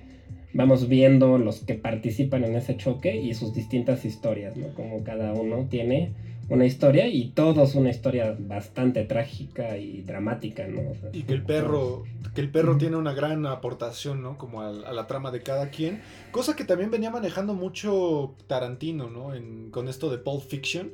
Vamos 0.54 0.88
viendo 0.88 1.38
los 1.38 1.60
que 1.60 1.74
participan 1.74 2.46
en 2.46 2.56
ese 2.56 2.78
choque 2.78 3.18
y 3.18 3.34
sus 3.34 3.54
distintas 3.54 4.06
historias, 4.06 4.56
¿no? 4.56 4.70
Como 4.70 5.04
cada 5.04 5.34
uno 5.34 5.68
tiene 5.70 6.12
una 6.50 6.66
historia 6.66 7.08
y 7.08 7.30
todos 7.30 7.76
una 7.76 7.90
historia 7.90 8.36
bastante 8.40 9.04
trágica 9.04 9.78
y 9.78 10.02
dramática, 10.02 10.66
¿no? 10.68 10.82
y 11.12 11.24
que 11.24 11.34
el 11.34 11.44
perro, 11.44 12.04
que 12.34 12.42
el 12.42 12.50
perro 12.50 12.78
tiene 12.78 12.96
una 12.96 13.14
gran 13.14 13.46
aportación, 13.46 14.22
¿no? 14.24 14.38
Como 14.38 14.62
a, 14.62 14.72
la 14.72 15.08
trama 15.08 15.32
de 15.32 15.42
cada 15.42 15.70
quien. 15.70 16.02
Cosa 16.32 16.56
que 16.56 16.64
también 16.64 16.90
venía 16.90 17.12
manejando 17.12 17.54
mucho 17.54 18.36
Tarantino, 18.48 19.10
¿no? 19.10 19.32
con 19.72 19.90
esto 19.90 20.10
de 20.10 20.20
Pulp 20.20 20.42
Fiction, 20.42 20.92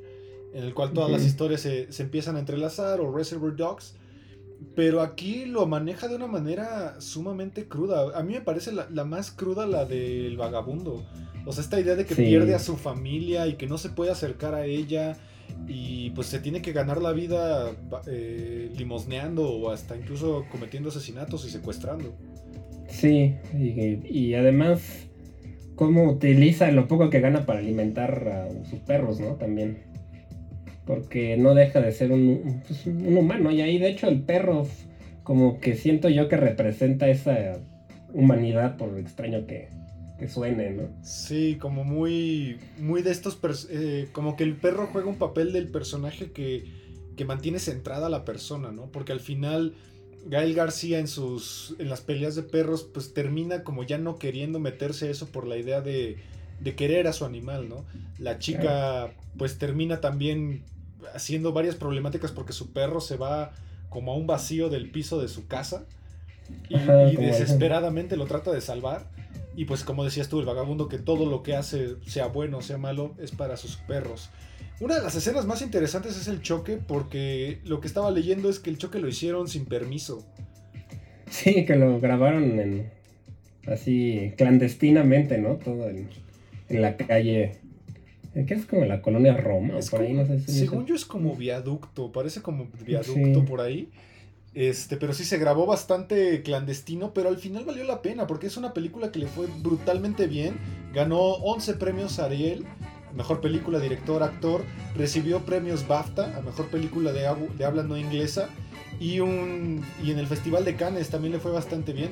en 0.53 0.63
el 0.63 0.73
cual 0.73 0.91
todas 0.91 1.11
las 1.11 1.23
historias 1.23 1.61
se, 1.61 1.87
empiezan 1.99 2.35
a 2.35 2.39
entrelazar, 2.39 2.99
o 2.99 3.15
Reservoir 3.15 3.55
Dogs. 3.55 3.95
Pero 4.75 5.01
aquí 5.01 5.45
lo 5.45 5.65
maneja 5.67 6.07
de 6.07 6.15
una 6.15 6.25
manera 6.25 6.99
sumamente 7.01 7.67
cruda. 7.67 8.17
A 8.17 8.23
mí 8.23 8.33
me 8.33 8.41
parece 8.41 8.71
la, 8.71 9.03
más 9.03 9.29
cruda 9.29 9.67
la 9.67 9.85
del 9.85 10.37
vagabundo. 10.37 11.05
O 11.45 11.51
sea, 11.51 11.63
esta 11.63 11.79
idea 11.79 11.95
de 11.95 12.05
que 12.05 12.15
pierde 12.15 12.55
a 12.55 12.59
su 12.59 12.77
familia 12.77 13.45
y 13.47 13.55
que 13.55 13.67
no 13.67 13.77
se 13.77 13.89
puede 13.89 14.11
acercar 14.11 14.55
a 14.55 14.65
ella 14.65 15.17
y 15.67 16.10
pues 16.12 16.27
se 16.27 16.39
tiene 16.39 16.62
que 16.62 16.73
ganar 16.73 17.01
la 17.01 17.13
vida 17.13 17.71
eh, 18.08 18.69
limosneando 18.75 19.49
o 19.49 19.71
hasta 19.71 19.95
incluso 19.95 20.45
cometiendo 20.51 20.89
asesinatos 20.89 21.45
y 21.45 21.49
secuestrando. 21.49 22.13
Sí, 22.88 23.36
y, 23.53 24.34
además 24.36 25.08
cómo 25.75 26.12
utiliza 26.12 26.69
lo 26.71 26.88
poco 26.88 27.10
que 27.10 27.21
gana 27.21 27.45
para 27.45 27.60
alimentar 27.60 28.27
a 28.27 28.65
sus 28.65 28.79
perros, 28.79 29.19
¿no? 29.19 29.36
También. 29.36 29.79
Porque 30.86 31.38
no 31.38 31.56
deja 31.56 31.82
de 31.82 31.91
ser 31.91 32.12
un, 32.12 32.62
pues, 32.67 32.86
un 32.86 33.17
humano. 33.17 33.51
Y 33.51 33.62
ahí 33.62 33.79
de 33.79 33.89
hecho 33.89 34.08
el 34.08 34.21
perro 34.21 34.67
como 35.23 35.60
que 35.60 35.75
siento 35.75 36.10
yo 36.10 36.27
que 36.27 36.38
representa 36.38 37.08
esa 37.08 37.58
humanidad 38.13 38.77
por 38.77 38.99
extraño 38.99 39.47
que, 39.47 39.69
que 40.19 40.28
suene, 40.28 40.71
¿no? 40.71 40.89
Sí, 41.04 41.58
como 41.60 41.84
muy, 41.84 42.60
muy 42.78 43.02
de 43.02 43.12
estos, 43.12 43.67
eh, 43.69 44.10
como 44.12 44.36
que 44.36 44.43
el 44.43 44.56
perro 44.56 44.88
juega 44.91 45.08
un 45.08 45.17
papel 45.17 45.54
del 45.54 45.67
personaje 45.69 46.32
que, 46.32 46.65
que 47.15 47.26
mantiene 47.26 47.60
centrada 47.60 48.08
a 48.08 48.10
la 48.10 48.26
persona, 48.26 48.71
¿no? 48.71 48.88
Porque 48.88 49.12
al 49.12 49.19
final 49.19 49.73
Gael 50.26 50.54
García 50.54 50.99
en 50.99 51.08
sus, 51.08 51.76
en 51.80 51.89
las 51.89 52.02
peleas 52.02 52.36
de 52.36 52.43
perros, 52.43 52.84
pues 52.84 53.13
termina 53.13 53.63
como 53.63 53.84
ya 53.84 53.97
no 53.97 54.17
queriendo 54.17 54.60
meterse 54.60 55.10
eso 55.10 55.28
por 55.28 55.47
la 55.47 55.58
idea 55.58 55.82
de, 55.82 56.17
de 56.60 56.76
querer 56.76 57.08
a 57.08 57.13
su 57.13 57.26
animal, 57.26 57.67
¿no? 57.67 57.86
La 58.19 58.39
chica, 58.39 59.12
pues 59.38 59.58
termina 59.58 59.99
también 59.99 60.63
haciendo 61.13 61.52
varias 61.52 61.76
problemáticas 61.76 62.32
porque 62.32 62.54
su 62.54 62.71
perro 62.71 63.02
se 63.02 63.17
va 63.17 63.52
como 63.89 64.13
a 64.13 64.15
un 64.15 64.26
vacío 64.26 64.69
del 64.69 64.89
piso 64.89 65.21
de 65.21 65.28
su 65.28 65.47
casa 65.47 65.86
y, 66.69 66.76
y 66.76 67.15
desesperadamente 67.17 68.15
lo 68.15 68.26
trata 68.26 68.52
de 68.52 68.62
salvar 68.62 69.10
y 69.55 69.65
pues 69.65 69.83
como 69.83 70.03
decías 70.03 70.29
tú, 70.29 70.39
el 70.39 70.45
vagabundo 70.45 70.87
que 70.87 70.97
todo 70.97 71.25
lo 71.25 71.43
que 71.43 71.55
hace, 71.55 71.95
sea 72.05 72.27
bueno 72.27 72.57
o 72.57 72.61
sea 72.61 72.77
malo, 72.77 73.15
es 73.19 73.31
para 73.31 73.57
sus 73.57 73.77
perros. 73.77 74.29
Una 74.79 74.95
de 74.95 75.01
las 75.01 75.15
escenas 75.15 75.45
más 75.45 75.61
interesantes 75.61 76.17
es 76.17 76.27
el 76.27 76.41
choque 76.41 76.77
porque 76.77 77.59
lo 77.63 77.79
que 77.79 77.87
estaba 77.87 78.11
leyendo 78.11 78.49
es 78.49 78.59
que 78.59 78.69
el 78.69 78.77
choque 78.77 78.99
lo 78.99 79.07
hicieron 79.07 79.47
sin 79.47 79.65
permiso. 79.65 80.25
Sí, 81.29 81.65
que 81.65 81.75
lo 81.75 81.99
grabaron 81.99 82.59
en, 82.59 82.91
así 83.67 84.33
clandestinamente, 84.37 85.37
¿no? 85.37 85.55
Todo 85.55 85.89
en, 85.89 86.09
la 86.69 86.97
calle. 86.97 87.59
¿Qué 88.33 88.53
es 88.53 88.65
como 88.65 88.85
la 88.85 89.01
colonia 89.01 89.37
Roma? 89.37 89.75
por 89.91 90.01
ahí, 90.01 90.13
no 90.13 90.25
sé 90.25 90.39
según 90.39 90.85
yo 90.87 90.95
es 90.95 91.05
como 91.05 91.35
viaducto, 91.35 92.11
parece 92.11 92.41
como 92.41 92.67
viaducto 92.85 93.45
por 93.45 93.61
ahí. 93.61 93.89
Este, 94.55 94.97
pero 94.97 95.13
sí 95.13 95.23
se 95.23 95.39
grabó 95.39 95.65
bastante 95.65 96.43
clandestino, 96.43 97.13
pero 97.13 97.29
al 97.29 97.37
final 97.37 97.65
valió 97.65 97.83
la 97.85 98.03
pena 98.03 98.27
porque 98.27 98.47
es 98.47 98.57
una 98.57 98.73
película 98.73 99.11
que 99.11 99.19
le 99.19 99.27
fue 99.27 99.47
brutalmente 99.61 100.27
bien. 100.27 100.55
Ganó 100.93 101.19
11 101.19 101.73
premios 101.75 102.19
Ariel, 102.19 102.65
mejor 103.15 103.41
película, 103.41 103.79
director, 103.79 104.21
actor. 104.21 104.63
Recibió 104.95 105.39
premios 105.39 105.87
BAFTA 105.87 106.37
a 106.37 106.41
mejor 106.41 106.67
película 106.67 107.11
de, 107.11 107.27
de 107.57 107.65
habla 107.65 107.83
no 107.83 107.97
inglesa. 107.97 108.49
Y, 108.99 109.19
un, 109.21 109.83
y 110.03 110.11
en 110.11 110.19
el 110.19 110.27
Festival 110.27 110.65
de 110.65 110.75
Cannes 110.75 111.09
también 111.09 111.33
le 111.33 111.39
fue 111.39 111.51
bastante 111.51 111.93
bien. 111.93 112.11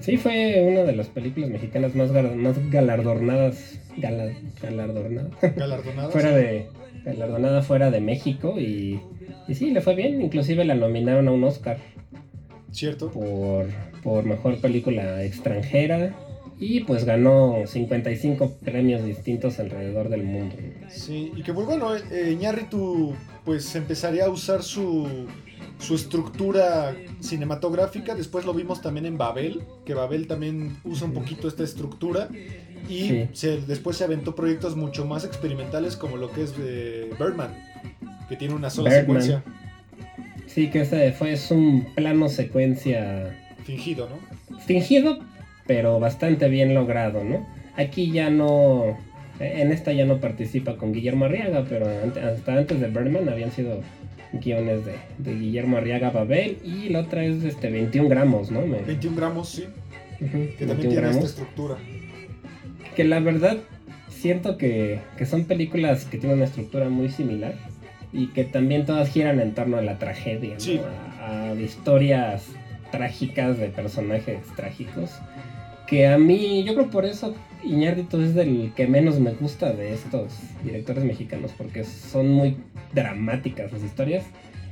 Sí, 0.00 0.16
fue 0.16 0.66
una 0.68 0.82
de 0.82 0.94
las 0.94 1.08
películas 1.08 1.50
mexicanas 1.50 1.94
más, 1.94 2.10
más 2.10 2.70
galardonadas. 2.70 3.78
Galardonadas. 3.96 5.32
fuera 6.12 6.30
de, 6.32 6.68
galardonada 7.04 7.62
fuera 7.62 7.90
de 7.90 8.00
México 8.00 8.54
y 8.58 9.00
y 9.48 9.54
sí, 9.54 9.70
le 9.70 9.80
fue 9.80 9.94
bien, 9.94 10.20
inclusive 10.22 10.64
la 10.64 10.74
nominaron 10.74 11.28
a 11.28 11.32
un 11.32 11.44
Oscar. 11.44 11.78
¿Cierto? 12.72 13.10
Por, 13.10 13.66
por 14.02 14.24
mejor 14.24 14.60
película 14.60 15.22
extranjera. 15.24 16.14
Y 16.58 16.80
pues 16.80 17.04
ganó 17.04 17.64
55 17.66 18.56
premios 18.64 19.04
distintos 19.04 19.58
alrededor 19.58 20.08
del 20.08 20.24
mundo. 20.24 20.56
Sí, 20.88 21.30
y 21.36 21.42
que 21.42 21.52
pues 21.52 21.66
bueno, 21.66 21.94
eh, 21.94 22.30
Iñárritu 22.32 23.14
pues 23.44 23.74
empezaría 23.76 24.24
a 24.24 24.30
usar 24.30 24.62
su, 24.62 25.06
su 25.78 25.94
estructura 25.94 26.96
cinematográfica. 27.20 28.14
Después 28.14 28.46
lo 28.46 28.54
vimos 28.54 28.80
también 28.80 29.04
en 29.04 29.18
Babel, 29.18 29.64
que 29.84 29.92
Babel 29.92 30.26
también 30.26 30.78
usa 30.82 31.06
un 31.06 31.12
poquito 31.12 31.46
esta 31.46 31.62
estructura. 31.62 32.28
Y 32.88 33.28
después 33.66 33.96
se 33.96 34.04
aventó 34.04 34.34
proyectos 34.34 34.76
mucho 34.76 35.04
más 35.04 35.24
experimentales 35.24 35.96
como 35.96 36.16
lo 36.16 36.30
que 36.30 36.42
es 36.44 36.56
de 36.56 37.10
Birdman 37.18 37.50
que 38.28 38.36
tiene 38.36 38.54
una 38.54 38.70
sola 38.70 38.90
secuencia. 38.90 39.42
Sí, 40.46 40.70
que 40.70 40.80
ese 40.80 41.12
fue 41.12 41.32
es 41.32 41.50
un 41.50 41.86
plano 41.94 42.28
secuencia. 42.28 43.36
Fingido, 43.64 44.08
¿no? 44.08 44.58
Fingido, 44.60 45.18
pero 45.66 46.00
bastante 46.00 46.48
bien 46.48 46.74
logrado, 46.74 47.24
¿no? 47.24 47.46
Aquí 47.76 48.10
ya 48.10 48.30
no. 48.30 48.96
En 49.38 49.70
esta 49.70 49.92
ya 49.92 50.06
no 50.06 50.18
participa 50.18 50.76
con 50.76 50.92
Guillermo 50.92 51.26
Arriaga, 51.26 51.64
pero 51.68 51.86
hasta 51.86 52.54
antes 52.54 52.80
de 52.80 52.88
Birdman 52.88 53.28
habían 53.28 53.52
sido 53.52 53.82
guiones 54.32 54.80
de, 55.18 55.34
Guillermo 55.34 55.76
Arriaga 55.76 56.08
Babel 56.10 56.58
y 56.64 56.88
la 56.88 57.00
otra 57.00 57.22
es 57.22 57.44
este 57.44 57.70
21 57.70 58.08
gramos, 58.08 58.50
¿no? 58.50 58.60
21 58.60 59.14
gramos, 59.14 59.50
sí. 59.50 59.66
que 60.18 60.64
también 60.66 60.88
tiene 60.88 61.10
esta 61.10 61.26
estructura. 61.26 61.76
Que 62.94 63.04
la 63.04 63.20
verdad 63.20 63.58
siento 64.08 64.56
que, 64.56 65.00
que 65.18 65.26
son 65.26 65.44
películas 65.44 66.06
que 66.06 66.16
tienen 66.16 66.38
una 66.38 66.46
estructura 66.46 66.88
muy 66.88 67.10
similar 67.10 67.54
y 68.16 68.28
que 68.28 68.44
también 68.44 68.86
todas 68.86 69.10
giran 69.10 69.40
en 69.40 69.52
torno 69.52 69.76
a 69.76 69.82
la 69.82 69.98
tragedia, 69.98 70.56
a, 71.20 71.52
historias 71.54 72.46
trágicas 72.90 73.58
de 73.58 73.68
personajes 73.68 74.38
trágicos. 74.56 75.10
Que 75.86 76.08
a 76.08 76.18
mí, 76.18 76.64
yo 76.64 76.74
creo 76.74 76.90
por 76.90 77.04
eso 77.04 77.34
Iñárritu 77.62 78.20
es 78.20 78.34
del 78.34 78.72
que 78.74 78.86
menos 78.86 79.20
me 79.20 79.32
gusta 79.32 79.72
de 79.72 79.92
estos 79.92 80.32
directores 80.64 81.04
mexicanos, 81.04 81.52
porque 81.56 81.84
son 81.84 82.30
muy 82.30 82.56
dramáticas 82.94 83.72
las 83.72 83.82
historias. 83.82 84.24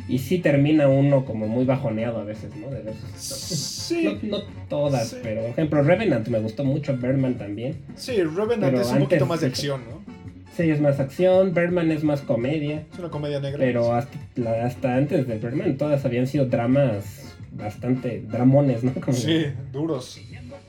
Y 0.08 0.18
sí 0.18 0.38
termina 0.38 0.88
uno 0.88 1.24
como 1.24 1.46
muy 1.46 1.64
bajoneado 1.64 2.20
a 2.20 2.24
veces, 2.24 2.54
¿no? 2.56 2.68
De 2.68 2.82
ver 2.82 2.94
sus 2.94 3.10
Sí. 3.18 4.18
No, 4.22 4.42
todas, 4.68 5.16
pero 5.22 5.42
por 5.42 5.50
ejemplo 5.50 5.82
Revenant 5.82 6.28
me 6.28 6.40
gustó 6.40 6.64
mucho, 6.64 6.96
Berman 6.96 7.38
también. 7.38 7.76
Sí, 7.94 8.22
Revenant 8.22 8.76
es 8.76 8.90
un 8.90 9.00
poquito 9.00 9.26
más 9.26 9.40
de 9.40 9.46
acción, 9.48 9.82
¿no? 9.88 10.13
Sí, 10.56 10.70
es 10.70 10.80
más 10.80 11.00
acción, 11.00 11.52
Birdman 11.52 11.90
es 11.90 12.04
más 12.04 12.20
comedia. 12.20 12.86
Es 12.92 12.98
una 12.98 13.10
comedia 13.10 13.40
negra. 13.40 13.58
Pero 13.58 13.92
hasta, 13.92 14.94
antes 14.94 15.26
de 15.26 15.38
Birdman 15.38 15.76
todas 15.76 16.04
habían 16.04 16.26
sido 16.26 16.46
dramas 16.46 17.36
bastante 17.50 18.22
dramones, 18.28 18.84
¿no? 18.84 18.92
sí, 19.12 19.46
duros. 19.72 20.20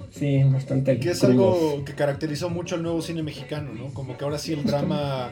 Sí, 0.10 0.44
bastante. 0.44 1.00
Que 1.00 1.12
es 1.12 1.24
algo 1.24 1.84
que 1.86 1.94
caracterizó 1.94 2.50
mucho 2.50 2.76
al 2.76 2.84
nuevo 2.84 3.02
cine 3.02 3.22
mexicano, 3.22 3.74
¿no? 3.74 3.94
Como 3.94 4.18
que 4.18 4.24
ahora 4.24 4.38
sí 4.38 4.54
el 4.54 4.64
drama 4.64 5.32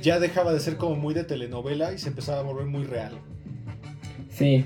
ya 0.00 0.18
dejaba 0.18 0.52
de 0.52 0.60
ser 0.60 0.76
como 0.76 0.96
muy 0.96 1.14
de 1.14 1.24
telenovela 1.24 1.92
y 1.92 1.98
se 1.98 2.08
empezaba 2.08 2.40
a 2.40 2.42
volver 2.42 2.66
muy 2.66 2.84
real. 2.84 3.18
Sí, 4.30 4.64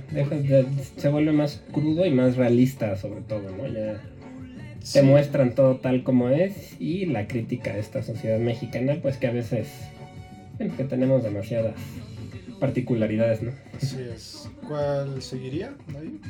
se 0.96 1.08
vuelve 1.08 1.32
más 1.32 1.62
crudo 1.72 2.06
y 2.06 2.10
más 2.10 2.36
realista 2.36 2.96
sobre 2.96 3.20
todo, 3.22 3.50
¿no? 3.50 3.66
Ya 3.66 4.00
te 4.92 5.02
muestran 5.02 5.54
todo 5.54 5.76
tal 5.76 6.02
como 6.02 6.28
es 6.28 6.80
y 6.80 7.06
la 7.06 7.26
crítica 7.26 7.72
a 7.72 7.78
esta 7.78 8.02
sociedad 8.02 8.38
mexicana, 8.38 8.98
pues 9.02 9.16
que 9.16 9.26
a 9.26 9.32
veces 9.32 9.68
que 10.58 10.84
tenemos 10.84 11.22
demasiadas 11.22 11.74
particularidades, 12.58 13.42
¿no? 13.42 13.52
Así 13.76 13.98
es. 14.14 14.50
¿Cuál 14.66 15.22
seguiría 15.22 15.74
ahí? 15.96 16.20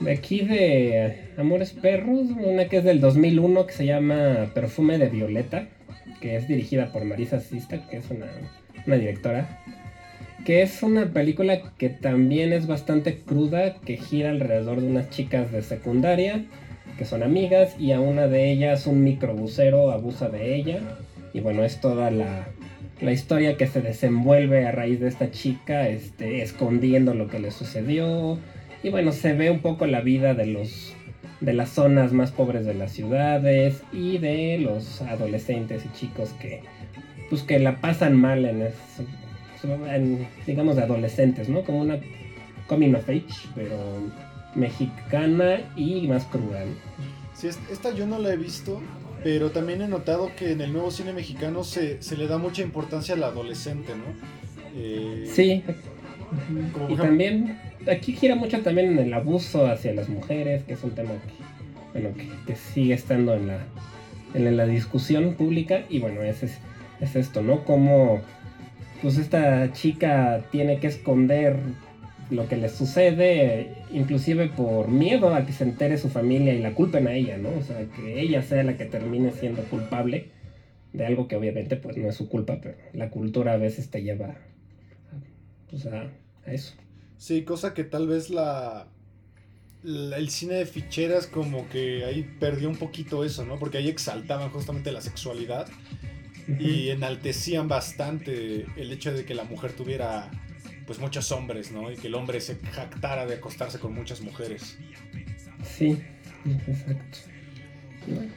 De 0.00 0.12
aquí 0.12 0.40
de 0.40 1.28
Amores 1.36 1.72
Perros, 1.72 2.28
una 2.38 2.68
que 2.68 2.78
es 2.78 2.84
del 2.84 3.00
2001 3.00 3.66
que 3.66 3.72
se 3.72 3.86
llama 3.86 4.50
Perfume 4.54 4.98
de 4.98 5.08
Violeta, 5.08 5.68
que 6.20 6.36
es 6.36 6.48
dirigida 6.48 6.92
por 6.92 7.04
Marisa 7.04 7.40
Sista, 7.40 7.86
que 7.88 7.98
es 7.98 8.10
una, 8.10 8.26
una 8.86 8.96
directora, 8.96 9.62
que 10.44 10.62
es 10.62 10.82
una 10.82 11.12
película 11.12 11.62
que 11.76 11.90
también 11.90 12.52
es 12.52 12.66
bastante 12.66 13.18
cruda, 13.18 13.76
que 13.80 13.96
gira 13.96 14.30
alrededor 14.30 14.80
de 14.80 14.86
unas 14.86 15.10
chicas 15.10 15.52
de 15.52 15.62
secundaria, 15.62 16.44
que 17.00 17.06
son 17.06 17.22
amigas, 17.22 17.76
y 17.78 17.92
a 17.92 18.00
una 18.00 18.26
de 18.26 18.52
ellas 18.52 18.86
un 18.86 19.02
microbusero 19.02 19.90
abusa 19.90 20.28
de 20.28 20.54
ella, 20.54 20.80
y 21.32 21.40
bueno, 21.40 21.64
es 21.64 21.80
toda 21.80 22.10
la, 22.10 22.48
la 23.00 23.10
historia 23.10 23.56
que 23.56 23.66
se 23.66 23.80
desenvuelve 23.80 24.66
a 24.66 24.70
raíz 24.70 25.00
de 25.00 25.08
esta 25.08 25.30
chica 25.30 25.88
este, 25.88 26.42
escondiendo 26.42 27.14
lo 27.14 27.26
que 27.28 27.38
le 27.38 27.52
sucedió. 27.52 28.38
Y 28.82 28.90
bueno, 28.90 29.12
se 29.12 29.32
ve 29.32 29.50
un 29.50 29.60
poco 29.60 29.86
la 29.86 30.02
vida 30.02 30.34
de 30.34 30.44
los 30.44 30.94
de 31.40 31.54
las 31.54 31.70
zonas 31.70 32.12
más 32.12 32.32
pobres 32.32 32.66
de 32.66 32.74
las 32.74 32.92
ciudades 32.92 33.82
y 33.94 34.18
de 34.18 34.58
los 34.58 35.00
adolescentes 35.00 35.86
y 35.86 35.98
chicos 35.98 36.34
que 36.38 36.60
pues 37.30 37.42
que 37.42 37.58
la 37.58 37.80
pasan 37.80 38.14
mal 38.14 38.44
en, 38.44 38.68
en 39.88 40.28
digamos 40.46 40.76
adolescentes, 40.76 41.48
¿no? 41.48 41.62
Como 41.62 41.80
una 41.80 41.98
coming 42.66 42.94
of 42.94 43.08
age, 43.08 43.48
pero 43.54 43.74
mexicana 44.54 45.60
y 45.76 46.06
más 46.08 46.24
cruda. 46.24 46.64
¿no? 46.64 46.72
Sí, 47.34 47.48
esta 47.48 47.94
yo 47.94 48.06
no 48.06 48.18
la 48.18 48.32
he 48.32 48.36
visto, 48.36 48.80
pero 49.22 49.50
también 49.50 49.82
he 49.82 49.88
notado 49.88 50.30
que 50.36 50.52
en 50.52 50.60
el 50.60 50.72
nuevo 50.72 50.90
cine 50.90 51.12
mexicano 51.12 51.64
se, 51.64 52.02
se 52.02 52.16
le 52.16 52.26
da 52.26 52.38
mucha 52.38 52.62
importancia 52.62 53.14
al 53.14 53.24
adolescente, 53.24 53.92
¿no? 53.94 54.04
Eh, 54.74 55.24
sí. 55.26 55.62
Y 56.88 56.94
también 56.96 57.58
aquí 57.90 58.12
gira 58.12 58.34
mucho 58.34 58.60
también 58.60 58.92
en 58.92 58.98
el 58.98 59.12
abuso 59.12 59.66
hacia 59.66 59.92
las 59.94 60.08
mujeres, 60.08 60.62
que 60.64 60.74
es 60.74 60.84
un 60.84 60.92
tema 60.92 61.10
que, 61.10 62.00
bueno, 62.00 62.16
que, 62.46 62.56
sigue 62.56 62.94
estando 62.94 63.34
en 63.34 63.48
la, 63.48 63.58
en 64.34 64.56
la 64.56 64.66
discusión 64.66 65.34
pública. 65.34 65.84
Y 65.88 65.98
bueno, 65.98 66.22
ese 66.22 66.46
es, 66.46 66.58
es 67.00 67.16
esto, 67.16 67.42
¿no? 67.42 67.64
Como 67.64 68.20
pues 69.02 69.16
esta 69.16 69.72
chica 69.72 70.42
tiene 70.50 70.78
que 70.78 70.88
esconder 70.88 71.56
lo 72.30 72.48
que 72.48 72.56
le 72.56 72.68
sucede, 72.68 73.74
inclusive 73.92 74.48
por 74.48 74.88
miedo 74.88 75.34
a 75.34 75.44
que 75.44 75.52
se 75.52 75.64
entere 75.64 75.98
su 75.98 76.08
familia 76.08 76.54
y 76.54 76.60
la 76.60 76.74
culpen 76.74 77.08
a 77.08 77.14
ella, 77.14 77.36
¿no? 77.36 77.50
O 77.50 77.62
sea, 77.62 77.84
que 77.96 78.20
ella 78.20 78.42
sea 78.42 78.62
la 78.62 78.76
que 78.76 78.84
termine 78.84 79.32
siendo 79.32 79.62
culpable 79.64 80.28
de 80.92 81.06
algo 81.06 81.28
que 81.28 81.36
obviamente 81.36 81.76
pues 81.76 81.96
no 81.96 82.08
es 82.08 82.16
su 82.16 82.28
culpa, 82.28 82.58
pero 82.62 82.76
la 82.92 83.10
cultura 83.10 83.52
a 83.52 83.56
veces 83.56 83.90
te 83.90 84.02
lleva 84.02 84.36
pues, 85.70 85.86
a, 85.86 86.10
eso. 86.46 86.74
Sí, 87.16 87.42
cosa 87.42 87.74
que 87.74 87.84
tal 87.84 88.06
vez 88.08 88.30
la, 88.30 88.86
el 89.84 90.30
cine 90.30 90.54
de 90.54 90.66
ficheras 90.66 91.26
como 91.26 91.68
que 91.68 92.04
ahí 92.04 92.28
perdió 92.38 92.68
un 92.68 92.76
poquito 92.76 93.24
eso, 93.24 93.44
¿no? 93.44 93.58
Porque 93.58 93.78
ahí 93.78 93.88
exaltaban 93.88 94.50
justamente 94.50 94.92
la 94.92 95.00
sexualidad 95.00 95.66
y 96.58 96.88
enaltecían 96.88 97.68
bastante 97.68 98.66
el 98.76 98.92
hecho 98.92 99.12
de 99.12 99.24
que 99.24 99.34
la 99.34 99.44
mujer 99.44 99.72
tuviera 99.72 100.30
pues 100.90 100.98
muchos 100.98 101.30
hombres, 101.30 101.70
¿no? 101.70 101.92
Y 101.92 101.94
que 101.94 102.08
el 102.08 102.16
hombre 102.16 102.40
se 102.40 102.56
jactara 102.56 103.24
de 103.24 103.34
acostarse 103.34 103.78
con 103.78 103.94
muchas 103.94 104.22
mujeres. 104.22 104.76
Sí, 105.62 105.96
exacto. 106.66 107.18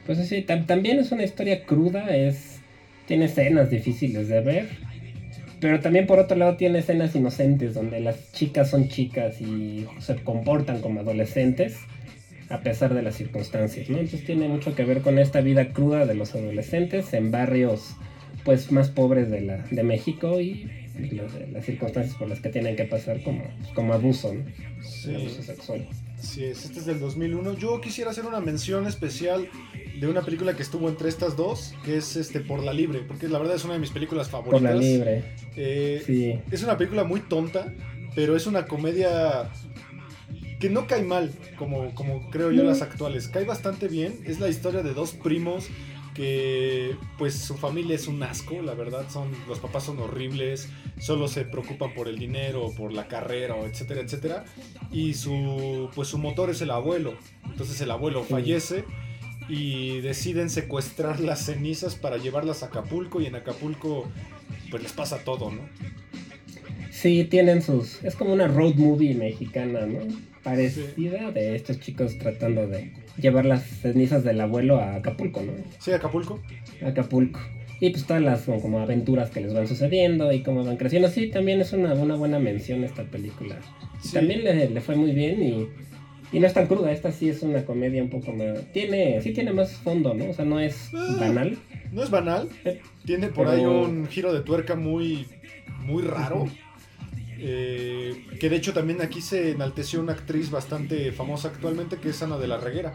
Pues 0.06 0.20
así, 0.20 0.42
también 0.42 1.00
es 1.00 1.10
una 1.10 1.24
historia 1.24 1.64
cruda, 1.64 2.14
es 2.14 2.60
tiene 3.08 3.24
escenas 3.24 3.70
difíciles 3.70 4.28
de 4.28 4.40
ver, 4.40 4.68
pero 5.58 5.80
también 5.80 6.06
por 6.06 6.20
otro 6.20 6.36
lado 6.36 6.56
tiene 6.56 6.78
escenas 6.78 7.16
inocentes 7.16 7.74
donde 7.74 7.98
las 7.98 8.30
chicas 8.30 8.70
son 8.70 8.86
chicas 8.86 9.40
y 9.40 9.88
se 9.98 10.14
comportan 10.22 10.80
como 10.80 11.00
adolescentes 11.00 11.80
a 12.50 12.60
pesar 12.60 12.94
de 12.94 13.02
las 13.02 13.16
circunstancias, 13.16 13.90
¿no? 13.90 13.98
Entonces 13.98 14.24
tiene 14.24 14.46
mucho 14.46 14.76
que 14.76 14.84
ver 14.84 15.00
con 15.00 15.18
esta 15.18 15.40
vida 15.40 15.72
cruda 15.72 16.06
de 16.06 16.14
los 16.14 16.36
adolescentes 16.36 17.14
en 17.14 17.32
barrios 17.32 17.96
pues 18.44 18.70
más 18.70 18.90
pobres 18.90 19.28
de, 19.28 19.40
la, 19.40 19.56
de 19.56 19.82
México 19.82 20.40
y 20.40 20.83
las, 20.94 21.64
circunstancias 21.64 22.16
por 22.16 22.28
las 22.28 22.40
que 22.40 22.48
tienen 22.48 22.76
que 22.76 22.84
pasar 22.84 23.22
como, 23.22 23.42
como 23.74 23.94
abuso, 23.94 24.32
¿no? 24.32 24.44
Sí. 24.82 25.14
Abuso 25.14 25.42
sexual. 25.42 25.88
Sí, 26.20 26.44
este 26.44 26.78
es 26.78 26.86
del 26.86 27.00
2001. 27.00 27.54
Yo 27.58 27.80
quisiera 27.80 28.10
hacer 28.10 28.24
una 28.24 28.40
mención 28.40 28.86
especial 28.86 29.48
de 29.98 30.08
una 30.08 30.22
película 30.22 30.54
que 30.54 30.62
estuvo 30.62 30.88
entre 30.88 31.08
estas 31.08 31.36
dos, 31.36 31.74
que 31.84 31.96
es 31.98 32.16
este 32.16 32.40
Por 32.40 32.62
la 32.62 32.72
Libre, 32.72 33.00
porque 33.06 33.28
la 33.28 33.38
verdad 33.38 33.56
es 33.56 33.64
una 33.64 33.74
de 33.74 33.80
mis 33.80 33.90
películas 33.90 34.30
favoritas. 34.30 34.60
Por 34.60 34.70
la 34.70 34.74
Libre. 34.74 35.24
Eh, 35.56 36.02
sí. 36.04 36.40
Es 36.50 36.62
una 36.62 36.78
película 36.78 37.04
muy 37.04 37.20
tonta, 37.20 37.72
pero 38.14 38.36
es 38.36 38.46
una 38.46 38.66
comedia 38.66 39.50
que 40.60 40.70
no 40.70 40.86
cae 40.86 41.02
mal, 41.02 41.30
como, 41.58 41.94
como 41.94 42.30
creo 42.30 42.50
yo 42.52 42.64
las 42.64 42.80
actuales. 42.80 43.28
Cae 43.28 43.44
bastante 43.44 43.88
bien. 43.88 44.20
Es 44.24 44.40
la 44.40 44.48
historia 44.48 44.82
de 44.82 44.94
dos 44.94 45.12
primos 45.12 45.68
que 46.14 46.96
pues 47.18 47.34
su 47.34 47.56
familia 47.56 47.96
es 47.96 48.06
un 48.06 48.22
asco, 48.22 48.62
la 48.62 48.74
verdad, 48.74 49.08
son 49.10 49.30
los 49.48 49.58
papás 49.58 49.84
son 49.84 49.98
horribles, 49.98 50.68
solo 50.98 51.28
se 51.28 51.44
preocupan 51.44 51.92
por 51.92 52.08
el 52.08 52.18
dinero, 52.18 52.72
por 52.76 52.92
la 52.92 53.08
carrera, 53.08 53.56
etcétera, 53.64 54.00
etcétera, 54.00 54.44
y 54.92 55.14
su 55.14 55.90
pues 55.94 56.08
su 56.08 56.18
motor 56.18 56.50
es 56.50 56.62
el 56.62 56.70
abuelo. 56.70 57.14
Entonces 57.44 57.80
el 57.80 57.90
abuelo 57.90 58.22
fallece 58.22 58.84
y 59.48 60.00
deciden 60.00 60.48
secuestrar 60.48 61.20
las 61.20 61.44
cenizas 61.44 61.96
para 61.96 62.16
llevarlas 62.16 62.62
a 62.62 62.66
Acapulco 62.66 63.20
y 63.20 63.26
en 63.26 63.34
Acapulco 63.34 64.08
pues 64.70 64.82
les 64.82 64.92
pasa 64.92 65.18
todo, 65.24 65.50
¿no? 65.50 65.62
Sí, 66.90 67.24
tienen 67.24 67.60
sus 67.60 68.02
es 68.04 68.14
como 68.14 68.32
una 68.32 68.46
road 68.46 68.76
movie 68.76 69.14
mexicana, 69.14 69.84
¿no? 69.84 70.00
Parecida 70.44 71.32
de 71.32 71.56
estos 71.56 71.80
chicos 71.80 72.16
tratando 72.18 72.68
de 72.68 73.03
llevar 73.16 73.44
las 73.44 73.62
cenizas 73.62 74.24
del 74.24 74.40
abuelo 74.40 74.78
a 74.78 74.96
Acapulco, 74.96 75.42
¿no? 75.42 75.52
Sí, 75.78 75.92
Acapulco. 75.92 76.40
Acapulco. 76.84 77.40
Y 77.80 77.90
pues 77.90 78.06
todas 78.06 78.22
las 78.22 78.42
como, 78.42 78.80
aventuras 78.80 79.30
que 79.30 79.40
les 79.40 79.52
van 79.52 79.66
sucediendo 79.66 80.32
y 80.32 80.42
cómo 80.42 80.64
van 80.64 80.76
creciendo. 80.76 81.08
Sí, 81.08 81.28
también 81.28 81.60
es 81.60 81.72
una, 81.72 81.94
una 81.94 82.14
buena 82.14 82.38
mención 82.38 82.84
esta 82.84 83.04
película. 83.04 83.56
También 84.12 84.44
le, 84.44 84.80
fue 84.80 84.96
muy 84.96 85.12
bien 85.12 85.42
y, 85.42 85.68
y, 86.32 86.40
no 86.40 86.46
es 86.46 86.54
tan 86.54 86.66
cruda. 86.66 86.92
Esta 86.92 87.12
sí 87.12 87.28
es 87.28 87.42
una 87.42 87.64
comedia 87.64 88.02
un 88.02 88.10
poco 88.10 88.32
más... 88.32 88.60
Tiene, 88.72 89.20
sí 89.22 89.32
tiene 89.32 89.52
más 89.52 89.72
fondo, 89.72 90.14
¿no? 90.14 90.30
O 90.30 90.32
sea, 90.32 90.44
no 90.44 90.60
es 90.60 90.90
ah, 90.94 91.16
banal. 91.20 91.58
No 91.92 92.02
es 92.02 92.10
banal. 92.10 92.48
Tiene 93.04 93.28
por 93.28 93.48
ahí 93.48 93.64
un 93.64 94.06
giro 94.06 94.32
de 94.32 94.40
tuerca 94.40 94.76
muy, 94.76 95.26
muy 95.84 96.02
raro. 96.02 96.46
Eh, 97.38 98.26
que 98.38 98.48
de 98.48 98.56
hecho 98.56 98.72
también 98.72 99.02
aquí 99.02 99.20
se 99.20 99.50
enalteció 99.50 100.00
una 100.00 100.12
actriz 100.12 100.50
bastante 100.50 101.12
famosa 101.12 101.48
actualmente 101.48 101.96
que 101.96 102.10
es 102.10 102.22
Ana 102.22 102.38
de 102.38 102.48
la 102.48 102.58
Reguera. 102.58 102.94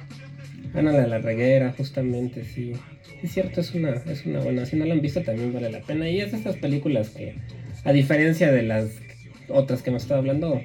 Ana 0.74 0.92
de 0.92 1.08
la 1.08 1.20
Reguera, 1.20 1.74
justamente, 1.76 2.46
sí. 2.46 2.74
Es 3.22 3.34
cierto, 3.34 3.62
es 3.62 3.74
una, 3.74 3.92
es 3.92 4.26
una 4.26 4.40
buena. 4.40 4.66
Si 4.66 4.76
no 4.76 4.86
la 4.86 4.94
han 4.94 5.02
visto 5.02 5.22
también 5.22 5.54
vale 5.54 5.72
la 5.72 5.82
pena. 5.82 6.10
Y 6.10 6.22
es 6.22 6.32
de 6.32 6.38
estas 6.38 6.56
películas 6.58 7.10
que, 7.10 7.36
a 7.84 7.92
diferencia 7.92 8.52
de 8.52 8.64
las 8.64 8.92
otras 9.50 9.82
que 9.82 9.90
hemos 9.90 10.04
estado 10.04 10.20
hablando, 10.20 10.62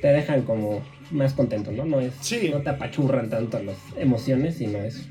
te 0.00 0.08
dejan 0.08 0.42
como 0.42 0.82
más 1.10 1.34
contento, 1.34 1.72
¿no? 1.72 1.84
No 1.84 2.00
es, 2.00 2.14
no 2.50 2.62
te 2.62 2.70
apachurran 2.70 3.28
tanto 3.28 3.62
las 3.62 3.76
emociones, 3.98 4.56
sino 4.56 4.78
es 4.78 5.08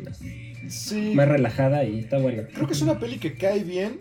más 1.15 1.27
relajada 1.27 1.83
y 1.83 1.99
está 1.99 2.17
buena. 2.17 2.47
Creo 2.47 2.67
que 2.67 2.73
es 2.73 2.81
una 2.81 2.99
peli 2.99 3.17
que 3.17 3.33
cae 3.33 3.63
bien 3.63 3.99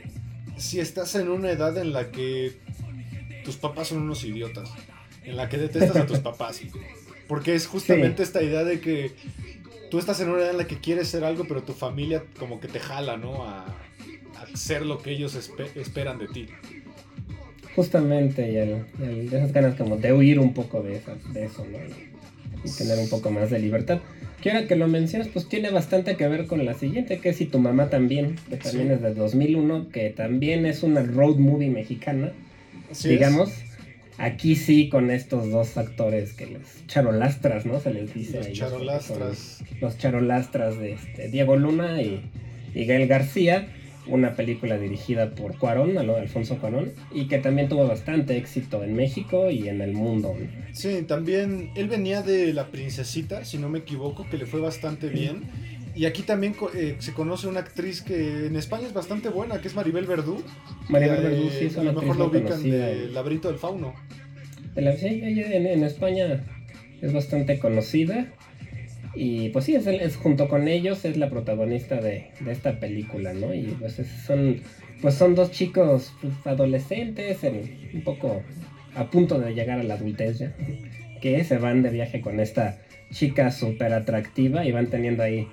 si 0.57 0.81
estás 0.81 1.15
en 1.15 1.29
una 1.29 1.51
edad 1.51 1.77
en 1.79 1.93
la 1.93 2.11
que 2.11 2.53
tus 3.45 3.57
papás 3.57 3.89
son 3.89 4.03
unos 4.03 4.25
idiotas, 4.25 4.71
en 5.25 5.37
la 5.37 5.49
que 5.49 5.59
detestas 5.59 5.97
a 5.97 6.07
tus 6.07 6.19
papás. 6.19 6.61
Porque 7.29 7.55
es 7.55 7.67
justamente 7.67 8.23
esta 8.23 8.43
idea 8.43 8.65
de 8.65 8.81
que 8.81 9.13
tú 9.91 9.99
estás 9.99 10.21
en 10.21 10.31
una 10.31 10.41
edad 10.41 10.51
en 10.51 10.59
la 10.59 10.67
que 10.67 10.79
quieres 10.79 11.09
ser 11.09 11.25
algo, 11.25 11.45
pero 11.47 11.63
tu 11.63 11.73
familia 11.73 12.25
como 12.39 12.61
que 12.61 12.69
te 12.69 12.81
jala, 12.81 13.17
¿no? 13.17 13.45
A, 13.45 13.67
a 13.67 14.57
ser 14.57 14.85
lo 14.85 14.99
que 14.99 15.13
ellos 15.13 15.35
esperan 15.75 16.19
de 16.19 16.29
ti. 16.29 16.49
Justamente, 17.77 18.51
y, 18.51 18.57
el, 18.57 19.33
esas 19.33 19.53
ganas 19.53 19.77
como 19.77 19.97
de 19.97 20.13
huir 20.13 20.39
un 20.39 20.55
poco 20.55 20.83
de, 20.83 21.01
de 21.33 21.45
eso, 21.45 21.65
¿no? 21.71 21.79
Y 22.65 22.71
tener 22.77 22.99
un 22.99 23.09
poco 23.09 23.31
más 23.31 23.51
de 23.51 23.59
libertad. 23.59 24.01
Que 24.43 24.51
ahora 24.51 24.67
que 24.67 24.75
lo 24.75 24.89
mencionas, 24.89 25.29
pues 25.29 25.49
tiene 25.49 25.71
bastante 25.71 26.17
que 26.17 26.27
ver 26.27 26.47
con 26.47 26.65
la 26.65 26.75
siguiente, 26.75 27.19
que 27.19 27.31
es 27.31 27.37
Si 27.37 27.47
tu 27.47 27.59
mamá 27.59 27.91
también, 27.91 28.37
que 28.49 28.57
también 28.57 28.91
es 28.91 29.03
de 29.03 29.15
2001, 29.15 29.89
que 29.91 30.11
también 30.11 30.67
es 30.67 30.83
una 30.83 31.03
road 31.03 31.37
movie 31.37 31.69
mexicana 31.69 32.33
digamos. 33.05 33.51
Aquí 34.21 34.55
sí 34.55 34.91
con 34.91 35.11
estos 35.11 35.51
dos 35.51 35.79
actores 35.79 36.35
que 36.35 36.45
les 36.45 36.87
charolastras, 36.87 37.65
¿no? 37.65 37.81
Se 37.81 37.93
les 37.93 38.13
dice. 38.13 38.37
Los 38.37 38.53
charolastras. 38.53 39.65
Los 39.81 39.97
charolastras 39.97 40.79
de 40.79 40.93
este, 40.93 41.29
Diego 41.29 41.57
Luna 41.57 42.03
y, 42.03 42.23
Gael 42.75 43.09
García. 43.09 43.75
Una 44.07 44.35
película 44.35 44.77
dirigida 44.77 45.31
por 45.31 45.57
Cuarón, 45.57 45.97
Alfonso 45.97 46.59
Cuarón, 46.59 46.93
y 47.15 47.29
que 47.29 47.39
también 47.39 47.69
tuvo 47.69 47.87
bastante 47.87 48.37
éxito 48.37 48.83
en 48.83 48.95
México 48.95 49.51
y 49.51 49.69
en 49.69 49.81
el 49.83 49.93
mundo. 49.93 50.37
Sí, 50.73 51.03
también 51.07 51.71
él 51.77 51.89
venía 51.89 52.23
de 52.23 52.53
La 52.53 52.69
Princesita, 52.69 53.45
si 53.45 53.59
no 53.59 53.69
me 53.69 53.81
equivoco, 53.81 54.27
que 54.29 54.37
le 54.37 54.47
fue 54.47 54.61
bastante 54.61 55.09
bien. 55.09 55.45
Y 56.01 56.07
aquí 56.07 56.23
también 56.23 56.57
eh, 56.75 56.97
se 56.99 57.13
conoce 57.13 57.47
una 57.47 57.61
actriz 57.61 58.01
que 58.01 58.47
en 58.47 58.57
España 58.57 58.87
es 58.87 58.95
bastante 58.95 59.29
buena, 59.29 59.61
que 59.61 59.69
es 59.69 59.75
Maribel 59.75 60.07
Verdú. 60.07 60.43
Maribel 60.89 61.23
Verdú, 61.23 61.51
sí, 61.51 61.67
es 61.67 61.77
A 61.77 61.83
lo 61.83 61.93
mejor 61.93 62.17
lo 62.17 62.29
ubican 62.29 62.63
de 62.63 63.09
Laberinto 63.09 63.49
del 63.49 63.59
Fauno. 63.59 63.93
sí, 64.75 65.21
en, 65.23 65.85
España 65.85 66.43
es 67.03 67.13
bastante 67.13 67.59
conocida. 67.59 68.33
Y 69.15 69.51
pues 69.51 69.67
sí, 69.67 69.75
es, 69.75 70.17
junto 70.17 70.49
con 70.49 70.69
ellos 70.69 71.05
es 71.05 71.19
la 71.19 71.29
protagonista 71.29 72.01
de, 72.01 72.31
esta 72.49 72.81
película, 72.81 73.35
¿no? 73.35 73.53
Y 73.53 73.77
pues 73.79 74.01
son, 74.25 74.63
pues 75.03 75.17
son 75.17 75.35
dos 75.35 75.51
chicos 75.51 76.15
pues, 76.23 76.33
adolescentes, 76.47 77.41
un 77.93 78.03
poco 78.05 78.43
a 78.95 79.11
punto 79.11 79.39
de 79.39 79.53
llegar 79.53 79.79
a 79.79 79.83
la 79.83 79.97
adultez 79.97 80.39
ya, 80.39 80.55
que 81.21 81.45
se 81.45 81.59
van 81.59 81.83
de 81.83 81.91
viaje 81.91 82.23
con 82.23 82.41
esta 82.41 82.79
chica 83.13 83.51
súper 83.51 83.93
atractiva 83.93 84.65
y 84.65 84.73
van 84.73 84.87
teniendo 84.87 85.23
ahí 85.23 85.47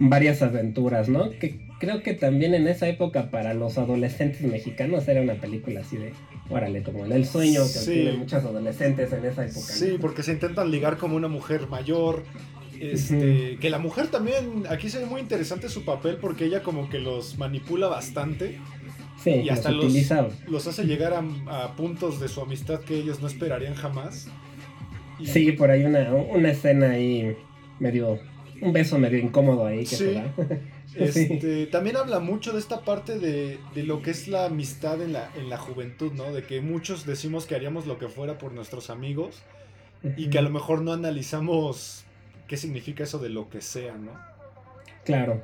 varias 0.00 0.40
aventuras, 0.40 1.08
¿no? 1.08 1.30
Que 1.30 1.60
creo 1.78 2.02
que 2.02 2.14
también 2.14 2.54
en 2.54 2.66
esa 2.66 2.88
época 2.88 3.30
para 3.30 3.54
los 3.54 3.78
adolescentes 3.78 4.40
mexicanos 4.40 5.06
era 5.06 5.20
una 5.20 5.34
película 5.34 5.80
así 5.80 5.98
de, 5.98 6.12
órale, 6.48 6.82
como 6.82 7.04
el 7.04 7.26
sueño 7.26 7.62
que 7.72 7.92
tienen 7.92 8.18
muchos 8.18 8.42
adolescentes 8.42 9.12
en 9.12 9.24
esa 9.26 9.44
época. 9.44 9.60
Sí, 9.60 9.98
porque 10.00 10.22
se 10.22 10.32
intentan 10.32 10.70
ligar 10.70 10.96
como 10.96 11.16
una 11.16 11.28
mujer 11.28 11.68
mayor. 11.68 12.24
Este, 12.80 13.58
Que 13.60 13.68
la 13.68 13.78
mujer 13.78 14.06
también, 14.06 14.64
aquí 14.70 14.88
se 14.88 15.00
ve 15.00 15.04
muy 15.04 15.20
interesante 15.20 15.68
su 15.68 15.84
papel 15.84 16.16
porque 16.16 16.46
ella 16.46 16.62
como 16.62 16.88
que 16.88 16.98
los 16.98 17.36
manipula 17.36 17.88
bastante. 17.88 18.58
Sí, 19.22 19.32
y 19.32 19.50
hasta 19.50 19.70
los, 19.70 19.92
los, 20.48 20.66
hace 20.66 20.84
llegar 20.84 21.12
a, 21.12 21.76
puntos 21.76 22.20
de 22.20 22.28
su 22.28 22.40
amistad 22.40 22.80
que 22.80 22.94
ellos 22.94 23.20
no 23.20 23.26
esperarían 23.26 23.74
jamás. 23.74 24.28
Sí, 25.22 25.52
por 25.52 25.70
ahí 25.70 25.84
una, 25.84 26.10
una 26.14 26.52
escena 26.52 26.92
ahí 26.92 27.36
medio 27.78 28.18
un 28.60 28.72
beso 28.72 28.98
medio 28.98 29.18
incómodo 29.18 29.66
ahí 29.66 29.84
que 29.84 29.96
se 29.96 30.14
da. 30.14 30.24
Este, 30.96 31.66
también 31.66 31.96
habla 31.96 32.18
mucho 32.18 32.52
de 32.52 32.58
esta 32.58 32.80
parte 32.80 33.20
de, 33.20 33.58
lo 33.76 34.02
que 34.02 34.10
es 34.10 34.26
la 34.26 34.46
amistad 34.46 35.00
en 35.00 35.12
la, 35.12 35.30
en 35.36 35.48
la 35.48 35.56
juventud, 35.56 36.12
¿no? 36.12 36.32
De 36.32 36.42
que 36.42 36.60
muchos 36.60 37.06
decimos 37.06 37.46
que 37.46 37.54
haríamos 37.54 37.86
lo 37.86 37.96
que 37.96 38.08
fuera 38.08 38.38
por 38.38 38.52
nuestros 38.52 38.90
amigos 38.90 39.40
y 40.16 40.30
que 40.30 40.38
a 40.38 40.42
lo 40.42 40.50
mejor 40.50 40.82
no 40.82 40.92
analizamos 40.92 42.04
qué 42.48 42.56
significa 42.56 43.04
eso 43.04 43.18
de 43.18 43.28
lo 43.28 43.48
que 43.48 43.60
sea, 43.60 43.94
¿no? 43.94 44.10
Claro. 45.04 45.40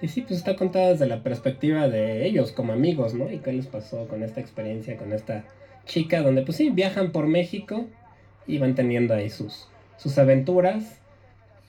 Y 0.00 0.08
sí, 0.08 0.22
pues 0.22 0.38
está 0.38 0.56
contada 0.56 0.88
desde 0.88 1.06
la 1.06 1.22
perspectiva 1.22 1.88
de 1.88 2.26
ellos 2.26 2.50
como 2.50 2.72
amigos, 2.72 3.14
¿no? 3.14 3.30
Y 3.30 3.38
qué 3.38 3.52
les 3.52 3.68
pasó 3.68 4.08
con 4.08 4.24
esta 4.24 4.40
experiencia, 4.40 4.96
con 4.96 5.12
esta 5.12 5.44
chica, 5.86 6.22
donde 6.22 6.42
pues 6.42 6.56
sí, 6.56 6.70
viajan 6.70 7.12
por 7.12 7.28
México 7.28 7.86
y 8.48 8.58
van 8.58 8.74
teniendo 8.74 9.14
ahí 9.14 9.30
sus, 9.30 9.68
sus 9.96 10.18
aventuras 10.18 11.01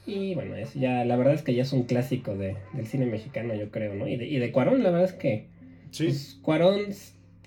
y 0.06 0.36
bueno, 0.36 0.56
es 0.56 0.74
ya, 0.74 1.06
la 1.06 1.16
verdad 1.16 1.34
es 1.34 1.44
que 1.44 1.54
ya 1.54 1.64
es 1.64 1.74
un 1.74 1.84
clásico 1.84 2.36
de, 2.36 2.58
del 2.74 2.88
cine 2.88 3.06
mexicano, 3.06 3.54
yo 3.56 3.72
creo, 3.72 3.96
¿no? 3.96 4.08
Y 4.08 4.18
de, 4.18 4.28
y 4.28 4.38
de 4.38 4.52
Cuarón, 4.52 4.84
la 4.84 4.92
verdad 4.92 5.10
es 5.10 5.14
que 5.14 5.48
sí. 5.92 6.06
Pues, 6.06 6.40
Cuarón 6.42 6.94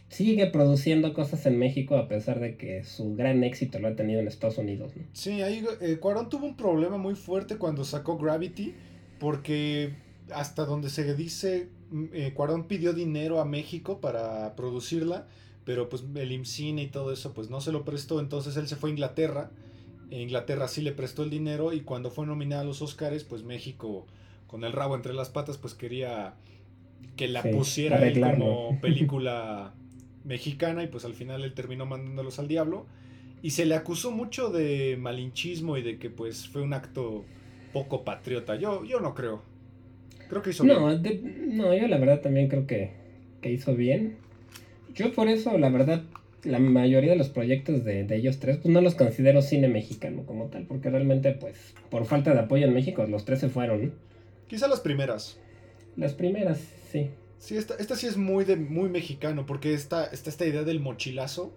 sigue 0.08 0.46
produciendo 0.46 1.12
cosas 1.12 1.44
en 1.46 1.58
México 1.58 1.96
a 1.96 2.08
pesar 2.08 2.40
de 2.40 2.56
que 2.56 2.84
su 2.84 3.14
gran 3.16 3.42
éxito 3.44 3.78
lo 3.78 3.88
ha 3.88 3.96
tenido 3.96 4.20
en 4.20 4.28
Estados 4.28 4.58
Unidos. 4.58 4.96
¿no? 4.96 5.02
Sí, 5.12 5.42
ahí 5.42 5.64
eh, 5.80 5.98
Cuarón 5.98 6.28
tuvo 6.28 6.46
un 6.46 6.56
problema 6.56 6.96
muy 6.96 7.14
fuerte 7.14 7.56
cuando 7.56 7.84
sacó 7.84 8.16
Gravity, 8.16 8.74
porque 9.18 9.94
hasta 10.32 10.64
donde 10.64 10.90
se 10.90 11.14
dice, 11.14 11.68
mm, 11.90 12.04
eh, 12.12 12.32
Cuarón 12.34 12.68
pidió 12.68 12.92
dinero 12.92 13.40
a 13.40 13.44
México 13.44 14.00
para 14.00 14.54
producirla, 14.56 15.26
pero 15.64 15.88
pues 15.88 16.04
el 16.14 16.32
IMCINE 16.32 16.84
y 16.84 16.86
todo 16.86 17.12
eso 17.12 17.34
pues 17.34 17.50
no 17.50 17.60
se 17.60 17.72
lo 17.72 17.84
prestó, 17.84 18.20
entonces 18.20 18.56
él 18.56 18.68
se 18.68 18.76
fue 18.76 18.90
a 18.90 18.92
Inglaterra 18.92 19.50
Inglaterra 20.10 20.68
sí 20.68 20.82
le 20.82 20.92
prestó 20.92 21.22
el 21.22 21.30
dinero 21.30 21.72
y 21.72 21.80
cuando 21.80 22.10
fue 22.10 22.26
nominada 22.26 22.62
a 22.62 22.64
los 22.64 22.82
Oscars, 22.82 23.24
pues 23.24 23.42
México 23.42 24.06
con 24.46 24.64
el 24.64 24.72
rabo 24.72 24.94
entre 24.94 25.12
las 25.12 25.28
patas, 25.28 25.58
pues 25.58 25.74
quería 25.74 26.34
que 27.16 27.28
la 27.28 27.42
pusiera 27.42 28.00
como 28.12 28.78
película 28.80 29.74
mexicana 30.24 30.84
y 30.84 30.88
pues 30.88 31.04
al 31.04 31.14
final 31.14 31.44
él 31.44 31.54
terminó 31.54 31.86
mandándolos 31.86 32.38
al 32.38 32.48
diablo. 32.48 32.86
Y 33.42 33.50
se 33.50 33.66
le 33.66 33.74
acusó 33.74 34.10
mucho 34.10 34.50
de 34.50 34.96
malinchismo 34.98 35.76
y 35.76 35.82
de 35.82 35.98
que 35.98 36.10
pues 36.10 36.48
fue 36.48 36.62
un 36.62 36.72
acto 36.72 37.24
poco 37.72 38.04
patriota. 38.04 38.56
Yo, 38.56 38.84
yo 38.84 39.00
no 39.00 39.14
creo. 39.14 39.42
Creo 40.28 40.42
que 40.42 40.50
hizo 40.50 40.64
no, 40.64 40.98
bien. 40.98 41.56
no, 41.56 41.76
yo 41.76 41.86
la 41.86 41.98
verdad 41.98 42.20
también 42.20 42.48
creo 42.48 42.66
que, 42.66 42.92
que 43.40 43.52
hizo 43.52 43.74
bien. 43.76 44.16
Yo 44.94 45.12
por 45.12 45.28
eso, 45.28 45.56
la 45.58 45.68
verdad, 45.68 46.02
la 46.44 46.58
mayoría 46.58 47.10
de 47.10 47.16
los 47.16 47.28
proyectos 47.28 47.84
de, 47.84 48.06
ellos 48.14 48.38
tres, 48.38 48.58
pues 48.58 48.72
no 48.72 48.80
los 48.80 48.94
considero 48.94 49.42
cine 49.42 49.68
mexicano 49.68 50.24
como 50.26 50.46
tal, 50.46 50.66
porque 50.66 50.90
realmente, 50.90 51.32
pues, 51.32 51.74
por 51.90 52.06
falta 52.06 52.32
de 52.32 52.40
apoyo 52.40 52.66
en 52.66 52.74
México, 52.74 53.04
los 53.06 53.24
tres 53.24 53.40
se 53.40 53.48
fueron. 53.48 53.94
Quizá 54.46 54.68
las 54.68 54.80
primeras. 54.80 55.38
Las 55.96 56.14
primeras, 56.14 56.60
sí. 56.90 57.10
Sí, 57.38 57.56
esta, 57.56 57.74
esta 57.74 57.96
sí 57.96 58.06
es 58.06 58.16
muy, 58.16 58.44
de, 58.44 58.56
muy 58.56 58.88
mexicano, 58.88 59.44
porque 59.46 59.74
está, 59.74 60.06
está 60.06 60.30
esta 60.30 60.46
idea 60.46 60.62
del 60.62 60.80
mochilazo 60.80 61.52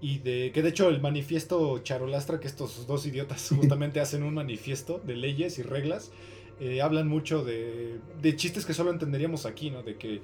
y 0.00 0.18
de 0.18 0.50
que 0.52 0.62
de 0.62 0.70
hecho 0.70 0.88
el 0.88 1.00
manifiesto 1.00 1.78
Charolastra, 1.78 2.40
que 2.40 2.48
estos 2.48 2.86
dos 2.86 3.06
idiotas 3.06 3.48
justamente 3.56 4.00
hacen 4.00 4.22
un 4.22 4.34
manifiesto 4.34 5.00
de 5.04 5.16
leyes 5.16 5.58
y 5.58 5.62
reglas, 5.62 6.12
eh, 6.60 6.80
hablan 6.80 7.08
mucho 7.08 7.44
de, 7.44 7.98
de, 8.20 8.36
chistes 8.36 8.64
que 8.64 8.74
solo 8.74 8.90
entenderíamos 8.90 9.46
aquí, 9.46 9.70
¿no? 9.70 9.82
De 9.82 9.96
que, 9.96 10.20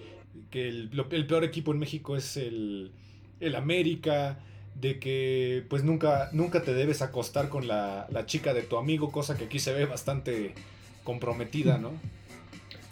que 0.51 0.69
el, 0.69 0.91
el 1.11 1.27
peor 1.27 1.45
equipo 1.45 1.73
en 1.73 1.79
México 1.79 2.17
es 2.17 2.37
el 2.37 2.93
el 3.41 3.55
América, 3.55 4.39
de 4.81 4.99
que 4.99 5.65
pues 5.69 5.85
nunca, 5.85 6.31
nunca 6.33 6.63
te 6.63 6.75
debes 6.75 7.03
acostar 7.03 7.49
con 7.49 7.67
la, 7.67 8.07
chica 8.27 8.55
de 8.55 8.63
tu 8.63 8.77
amigo, 8.77 9.11
cosa 9.11 9.37
que 9.37 9.45
aquí 9.45 9.59
se 9.59 9.73
ve 9.73 9.87
bastante 9.87 10.53
comprometida, 11.05 11.79
¿no? 11.79 11.93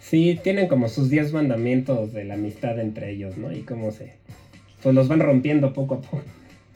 Sí, 0.01 0.39
tienen 0.43 0.69
como 0.69 0.89
sus 0.89 1.11
10 1.11 1.33
mandamientos 1.33 2.13
de 2.13 2.25
la 2.25 2.35
amistad 2.35 2.79
entre 2.79 3.11
ellos, 3.11 3.37
¿no? 3.37 3.53
Y 3.53 3.63
cómo 3.63 3.91
se... 3.91 4.15
Pues 4.83 4.95
los 4.95 5.09
van 5.09 5.21
rompiendo 5.21 5.73
poco 5.73 5.97
a 5.97 6.01
poco. 6.01 6.23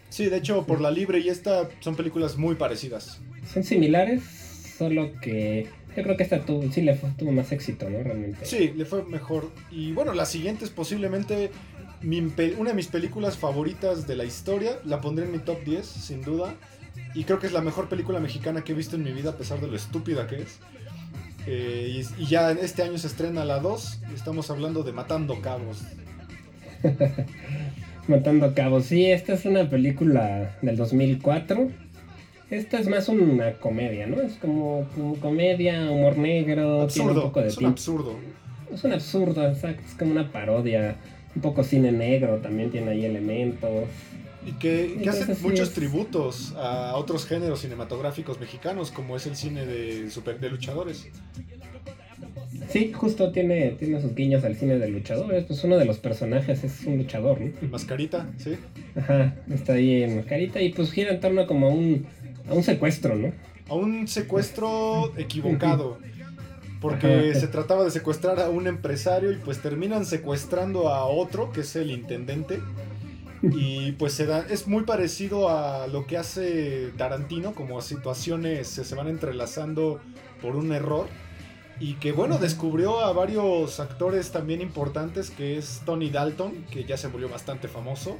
Sí, 0.08 0.26
de 0.26 0.38
hecho, 0.38 0.66
por 0.66 0.80
la 0.80 0.90
libre 0.90 1.20
y 1.20 1.28
esta 1.28 1.68
son 1.78 1.94
películas 1.94 2.36
muy 2.36 2.56
parecidas. 2.56 3.20
Son 3.52 3.62
similares, 3.62 4.22
solo 4.76 5.12
que 5.20 5.68
yo 5.96 6.02
creo 6.02 6.16
que 6.16 6.22
esta 6.22 6.40
tuvo, 6.44 6.70
sí 6.72 6.82
le 6.82 6.94
tuvo 7.18 7.32
más 7.32 7.52
éxito, 7.52 7.88
¿no? 7.88 8.02
Realmente. 8.02 8.44
Sí, 8.44 8.72
le 8.76 8.84
fue 8.84 9.04
mejor. 9.04 9.50
Y 9.70 9.92
bueno, 9.92 10.12
las 10.14 10.30
siguientes 10.30 10.70
posiblemente 10.70 11.50
una 12.02 12.70
de 12.70 12.74
mis 12.74 12.88
películas 12.88 13.36
favoritas 13.36 14.06
de 14.06 14.16
la 14.16 14.24
historia. 14.24 14.78
La 14.84 15.00
pondré 15.00 15.26
en 15.26 15.32
mi 15.32 15.38
top 15.38 15.62
10, 15.64 15.86
sin 15.86 16.22
duda. 16.22 16.54
Y 17.14 17.24
creo 17.24 17.38
que 17.38 17.46
es 17.46 17.52
la 17.52 17.60
mejor 17.60 17.88
película 17.88 18.20
mexicana 18.20 18.62
que 18.62 18.72
he 18.72 18.74
visto 18.74 18.96
en 18.96 19.02
mi 19.02 19.12
vida, 19.12 19.30
a 19.30 19.36
pesar 19.36 19.60
de 19.60 19.66
lo 19.66 19.76
estúpida 19.76 20.26
que 20.26 20.42
es. 20.42 20.58
Eh, 21.46 22.04
y, 22.18 22.26
ya 22.26 22.50
este 22.52 22.82
año 22.82 22.98
se 22.98 23.06
estrena 23.06 23.44
la 23.44 23.58
2. 23.60 24.00
Estamos 24.14 24.50
hablando 24.50 24.82
de 24.82 24.92
Matando 24.92 25.40
Cabos. 25.40 25.82
Matando 28.08 28.54
Cabos, 28.54 28.86
sí, 28.86 29.06
esta 29.06 29.34
es 29.34 29.44
una 29.44 29.68
película 29.68 30.56
del 30.62 30.76
2004. 30.76 31.68
Esta 32.50 32.80
es 32.80 32.88
más 32.88 33.08
una 33.08 33.52
comedia, 33.54 34.06
¿no? 34.06 34.20
Es 34.20 34.34
como, 34.34 34.86
comedia, 35.20 35.90
humor 35.90 36.18
negro, 36.18 36.88
tiene 36.88 37.12
un 37.12 37.20
poco 37.20 37.40
de 37.40 37.48
es 37.48 37.58
un 37.58 37.66
absurdo. 37.66 38.16
Es 38.72 38.82
un 38.84 38.92
absurdo, 38.92 39.46
exacto. 39.48 39.82
Es 39.86 39.94
como 39.94 40.12
una 40.12 40.30
parodia 40.32 40.96
un 41.34 41.42
poco 41.42 41.64
cine 41.64 41.92
negro, 41.92 42.38
también 42.38 42.70
tiene 42.70 42.90
ahí 42.90 43.04
elementos. 43.04 43.70
Y 44.46 44.52
que, 44.52 44.98
que 45.02 45.08
hacen 45.08 45.36
muchos 45.42 45.72
tributos 45.72 46.54
a 46.56 46.96
otros 46.96 47.26
géneros 47.26 47.60
cinematográficos 47.60 48.40
mexicanos, 48.40 48.90
como 48.90 49.16
es 49.16 49.26
el 49.26 49.36
cine 49.36 49.66
de, 49.66 50.10
super, 50.10 50.40
de 50.40 50.48
luchadores. 50.48 51.08
Sí, 52.68 52.92
justo 52.92 53.32
tiene, 53.32 53.72
tiene 53.72 54.00
sus 54.00 54.14
guiños 54.14 54.44
al 54.44 54.56
cine 54.56 54.78
de 54.78 54.88
luchadores. 54.88 55.44
Pues 55.44 55.62
uno 55.64 55.76
de 55.76 55.84
los 55.84 55.98
personajes 55.98 56.64
es 56.64 56.84
un 56.86 56.98
luchador, 56.98 57.40
¿no? 57.40 57.52
Mascarita, 57.68 58.30
sí. 58.38 58.56
Ajá, 58.96 59.34
está 59.50 59.74
ahí 59.74 60.02
en 60.02 60.16
Mascarita 60.16 60.60
y 60.62 60.72
pues 60.72 60.90
gira 60.90 61.10
en 61.10 61.20
torno 61.20 61.46
como 61.46 61.66
a 61.66 61.70
un, 61.70 62.06
a 62.48 62.54
un 62.54 62.62
secuestro, 62.62 63.16
¿no? 63.16 63.32
A 63.68 63.74
un 63.74 64.08
secuestro 64.08 65.12
equivocado 65.18 65.98
porque 66.80 67.34
se 67.34 67.46
trataba 67.46 67.84
de 67.84 67.90
secuestrar 67.90 68.40
a 68.40 68.48
un 68.48 68.66
empresario 68.66 69.32
y 69.32 69.36
pues 69.36 69.60
terminan 69.60 70.06
secuestrando 70.06 70.88
a 70.88 71.04
otro, 71.04 71.52
que 71.52 71.60
es 71.60 71.76
el 71.76 71.90
intendente. 71.90 72.60
Y 73.42 73.92
pues 73.92 74.12
se 74.14 74.26
da, 74.26 74.46
es 74.50 74.66
muy 74.66 74.84
parecido 74.84 75.48
a 75.48 75.86
lo 75.86 76.06
que 76.06 76.18
hace 76.18 76.92
Tarantino, 76.96 77.54
como 77.54 77.80
situaciones 77.80 78.68
se, 78.68 78.94
van 78.94 79.08
entrelazando 79.08 80.00
por 80.42 80.56
un 80.56 80.72
error. 80.72 81.06
Y 81.80 81.94
que 81.94 82.12
bueno, 82.12 82.36
descubrió 82.38 83.00
a 83.00 83.12
varios 83.12 83.80
actores 83.80 84.30
también 84.30 84.60
importantes, 84.60 85.30
que 85.30 85.56
es 85.56 85.80
Tony 85.86 86.10
Dalton, 86.10 86.66
que 86.70 86.84
ya 86.84 86.98
se 86.98 87.08
volvió 87.08 87.28
bastante 87.28 87.68
famoso. 87.68 88.18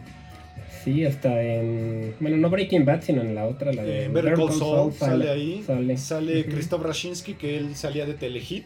Sí, 0.85 1.05
hasta 1.05 1.43
en. 1.43 2.15
Bueno, 2.21 2.37
no 2.39 2.49
Breaking 2.49 2.85
Bad, 2.85 3.03
sino 3.03 3.21
en 3.21 3.35
la 3.35 3.47
otra, 3.47 3.73
la 3.73 3.83
de. 3.83 4.05
Eh, 4.05 4.09
Better 4.09 4.35
Call 4.35 4.53
Saul, 4.53 4.93
sale, 4.93 5.31
ahí. 5.31 5.65
Sale, 5.97 6.47
Christoph 6.47 6.83
Rashinsky, 6.83 7.35
que 7.35 7.59
él 7.59 7.77
salía 7.77 8.07
de 8.07 8.15
Telehit. 8.15 8.65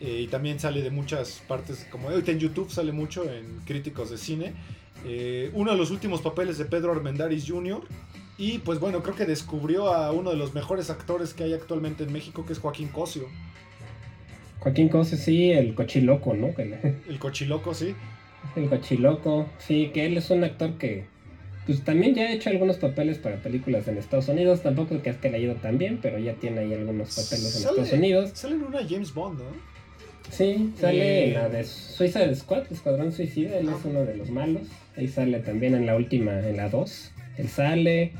Eh, 0.00 0.20
y 0.22 0.26
también 0.28 0.60
sale 0.60 0.80
de 0.80 0.90
muchas 0.90 1.42
partes, 1.48 1.86
como 1.90 2.08
ahorita 2.08 2.30
en 2.30 2.38
YouTube 2.38 2.70
sale 2.70 2.92
mucho 2.92 3.24
en 3.24 3.60
críticos 3.64 4.10
de 4.10 4.18
cine. 4.18 4.52
Eh, 5.04 5.50
uno 5.54 5.72
de 5.72 5.76
los 5.76 5.90
últimos 5.90 6.20
papeles 6.20 6.56
de 6.58 6.64
Pedro 6.64 6.92
Armendáriz 6.92 7.44
Jr. 7.48 7.82
Y 8.36 8.58
pues 8.58 8.78
bueno, 8.78 9.02
creo 9.02 9.16
que 9.16 9.24
descubrió 9.24 9.92
a 9.92 10.12
uno 10.12 10.30
de 10.30 10.36
los 10.36 10.54
mejores 10.54 10.90
actores 10.90 11.34
que 11.34 11.42
hay 11.42 11.52
actualmente 11.54 12.04
en 12.04 12.12
México, 12.12 12.46
que 12.46 12.52
es 12.52 12.60
Joaquín 12.60 12.88
Cosio. 12.88 13.24
Joaquín 14.60 14.88
Cosio, 14.88 15.18
sí, 15.18 15.50
el 15.50 15.74
cochiloco, 15.74 16.34
¿no? 16.34 16.54
El 16.56 17.18
cochiloco, 17.18 17.74
sí. 17.74 17.96
El 18.56 18.68
cochiloco, 18.68 19.46
sí, 19.58 19.90
que 19.92 20.06
él 20.06 20.16
es 20.16 20.30
un 20.30 20.44
actor 20.44 20.78
que 20.78 21.04
pues 21.66 21.84
también 21.84 22.14
ya 22.14 22.22
ha 22.22 22.32
hecho 22.32 22.48
algunos 22.48 22.78
papeles 22.78 23.18
para 23.18 23.36
películas 23.36 23.86
en 23.88 23.98
Estados 23.98 24.28
Unidos, 24.28 24.62
tampoco 24.62 25.02
que 25.02 25.10
es 25.10 25.16
que 25.18 25.28
le 25.28 25.36
ha 25.36 25.40
ido 25.40 25.54
tan 25.56 25.76
bien, 25.76 25.98
pero 26.00 26.18
ya 26.18 26.32
tiene 26.32 26.60
ahí 26.60 26.72
algunos 26.72 27.08
papeles 27.10 27.56
en 27.56 27.68
Estados 27.68 27.92
Unidos. 27.92 28.30
Sale 28.32 28.54
en 28.54 28.62
una 28.62 28.78
James 28.88 29.12
Bond, 29.12 29.40
¿no? 29.40 29.44
Sí, 30.30 30.72
sale 30.80 31.28
en 31.28 31.34
la 31.34 31.48
de 31.50 31.64
Suiza 31.64 32.20
de 32.20 32.34
Squad, 32.34 32.64
Escuadrón 32.70 33.12
Suicida, 33.12 33.58
él 33.58 33.68
es 33.68 33.84
uno 33.84 34.04
de 34.06 34.16
los 34.16 34.30
malos. 34.30 34.62
Ahí 34.96 35.08
sale 35.08 35.40
también 35.40 35.74
en 35.74 35.84
la 35.84 35.94
última, 35.94 36.40
en 36.40 36.56
la 36.56 36.70
2, 36.70 37.12
él 37.36 37.48
sale. 37.48 38.12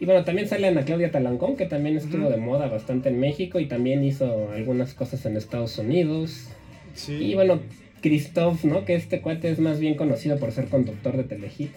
Y 0.00 0.06
bueno, 0.06 0.24
también 0.24 0.48
sale 0.48 0.68
Ana 0.68 0.84
Claudia 0.84 1.10
Talancón, 1.10 1.56
que 1.56 1.66
también 1.66 1.96
estuvo 1.98 2.30
de 2.30 2.38
moda 2.38 2.68
bastante 2.68 3.10
en 3.10 3.20
México 3.20 3.60
y 3.60 3.66
también 3.66 4.02
hizo 4.02 4.50
algunas 4.52 4.94
cosas 4.94 5.26
en 5.26 5.36
Estados 5.36 5.76
Unidos. 5.76 6.46
Sí. 6.94 7.14
Y 7.14 7.34
bueno, 7.34 7.60
Christoph, 8.00 8.64
¿no? 8.64 8.84
Que 8.84 8.94
este 8.94 9.20
cuate 9.20 9.50
es 9.50 9.58
más 9.58 9.78
bien 9.80 9.94
conocido 9.96 10.38
por 10.38 10.52
ser 10.52 10.68
conductor 10.68 11.16
de 11.16 11.24
Telehit. 11.24 11.72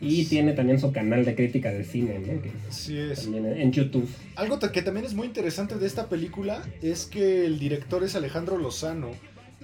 Y 0.00 0.24
tiene 0.24 0.52
también 0.52 0.80
su 0.80 0.92
canal 0.92 1.24
de 1.24 1.36
crítica 1.36 1.70
de 1.70 1.84
cine, 1.84 2.18
¿no? 2.18 2.42
sí 2.70 2.98
es. 2.98 3.26
en 3.28 3.70
YouTube. 3.70 4.08
Algo 4.34 4.58
que 4.58 4.82
también 4.82 5.06
es 5.06 5.14
muy 5.14 5.28
interesante 5.28 5.76
de 5.76 5.86
esta 5.86 6.08
película 6.08 6.64
es 6.82 7.06
que 7.06 7.46
el 7.46 7.60
director 7.60 8.02
es 8.02 8.16
Alejandro 8.16 8.58
Lozano. 8.58 9.10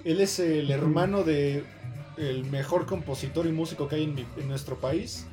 Él 0.05 0.21
es 0.21 0.39
el 0.39 0.71
hermano 0.71 1.23
de 1.23 1.63
el 2.17 2.45
mejor 2.45 2.85
compositor 2.85 3.47
y 3.47 3.51
músico 3.51 3.89
que 3.89 3.97
hay 3.97 4.03
en 4.03 4.47
nuestro 4.47 4.79
país 4.79 5.25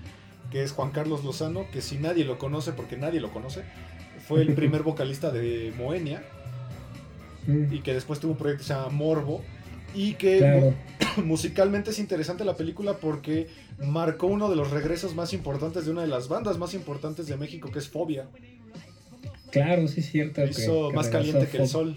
que 0.51 0.63
es 0.63 0.73
Juan 0.73 0.91
Carlos 0.91 1.25
Lozano, 1.25 1.67
que 1.71 1.83
si 1.83 1.97
nadie 1.99 2.25
lo 2.25 2.39
conoce, 2.39 2.73
porque 2.73 2.97
nadie 2.97 3.21
lo 3.21 3.31
conoce, 3.31 3.63
fue 4.27 4.43
el 4.43 4.55
primer 4.55 4.83
vocalista 4.83 5.31
de 5.31 5.73
Moenia, 5.77 6.23
mm. 7.47 7.73
y 7.73 7.81
que 7.81 7.95
después 7.95 8.21
tuvo 8.21 8.33
un 8.33 8.39
proyecto 8.39 8.63
que 8.63 8.69
se 8.69 8.75
llama 8.75 8.89
Morbo, 8.91 9.43
y 9.97 10.13
que 10.15 10.73
musicalmente 11.25 11.91
es 11.91 11.99
interesante 11.99 12.45
la 12.45 12.57
película 12.57 12.99
porque 12.99 13.49
marcó 13.79 14.27
uno 14.27 14.51
de 14.51 14.57
los 14.57 14.71
regresos 14.71 15.15
más 15.15 15.33
importantes 15.33 15.87
de 15.87 15.91
una 15.91 16.03
de 16.03 16.09
las 16.09 16.29
bandas 16.29 16.59
más 16.59 16.75
importantes 16.75 17.27
de 17.27 17.37
México, 17.37 17.71
que 17.73 17.79
es 17.79 17.89
Fobia. 17.89 18.27
Claro, 19.51 19.89
sí 19.89 20.01
es 20.01 20.11
cierto. 20.11 20.45
Hizo 20.45 20.93
más 20.93 21.09
caliente 21.09 21.49
que 21.49 21.57
el 21.59 21.67
sol. 21.67 21.97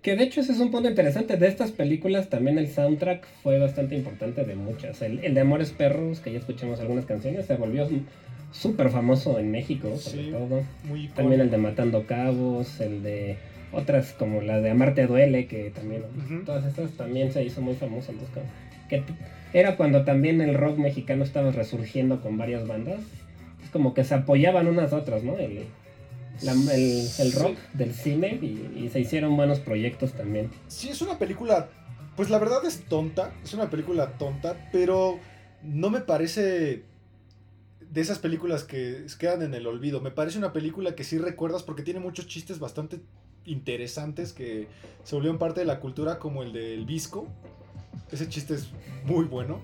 Que 0.00 0.16
de 0.16 0.24
hecho 0.24 0.40
ese 0.40 0.52
es 0.52 0.58
un 0.58 0.70
punto 0.70 0.88
interesante. 0.88 1.36
De 1.36 1.46
estas 1.46 1.70
películas 1.70 2.28
también 2.28 2.58
el 2.58 2.68
soundtrack 2.68 3.24
fue 3.42 3.58
bastante 3.58 3.94
importante 3.94 4.44
de 4.44 4.56
muchas. 4.56 5.00
El, 5.02 5.20
de 5.20 5.40
Amores 5.40 5.70
Perros, 5.70 6.20
que 6.20 6.32
ya 6.32 6.38
escuchamos 6.38 6.80
algunas 6.80 7.04
canciones, 7.04 7.46
se 7.46 7.54
volvió 7.54 7.88
súper 8.52 8.90
famoso 8.90 9.38
en 9.38 9.50
México, 9.50 9.96
sobre 9.98 10.32
todo. 10.32 10.62
también 11.14 11.40
el 11.42 11.50
de 11.50 11.58
Matando 11.58 12.06
Cabos, 12.06 12.80
el 12.80 13.02
de 13.02 13.36
otras 13.72 14.12
como 14.12 14.40
la 14.40 14.60
de 14.60 14.70
Amarte 14.70 15.06
Duele, 15.06 15.46
que 15.46 15.70
también, 15.70 16.04
todas 16.44 16.64
estas 16.64 16.92
también 16.92 17.32
se 17.32 17.44
hizo 17.44 17.60
muy 17.60 17.74
famoso. 17.74 18.12
Entonces, 18.12 18.44
que 18.88 19.02
era 19.52 19.76
cuando 19.76 20.04
también 20.04 20.40
el 20.40 20.54
rock 20.54 20.78
mexicano 20.78 21.24
estaba 21.24 21.50
resurgiendo 21.50 22.20
con 22.20 22.38
varias 22.38 22.66
bandas. 22.66 23.00
Es 23.62 23.70
como 23.70 23.94
que 23.94 24.04
se 24.04 24.14
apoyaban 24.14 24.66
unas 24.66 24.92
a 24.92 24.96
otras, 24.96 25.22
¿no? 25.22 25.38
El, 25.38 25.66
el, 26.40 27.32
rock 27.32 27.56
del 27.74 27.94
cine 27.94 28.38
y, 28.42 28.88
se 28.90 29.00
hicieron 29.00 29.36
buenos 29.36 29.60
proyectos 29.60 30.12
también. 30.12 30.50
Sí, 30.68 30.88
es 30.88 31.02
una 31.02 31.18
película, 31.18 31.68
pues 32.16 32.30
la 32.30 32.38
verdad 32.38 32.64
es 32.66 32.84
tonta, 32.84 33.32
es 33.44 33.54
una 33.54 33.70
película 33.70 34.12
tonta, 34.18 34.56
pero 34.72 35.18
no 35.62 35.90
me 35.90 36.00
parece 36.00 36.84
de 37.80 38.00
esas 38.00 38.18
películas 38.18 38.64
que 38.64 39.06
quedan 39.18 39.42
en 39.42 39.54
el 39.54 39.66
olvido. 39.66 40.00
Me 40.00 40.10
parece 40.10 40.38
una 40.38 40.52
película 40.52 40.94
que 40.94 41.04
sí 41.04 41.18
recuerdas 41.18 41.62
porque 41.62 41.82
tiene 41.82 42.00
muchos 42.00 42.26
chistes 42.26 42.58
bastante 42.58 43.00
interesantes 43.44 44.32
que 44.32 44.66
se 45.04 45.14
volvieron 45.14 45.38
parte 45.38 45.60
de 45.60 45.66
la 45.66 45.80
cultura 45.80 46.18
como 46.18 46.42
el 46.42 46.52
del 46.52 46.84
Visco. 46.84 47.26
Ese 48.10 48.28
chiste 48.28 48.54
es 48.54 48.70
muy 49.04 49.24
bueno. 49.24 49.60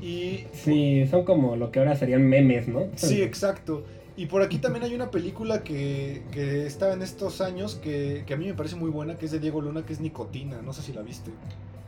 Y 0.00 0.44
sí, 0.52 1.06
son 1.08 1.24
como 1.24 1.56
lo 1.56 1.70
que 1.70 1.80
ahora 1.80 1.96
serían 1.96 2.26
memes, 2.26 2.68
¿no? 2.68 2.86
Sí, 2.94 3.22
exacto. 3.22 3.84
Y 4.16 4.26
por 4.26 4.42
aquí 4.42 4.58
también 4.58 4.84
hay 4.84 4.94
una 4.94 5.10
película 5.10 5.62
que, 5.62 6.22
que 6.32 6.66
estaba 6.66 6.92
en 6.92 7.02
estos 7.02 7.40
años 7.40 7.76
que, 7.76 8.24
a 8.28 8.36
mí 8.36 8.46
me 8.46 8.54
parece 8.54 8.76
muy 8.76 8.90
buena, 8.90 9.16
que 9.16 9.26
es 9.26 9.30
de 9.30 9.38
Diego 9.38 9.60
Luna, 9.60 9.84
que 9.86 9.92
es 9.92 10.00
Nicotina. 10.00 10.60
No 10.62 10.72
sé 10.72 10.82
si 10.82 10.92
la 10.92 11.02
viste. 11.02 11.30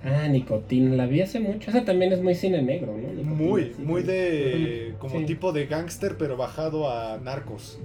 Ah, 0.05 0.29
Nicotina, 0.29 0.95
la 0.95 1.07
vi 1.07 1.23
hace 1.23 1.41
mucho. 1.41 1.71
Esa 1.71 1.85
también 1.85 2.13
es 2.13 2.23
muy 2.23 2.35
cine 2.35 2.63
negro, 2.63 2.97
¿no? 2.97 3.23
muy, 3.23 3.75
muy 3.79 4.03
de. 4.03 4.95
como 4.99 5.25
tipo 5.27 5.53
de 5.53 5.67
gángster, 5.67 6.17
pero 6.17 6.37
bajado 6.37 6.89
a 6.91 7.19
narcos. 7.19 7.81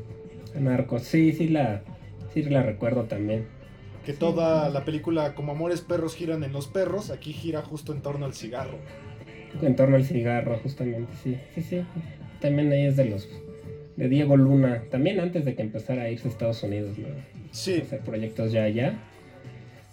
narcos, 0.54 1.04
sí, 1.04 1.34
sí 1.34 1.48
la, 1.50 1.82
sí 2.44 2.50
la 2.50 2.64
recuerdo 2.64 3.04
también. 3.04 3.46
Que 4.06 4.14
toda 4.14 4.70
la 4.70 4.86
película, 4.86 5.34
como 5.34 5.54
Amores 5.54 5.82
Perros 5.82 6.16
giran 6.16 6.44
en 6.44 6.52
los 6.52 6.68
perros, 6.68 7.10
aquí 7.10 7.34
gira 7.34 7.62
justo 7.62 7.92
en 7.92 8.02
torno 8.02 8.26
al 8.26 8.34
cigarro. 8.34 8.78
En 9.62 9.76
torno 9.76 9.96
al 9.96 10.06
cigarro, 10.06 10.60
justamente, 10.62 11.12
sí. 11.24 11.38
Sí, 11.56 11.62
sí. 11.62 11.82
También 12.40 12.72
ahí 12.72 12.86
es 12.86 12.98
de 12.98 13.06
los 13.06 13.28
de 13.96 14.10
Diego 14.10 14.36
Luna, 14.38 14.84
también 14.92 15.20
antes 15.20 15.46
de 15.46 15.56
que 15.56 15.62
empezara 15.62 16.04
a 16.04 16.10
irse 16.10 16.28
a 16.28 16.32
Estados 16.32 16.62
Unidos, 16.64 16.98
¿no? 16.98 17.08
Sí. 17.52 17.82
hacer 17.82 18.02
proyectos 18.02 18.52
ya 18.52 18.64
allá. 18.64 19.00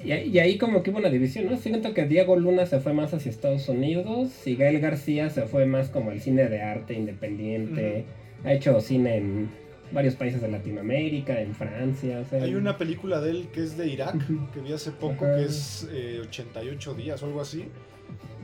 Y, 0.04 0.10
ahí 0.10 0.58
como 0.58 0.82
que 0.82 0.90
hubo 0.90 0.98
una 0.98 1.10
división, 1.10 1.46
¿no? 1.46 1.56
Siento 1.56 1.94
que 1.94 2.06
Diego 2.06 2.34
Luna 2.34 2.66
se 2.66 2.80
fue 2.80 2.92
más 2.92 3.14
hacia 3.14 3.30
Estados 3.30 3.68
Unidos 3.68 4.46
y 4.46 4.56
Gael 4.56 4.80
García 4.80 5.30
se 5.30 5.42
fue 5.42 5.64
más 5.64 5.90
como 5.90 6.10
al 6.10 6.20
cine 6.20 6.48
de 6.48 6.60
arte 6.60 6.94
independiente. 6.94 8.04
Ha 8.44 8.52
hecho 8.52 8.80
cine 8.80 9.16
en 9.16 9.50
varios 9.92 10.14
países 10.14 10.40
de 10.40 10.48
Latinoamérica, 10.48 11.40
en 11.40 11.54
Francia. 11.54 12.24
Hay 12.32 12.54
una 12.54 12.78
película 12.78 13.20
de 13.20 13.30
él 13.30 13.48
que 13.52 13.60
es 13.60 13.76
de 13.76 13.88
Irak, 13.88 14.16
que 14.52 14.60
vi 14.60 14.72
hace 14.72 14.90
poco, 14.90 15.24
que 15.24 15.44
es 15.44 15.88
88 16.22 16.90
eh, 16.90 17.02
días 17.02 17.22
o 17.22 17.26
algo 17.26 17.40
así. 17.40 17.66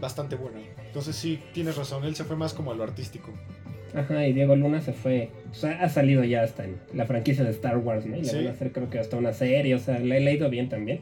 Bastante 0.00 0.36
buena. 0.36 0.60
Entonces 0.86 1.16
sí, 1.16 1.40
tienes 1.52 1.76
razón, 1.76 2.04
él 2.04 2.14
se 2.14 2.24
fue 2.24 2.36
más 2.36 2.54
como 2.54 2.72
a 2.72 2.74
lo 2.74 2.84
artístico. 2.84 3.32
Ajá, 3.94 4.26
y 4.26 4.32
Diego 4.32 4.54
Luna 4.54 4.80
se 4.80 4.92
fue. 4.92 5.30
O 5.50 5.54
sea, 5.54 5.82
ha 5.82 5.88
salido 5.88 6.22
ya 6.24 6.42
hasta 6.42 6.64
en 6.64 6.76
la 6.92 7.06
franquicia 7.06 7.44
de 7.44 7.50
Star 7.50 7.78
Wars, 7.78 8.06
¿no? 8.06 8.16
Y 8.16 8.22
le 8.22 8.32
van 8.34 8.46
a 8.48 8.50
hacer, 8.50 8.72
creo 8.72 8.90
que 8.90 8.98
hasta 8.98 9.16
una 9.16 9.32
serie. 9.32 9.74
O 9.74 9.78
sea, 9.78 9.98
le 9.98 10.18
he 10.18 10.20
leído 10.20 10.50
bien 10.50 10.68
también. 10.68 11.00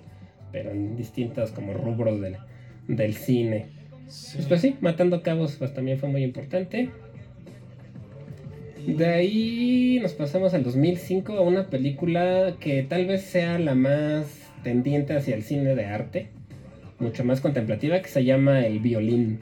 Pero 0.52 0.70
en 0.70 0.96
distintos 0.96 1.50
como 1.50 1.74
rubros 1.74 2.20
del, 2.20 2.36
del 2.86 3.14
cine. 3.14 3.66
Pues, 4.06 4.46
pues, 4.48 4.60
sí, 4.60 4.76
Matando 4.80 5.22
Cabos 5.22 5.56
pues 5.56 5.74
también 5.74 5.98
fue 5.98 6.08
muy 6.08 6.22
importante. 6.22 6.90
De 8.86 9.06
ahí 9.06 9.98
nos 10.00 10.12
pasamos 10.12 10.54
al 10.54 10.62
2005 10.62 11.32
a 11.32 11.40
una 11.40 11.66
película 11.66 12.54
que 12.60 12.84
tal 12.84 13.06
vez 13.06 13.22
sea 13.22 13.58
la 13.58 13.74
más 13.74 14.26
tendiente 14.62 15.16
hacia 15.16 15.34
el 15.34 15.42
cine 15.42 15.74
de 15.74 15.86
arte, 15.86 16.28
mucho 17.00 17.24
más 17.24 17.40
contemplativa, 17.40 18.00
que 18.00 18.08
se 18.08 18.24
llama 18.24 18.64
El 18.64 18.78
Violín. 18.78 19.40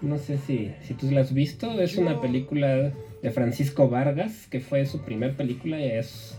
No 0.00 0.18
sé 0.18 0.36
si, 0.36 0.72
si 0.82 0.94
tú 0.94 1.08
la 1.12 1.20
has 1.20 1.32
visto. 1.32 1.80
Es 1.80 1.96
una 1.96 2.20
película 2.20 2.92
de 3.22 3.30
Francisco 3.30 3.88
Vargas, 3.88 4.48
que 4.48 4.58
fue 4.58 4.84
su 4.84 5.02
primer 5.02 5.36
película 5.36 5.78
y 5.78 5.84
es, 5.84 6.36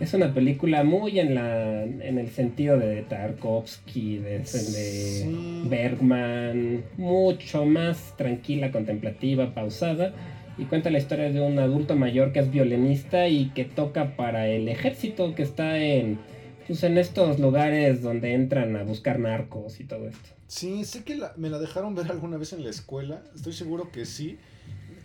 es 0.00 0.12
una 0.12 0.34
película 0.34 0.82
muy 0.82 1.20
en, 1.20 1.36
la, 1.36 1.84
en 1.84 2.18
el 2.18 2.30
sentido 2.30 2.78
de 2.78 3.02
Tarkovsky, 3.02 4.18
de, 4.18 4.40
de 4.40 5.68
Bergman, 5.68 6.82
mucho 6.96 7.64
más 7.64 8.16
tranquila, 8.16 8.72
contemplativa, 8.72 9.54
pausada. 9.54 10.12
Y 10.56 10.64
cuenta 10.66 10.90
la 10.90 10.98
historia 10.98 11.30
de 11.30 11.40
un 11.40 11.58
adulto 11.58 11.96
mayor 11.96 12.32
que 12.32 12.40
es 12.40 12.50
violinista 12.50 13.28
y 13.28 13.50
que 13.50 13.64
toca 13.64 14.16
para 14.16 14.46
el 14.48 14.68
ejército 14.68 15.34
que 15.34 15.42
está 15.42 15.78
en, 15.78 16.18
pues, 16.66 16.82
en 16.84 16.96
estos 16.96 17.40
lugares 17.40 18.02
donde 18.02 18.34
entran 18.34 18.76
a 18.76 18.84
buscar 18.84 19.18
narcos 19.18 19.80
y 19.80 19.84
todo 19.84 20.08
esto. 20.08 20.30
Sí, 20.46 20.84
sé 20.84 21.02
que 21.02 21.18
me 21.36 21.50
la 21.50 21.58
dejaron 21.58 21.94
ver 21.94 22.10
alguna 22.10 22.36
vez 22.36 22.52
en 22.52 22.62
la 22.62 22.70
escuela, 22.70 23.22
estoy 23.34 23.52
seguro 23.52 23.90
que 23.90 24.04
sí. 24.04 24.38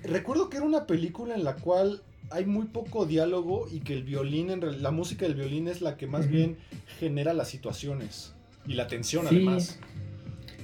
Recuerdo 0.04 0.50
que 0.50 0.58
era 0.58 0.66
una 0.66 0.86
película 0.86 1.34
en 1.34 1.44
la 1.44 1.56
cual 1.56 2.04
hay 2.32 2.46
muy 2.46 2.68
poco 2.68 3.06
diálogo 3.06 3.68
y 3.72 3.80
que 3.80 3.94
el 3.94 4.04
violín, 4.04 4.52
en 4.52 4.84
la 4.84 4.92
música 4.92 5.26
del 5.26 5.36
violín 5.36 5.68
es 5.68 5.82
la 5.82 5.98
que 5.98 6.08
más 6.08 6.30
bien 6.30 6.58
genera 7.00 7.34
las 7.34 7.50
situaciones 7.50 8.34
y 8.68 8.74
la 8.74 8.88
tensión 8.88 9.28
además. 9.28 9.80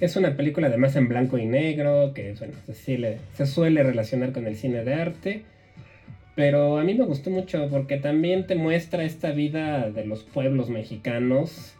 Es 0.02 0.16
una 0.16 0.36
película 0.36 0.68
además 0.68 0.96
en 0.96 1.08
blanco 1.08 1.38
y 1.38 1.46
negro, 1.46 2.14
que 2.14 2.34
bueno, 2.38 2.54
se, 2.74 3.46
suele 3.46 3.84
relacionar 3.84 4.34
con 4.34 4.46
el 4.46 4.56
cine 4.56 4.84
de 4.84 4.94
arte. 4.94 5.44
Pero 6.36 6.78
a 6.78 6.84
mí 6.84 6.94
me 6.96 7.06
gustó 7.06 7.30
mucho 7.30 7.70
porque 7.70 7.98
también 7.98 8.46
te 8.46 8.56
muestra 8.56 9.04
esta 9.04 9.32
vida 9.32 9.90
de 9.90 10.06
los 10.06 10.24
pueblos 10.24 10.70
mexicanos 10.70 11.76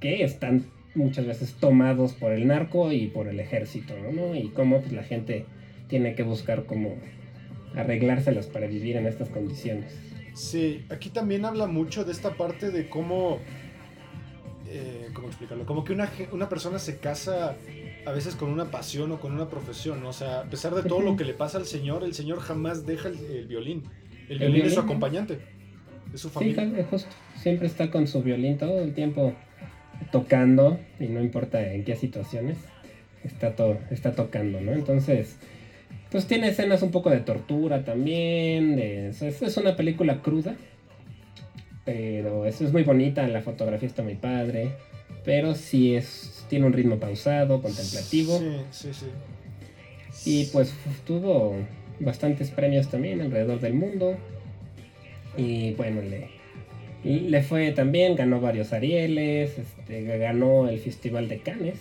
que 0.00 0.24
están 0.24 0.64
muchas 0.94 1.26
veces 1.26 1.54
tomados 1.54 2.14
por 2.14 2.32
el 2.32 2.46
narco 2.46 2.90
y 2.90 3.08
por 3.08 3.28
el 3.28 3.38
ejército, 3.38 3.94
¿no? 4.12 4.34
Y 4.34 4.48
cómo 4.48 4.80
pues, 4.80 4.92
la 4.92 5.02
gente 5.02 5.44
tiene 5.88 6.14
que 6.14 6.22
buscar 6.22 6.64
cómo 6.64 6.94
arreglárselas 7.74 8.46
para 8.46 8.66
vivir 8.66 8.96
en 8.96 9.06
estas 9.06 9.28
condiciones. 9.28 9.94
Sí, 10.34 10.84
aquí 10.88 11.10
también 11.10 11.44
habla 11.44 11.66
mucho 11.66 12.04
de 12.04 12.12
esta 12.12 12.34
parte 12.34 12.70
de 12.70 12.88
cómo, 12.88 13.40
eh, 14.70 15.08
¿cómo 15.14 15.28
explicarlo? 15.28 15.64
Como 15.64 15.84
que 15.84 15.92
una, 15.92 16.10
una 16.32 16.48
persona 16.48 16.78
se 16.78 16.98
casa 16.98 17.56
a 18.06 18.12
veces 18.12 18.36
con 18.36 18.50
una 18.50 18.66
pasión 18.66 19.10
o 19.12 19.20
con 19.20 19.32
una 19.32 19.48
profesión, 19.48 20.02
¿no? 20.02 20.10
O 20.10 20.12
sea, 20.12 20.40
a 20.40 20.44
pesar 20.44 20.74
de 20.74 20.82
todo 20.82 21.00
lo 21.00 21.16
que 21.16 21.24
le 21.24 21.34
pasa 21.34 21.58
al 21.58 21.66
señor, 21.66 22.04
el 22.04 22.14
señor 22.14 22.40
jamás 22.40 22.86
deja 22.86 23.08
el, 23.08 23.46
violín. 23.46 23.84
El, 24.28 24.38
violín, 24.38 24.66
es 24.66 24.74
su 24.74 24.80
acompañante, 24.80 25.38
es 26.12 26.20
su 26.20 26.30
familia. 26.30 26.64
Sí, 26.64 26.82
justo. 26.90 27.08
Siempre 27.36 27.66
está 27.66 27.90
con 27.90 28.06
su 28.06 28.22
violín 28.22 28.58
todo 28.58 28.80
el 28.80 28.94
tiempo 28.94 29.34
tocando, 30.12 30.78
y 31.00 31.06
no 31.06 31.20
importa 31.20 31.72
en 31.72 31.84
qué 31.84 31.96
situaciones, 31.96 32.58
está, 33.24 33.54
está 33.90 34.14
tocando, 34.14 34.60
¿no? 34.60 34.72
Entonces, 34.72 35.38
pues 36.10 36.26
tiene 36.26 36.48
escenas 36.48 36.82
un 36.82 36.90
poco 36.90 37.10
de 37.10 37.20
tortura 37.20 37.84
también, 37.84 38.78
es, 38.78 39.22
es 39.22 39.56
una 39.56 39.76
película 39.76 40.22
cruda, 40.22 40.56
pero 41.88 42.44
eso 42.44 42.66
es 42.66 42.72
muy 42.74 42.82
bonita, 42.82 43.26
la 43.28 43.40
fotografía 43.40 43.88
está 43.88 44.02
muy 44.02 44.14
padre, 44.14 44.72
pero 45.24 45.54
sí 45.54 45.94
es, 45.94 46.44
tiene 46.50 46.66
un 46.66 46.74
ritmo 46.74 46.96
pausado, 46.96 47.62
contemplativo. 47.62 48.38
Sí, 48.70 48.92
sí, 48.92 49.06
sí. 50.12 50.30
Y 50.30 50.44
pues 50.52 50.74
tuvo 51.06 51.56
bastantes 51.98 52.50
premios 52.50 52.90
también 52.90 53.22
alrededor 53.22 53.60
del 53.60 53.72
mundo. 53.72 54.18
Y 55.38 55.72
bueno, 55.76 56.02
le, 56.02 56.28
le 57.04 57.42
fue 57.42 57.72
también, 57.72 58.16
ganó 58.16 58.38
varios 58.38 58.74
Arieles, 58.74 59.56
este, 59.56 60.02
ganó 60.18 60.68
el 60.68 60.80
Festival 60.80 61.26
de 61.28 61.38
Cannes. 61.38 61.78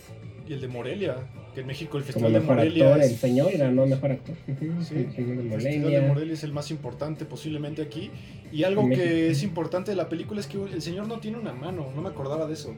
Y 0.47 0.53
el 0.53 0.62
de 0.62 0.70
Morelia, 0.70 1.18
que 1.58 1.62
en 1.62 1.68
México 1.68 1.97
el 1.97 2.03
Festival 2.03 2.34
de 2.34 2.39
Morelia. 2.39 2.86
Actor, 2.86 3.03
El 3.03 3.16
señor 3.16 3.58
ganó 3.58 3.88
mejor 3.88 4.12
actor. 4.12 4.36
sí, 4.45 4.95
el, 4.95 5.05
Festival 5.08 5.91
de 5.91 6.01
Morelia 6.01 6.34
es 6.34 6.43
el 6.43 6.53
más 6.53 6.70
importante 6.70 7.26
posiblemente 7.26 7.82
aquí. 7.82 8.12
Y 8.51 8.64
algo 8.64 8.88
que 8.88 9.32
es 9.32 9.41
importante 9.41 9.89
de 9.89 9.97
la 9.97 10.08
película 10.08 10.39
es 10.39 10.45
que 10.45 10.62
el 10.62 10.84
señor 10.84 11.08
no 11.08 11.20
tiene 11.20 11.39
una 11.39 11.53
mano, 11.53 11.91
no 11.95 12.01
me 12.03 12.10
acordaba 12.10 12.45
de 12.45 12.53
eso. 12.53 12.76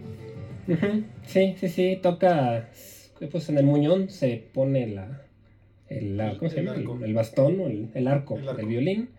Sí, 1.25 1.55
sí, 1.59 1.67
sí, 1.67 1.99
toca. 2.01 2.69
Pues 3.29 3.49
en 3.49 3.57
el 3.57 3.65
muñón 3.65 4.09
se 4.09 4.41
pone 4.53 4.87
la. 4.87 5.23
El, 5.89 6.21
¿Cómo 6.37 6.49
se 6.49 6.63
llama? 6.63 6.77
El, 7.03 7.13
bastón 7.13 7.59
o 7.59 7.67
el, 7.67 8.07
arco, 8.07 8.37
el 8.37 8.47
arco, 8.47 8.65
violín. 8.65 9.09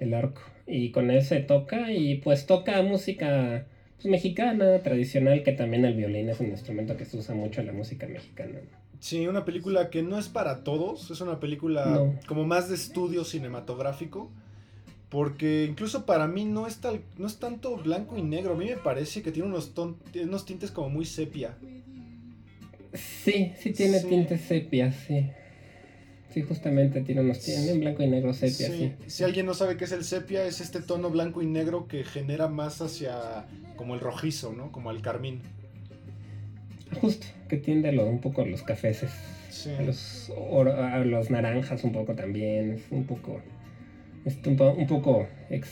El 0.00 0.14
arco. 0.14 0.40
Y 0.66 0.90
con 0.90 1.12
ese 1.12 1.38
toca 1.40 1.92
y 1.92 2.16
pues 2.16 2.46
toca 2.46 2.82
música 2.82 3.66
pues, 3.96 4.06
mexicana, 4.06 4.80
tradicional, 4.80 5.44
que 5.44 5.52
también 5.52 5.84
el 5.84 5.94
violín 5.94 6.28
es 6.28 6.40
un 6.40 6.48
instrumento 6.48 6.96
que 6.96 7.04
se 7.04 7.18
usa 7.18 7.36
mucho 7.36 7.60
en 7.60 7.68
la 7.68 7.72
música 7.72 8.08
mexicana. 8.08 8.58
Sí, 9.00 9.26
una 9.26 9.44
película 9.44 9.90
que 9.90 10.02
no 10.02 10.18
es 10.18 10.28
para 10.28 10.64
todos, 10.64 11.10
es 11.10 11.20
una 11.20 11.40
película 11.40 12.02
como 12.26 12.44
más 12.44 12.68
de 12.68 12.74
estudio 12.74 13.24
cinematográfico. 13.24 14.30
Porque 15.08 15.64
incluso 15.70 16.04
para 16.04 16.26
mí 16.26 16.44
no 16.44 16.66
es, 16.66 16.78
tal, 16.78 17.00
no 17.16 17.28
es 17.28 17.38
tanto 17.38 17.76
blanco 17.76 18.16
y 18.16 18.22
negro. 18.22 18.54
A 18.54 18.56
mí 18.56 18.66
me 18.66 18.76
parece 18.76 19.22
que 19.22 19.30
tiene 19.30 19.48
unos, 19.48 19.72
unos 20.20 20.44
tintes 20.44 20.72
como 20.72 20.90
muy 20.90 21.04
sepia. 21.04 21.56
Sí, 22.92 23.52
sí 23.58 23.72
tiene 23.72 24.00
tintes 24.00 24.40
sepia, 24.40 24.92
sí. 24.92 25.30
Sí, 26.30 26.42
justamente 26.42 27.00
tiene 27.02 27.20
unos 27.20 27.40
tintes 27.40 27.68
en 27.68 27.80
blanco 27.80 28.02
y 28.02 28.08
negro 28.08 28.34
sepia, 28.34 28.68
sí. 28.68 28.92
Si 29.06 29.24
alguien 29.24 29.46
no 29.46 29.54
sabe 29.54 29.76
qué 29.76 29.84
es 29.84 29.92
el 29.92 30.04
sepia, 30.04 30.44
es 30.44 30.60
este 30.60 30.80
tono 30.80 31.08
blanco 31.08 31.40
y 31.40 31.46
negro 31.46 31.86
que 31.86 32.04
genera 32.04 32.48
más 32.48 32.82
hacia 32.82 33.46
como 33.76 33.94
el 33.94 34.00
rojizo, 34.00 34.52
¿no? 34.52 34.72
Como 34.72 34.90
el 34.90 35.02
carmín. 35.02 35.40
Justo, 37.00 37.26
que 37.48 37.56
tiende 37.56 37.92
lo, 37.92 38.06
un 38.06 38.20
poco 38.20 38.42
a 38.42 38.46
los 38.46 38.62
cafeces. 38.62 39.10
Sí. 39.50 39.70
A 39.70 39.82
los, 39.82 40.30
a 40.30 40.98
los 40.98 41.30
naranjas 41.30 41.82
un 41.84 41.92
poco 41.92 42.14
también. 42.14 42.72
Es 42.72 42.82
un 42.90 43.04
poco 43.04 43.40
es 44.26 44.36
un, 44.44 44.86
poco 44.88 45.28
ex, 45.50 45.68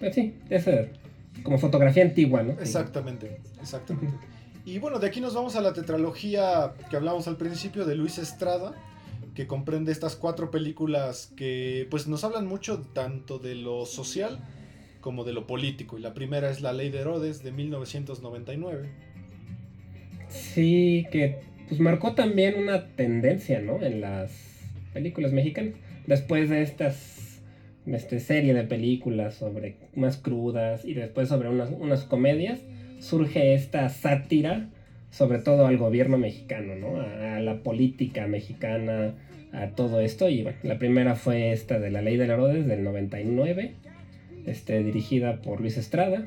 pues 0.00 0.14
sí, 0.14 0.34
es 0.50 0.66
como 1.44 1.56
fotografía 1.56 2.02
antigua, 2.02 2.42
¿no? 2.42 2.52
Exactamente, 2.60 3.38
exactamente. 3.60 4.26
Y 4.64 4.78
bueno, 4.80 4.98
de 4.98 5.06
aquí 5.06 5.20
nos 5.20 5.34
vamos 5.34 5.54
a 5.54 5.60
la 5.60 5.72
tetralogía 5.72 6.74
que 6.90 6.96
hablamos 6.96 7.28
al 7.28 7.36
principio 7.36 7.84
de 7.84 7.94
Luis 7.94 8.18
Estrada, 8.18 8.74
que 9.36 9.46
comprende 9.46 9.92
estas 9.92 10.16
cuatro 10.16 10.50
películas 10.50 11.32
que 11.36 11.86
pues 11.90 12.08
nos 12.08 12.24
hablan 12.24 12.46
mucho 12.46 12.80
tanto 12.92 13.38
de 13.38 13.54
lo 13.54 13.86
social 13.86 14.40
como 15.00 15.22
de 15.22 15.32
lo 15.32 15.46
político. 15.46 15.96
Y 15.96 16.00
la 16.00 16.12
primera 16.12 16.50
es 16.50 16.60
La 16.60 16.72
Ley 16.72 16.90
de 16.90 17.02
Herodes 17.02 17.44
de 17.44 17.52
1999. 17.52 18.90
Sí, 20.32 21.06
que 21.10 21.36
pues 21.68 21.80
marcó 21.80 22.14
también 22.14 22.58
una 22.58 22.86
tendencia, 22.88 23.60
¿no? 23.60 23.82
En 23.82 24.00
las 24.00 24.30
películas 24.92 25.32
mexicanas. 25.32 25.74
Después 26.06 26.50
de 26.50 26.62
estas 26.62 27.40
este, 27.86 28.20
serie 28.20 28.54
de 28.54 28.64
películas 28.64 29.34
sobre 29.34 29.76
más 29.94 30.16
crudas 30.16 30.84
y 30.84 30.94
después 30.94 31.28
sobre 31.28 31.48
unas, 31.48 31.70
unas 31.70 32.04
comedias, 32.04 32.60
surge 33.00 33.54
esta 33.54 33.88
sátira 33.88 34.68
sobre 35.10 35.38
todo 35.40 35.66
al 35.66 35.76
gobierno 35.76 36.16
mexicano, 36.16 36.74
¿no? 36.74 37.00
A, 37.00 37.38
la 37.40 37.62
política 37.62 38.26
mexicana, 38.26 39.14
a 39.52 39.68
todo 39.68 40.00
esto. 40.00 40.28
Y 40.28 40.42
bueno, 40.42 40.58
la 40.62 40.78
primera 40.78 41.16
fue 41.16 41.52
esta 41.52 41.78
de 41.78 41.90
la 41.90 42.00
Ley 42.00 42.16
de 42.16 42.24
Herodes 42.24 42.66
del 42.66 42.82
99, 42.82 43.72
este, 44.46 44.82
dirigida 44.82 45.42
por 45.42 45.60
Luis 45.60 45.76
Estrada 45.76 46.26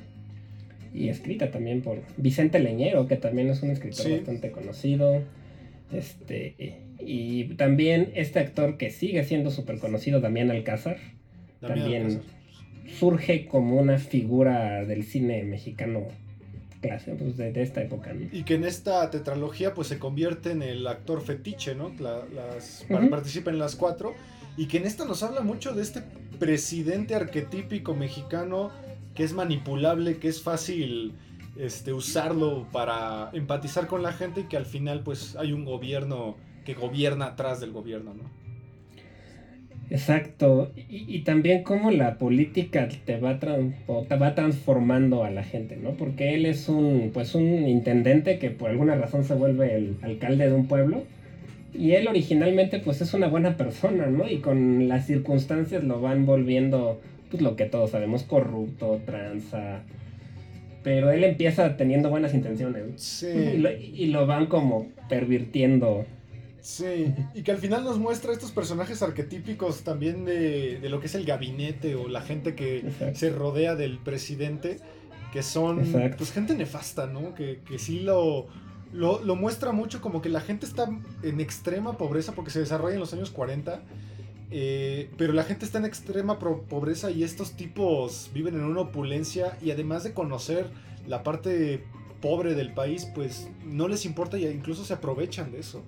y 0.95 1.09
escrita 1.09 1.51
también 1.51 1.81
por 1.81 2.01
Vicente 2.17 2.59
Leñero, 2.59 3.07
que 3.07 3.17
también 3.17 3.49
es 3.49 3.61
un 3.61 3.71
escritor 3.71 4.09
bastante 4.11 4.51
conocido. 4.51 5.21
Este, 5.91 6.77
y 6.99 7.55
también 7.55 8.11
este 8.15 8.39
actor 8.39 8.77
que 8.77 8.89
sigue 8.89 9.23
siendo 9.23 9.51
súper 9.51 9.79
conocido, 9.79 10.21
Damián 10.21 10.51
Alcázar, 10.51 10.97
también 11.59 12.21
surge 12.99 13.45
como 13.47 13.77
una 13.77 13.97
figura 13.97 14.85
del 14.85 15.03
cine 15.03 15.43
mexicano 15.43 16.07
clase, 16.81 17.15
pues 17.15 17.35
de, 17.35 17.61
esta 17.61 17.81
época. 17.81 18.13
Y 18.31 18.43
que 18.43 18.55
en 18.55 18.63
esta 18.63 19.09
tetralogía 19.09 19.73
pues 19.73 19.87
se 19.87 19.99
convierte 19.99 20.51
en 20.51 20.61
el 20.61 20.87
actor 20.87 21.21
fetiche, 21.21 21.75
¿no? 21.75 21.91
las, 21.99 22.85
Participa 23.09 23.51
en 23.51 23.59
las 23.59 23.75
cuatro. 23.75 24.13
Y 24.57 24.67
que 24.67 24.77
en 24.77 24.85
esta 24.85 25.03
nos 25.03 25.23
habla 25.23 25.41
mucho 25.41 25.73
de 25.73 25.81
este 25.81 26.01
presidente 26.39 27.15
arquetípico 27.15 27.93
mexicano 27.93 28.71
que 29.15 29.23
es 29.23 29.33
manipulable, 29.33 30.17
que 30.17 30.27
es 30.27 30.41
fácil 30.41 31.13
este, 31.57 31.93
usarlo 31.93 32.67
para 32.71 33.29
empatizar 33.33 33.87
con 33.87 34.03
la 34.03 34.11
gente 34.11 34.41
y 34.41 34.43
que 34.43 34.57
al 34.57 34.65
final 34.65 35.01
pues 35.03 35.35
hay 35.37 35.53
un 35.53 35.65
gobierno 35.65 36.35
que 36.65 36.73
gobierna 36.73 37.27
atrás 37.27 37.59
del 37.59 37.71
gobierno, 37.71 38.13
¿no? 38.13 38.23
Exacto, 39.91 40.71
y, 40.75 41.19
también 41.19 41.61
cómo 41.61 41.91
la 41.91 42.17
política 42.17 42.87
te 43.05 43.19
va, 43.19 43.37
va 43.37 44.35
transformando 44.35 45.23
a 45.23 45.29
la 45.29 45.43
gente, 45.43 45.77
¿no? 45.77 45.91
Porque 45.91 46.33
él 46.33 46.47
es 46.47 46.67
un, 46.69 47.11
pues 47.13 47.35
un 47.35 47.67
intendente 47.67 48.39
que 48.39 48.49
por 48.49 48.71
alguna 48.71 48.95
razón 48.95 49.23
se 49.23 49.35
vuelve 49.35 49.75
el 49.75 49.97
alcalde 50.01 50.47
de 50.47 50.53
un 50.53 50.67
pueblo, 50.67 51.03
y 51.71 51.91
él 51.91 52.07
originalmente 52.07 52.79
pues 52.79 53.01
es 53.01 53.13
una 53.13 53.27
buena 53.27 53.57
persona, 53.57 54.07
¿no? 54.07 54.27
Y 54.27 54.37
con 54.37 54.87
las 54.87 55.05
circunstancias 55.05 55.83
lo 55.83 56.01
van 56.01 56.25
volviendo, 56.25 56.99
pues 57.29 57.41
lo 57.41 57.55
que 57.55 57.65
todos 57.65 57.91
sabemos, 57.91 58.23
corrupto, 58.23 59.01
tranza, 59.05 59.83
pero 60.83 61.11
él 61.11 61.23
empieza 61.23 61.77
teniendo 61.77 62.09
buenas 62.09 62.33
intenciones, 62.33 63.01
sí. 63.01 63.27
y, 63.27 63.57
lo, 63.57 63.71
y 63.71 64.05
lo 64.07 64.27
van 64.27 64.47
como 64.47 64.87
pervirtiendo 65.09 66.05
Sí, 66.65 67.13
y 67.35 67.43
que 67.43 67.51
al 67.51 67.59
final 67.59 67.83
nos 67.83 67.99
muestra 67.99 68.33
estos 68.33 68.49
personajes 68.49 69.03
arquetípicos 69.03 69.83
también 69.83 70.25
de, 70.25 70.79
lo 70.89 70.99
que 70.99 71.05
es 71.05 71.13
el 71.13 71.23
gabinete 71.23 71.93
o 71.93 72.07
la 72.07 72.21
gente 72.21 72.55
que 72.55 72.83
se 73.13 73.29
rodea 73.29 73.75
del 73.75 73.99
presidente, 73.99 74.79
que 75.31 75.43
son 75.43 75.85
pues 76.17 76.31
gente 76.31 76.55
nefasta, 76.55 77.05
¿no? 77.05 77.35
Que, 77.35 77.59
que 77.67 77.77
sí 77.77 77.99
lo, 77.99 78.47
lo, 78.91 79.35
muestra 79.35 79.73
mucho 79.73 80.01
como 80.01 80.23
que 80.23 80.29
la 80.29 80.41
gente 80.41 80.65
está 80.65 80.89
en 81.21 81.39
extrema 81.39 81.99
pobreza 81.99 82.31
porque 82.31 82.49
se 82.49 82.61
desarrolla 82.61 82.95
en 82.95 82.99
los 82.99 83.13
años 83.13 83.29
40. 83.29 83.83
Eh, 84.51 85.09
pero 85.17 85.33
la 85.33 85.43
gente 85.43 85.65
está 85.65 85.79
en 85.79 85.85
extrema 85.85 86.37
pobreza 86.39 87.11
y 87.11 87.23
estos 87.23 87.53
tipos 87.53 88.29
viven 88.33 88.55
en 88.55 88.63
una 88.63 88.81
opulencia 88.81 89.57
y 89.61 89.71
además 89.71 90.03
de 90.03 90.13
conocer 90.13 90.67
la 91.07 91.23
parte 91.23 91.83
pobre 92.21 92.55
del 92.55 92.73
país, 92.73 93.11
pues 93.13 93.49
no 93.65 93.87
les 93.87 94.05
importa 94.05 94.37
y 94.37 94.45
incluso 94.47 94.83
se 94.83 94.93
aprovechan 94.93 95.51
de 95.51 95.59
eso. 95.59 95.83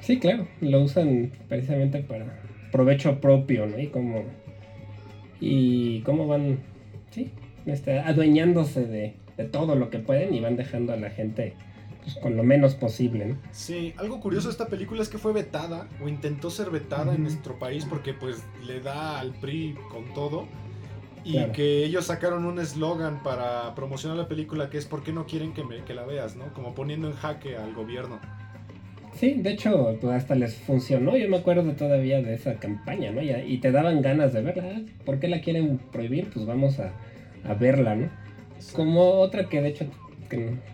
Sí, 0.00 0.18
claro, 0.18 0.46
lo 0.60 0.82
usan 0.82 1.32
precisamente 1.48 2.00
para 2.00 2.42
provecho 2.72 3.20
propio, 3.20 3.66
¿no? 3.66 3.78
Y 3.78 3.88
como, 3.88 4.24
y 5.40 6.00
cómo 6.00 6.26
van, 6.26 6.60
sí, 7.10 7.30
este, 7.66 7.98
adueñándose 7.98 8.86
de, 8.86 9.14
todo 9.50 9.74
lo 9.74 9.88
que 9.88 9.98
pueden 9.98 10.34
y 10.34 10.40
van 10.40 10.56
dejando 10.56 10.92
a 10.92 10.96
la 10.96 11.08
gente 11.08 11.54
pues, 12.12 12.22
con 12.22 12.36
lo 12.36 12.42
menos 12.42 12.74
posible, 12.74 13.26
¿no? 13.26 13.36
Sí, 13.52 13.94
algo 13.96 14.20
curioso 14.20 14.48
de 14.48 14.52
esta 14.52 14.66
película 14.66 15.02
es 15.02 15.08
que 15.08 15.18
fue 15.18 15.32
vetada 15.32 15.88
o 16.02 16.08
intentó 16.08 16.50
ser 16.50 16.70
vetada 16.70 17.14
en 17.14 17.22
nuestro 17.22 17.58
país 17.58 17.84
porque 17.88 18.14
pues 18.14 18.42
le 18.64 18.80
da 18.80 19.20
al 19.20 19.32
PRI 19.32 19.76
con 19.90 20.12
todo 20.14 20.46
y 21.24 21.38
que 21.52 21.84
ellos 21.84 22.06
sacaron 22.06 22.46
un 22.46 22.58
eslogan 22.58 23.22
para 23.22 23.74
promocionar 23.74 24.16
la 24.16 24.28
película 24.28 24.70
que 24.70 24.78
es 24.78 24.86
¿por 24.86 25.02
qué 25.02 25.12
no 25.12 25.26
quieren 25.26 25.52
que, 25.52 25.64
me, 25.64 25.84
que 25.84 25.94
la 25.94 26.04
veas? 26.04 26.36
¿no? 26.36 26.52
Como 26.54 26.74
poniendo 26.74 27.08
en 27.08 27.14
jaque 27.14 27.56
al 27.56 27.74
gobierno. 27.74 28.18
Sí, 29.14 29.34
de 29.34 29.50
hecho, 29.50 29.98
pues 30.00 30.14
hasta 30.14 30.34
les 30.34 30.54
funcionó. 30.54 31.16
Yo 31.16 31.28
me 31.28 31.36
acuerdo 31.36 31.70
todavía 31.72 32.22
de 32.22 32.34
esa 32.34 32.54
campaña, 32.54 33.10
¿no? 33.10 33.20
Y, 33.20 33.58
te 33.58 33.70
daban 33.70 34.00
ganas 34.00 34.32
de 34.32 34.40
verla. 34.40 34.64
Ah, 34.76 34.80
¿Por 35.04 35.18
qué 35.18 35.28
la 35.28 35.40
quieren 35.40 35.78
prohibir? 35.92 36.30
Pues 36.32 36.46
vamos 36.46 36.78
a, 36.80 36.92
verla, 37.54 37.96
¿no? 37.96 38.08
Como 38.74 39.02
otra 39.02 39.48
que 39.48 39.60
de 39.60 39.68
hecho, 39.68 39.86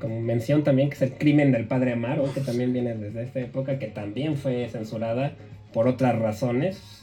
como 0.01 0.21
mención 0.21 0.65
también, 0.65 0.89
que 0.89 0.97
es 0.97 1.03
el 1.03 1.13
crimen 1.13 1.53
del 1.53 1.67
padre 1.67 1.93
Amaro, 1.93 2.33
que 2.33 2.41
también 2.41 2.73
viene 2.73 2.95
desde 2.95 3.23
esta 3.23 3.41
época, 3.41 3.79
que 3.79 3.89
también 3.89 4.37
fue 4.37 4.69
censurada 4.69 5.35
por 5.73 5.89
otras 5.89 6.19
razones, 6.19 7.03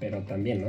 pero 0.00 0.22
también, 0.22 0.62
¿no? 0.62 0.68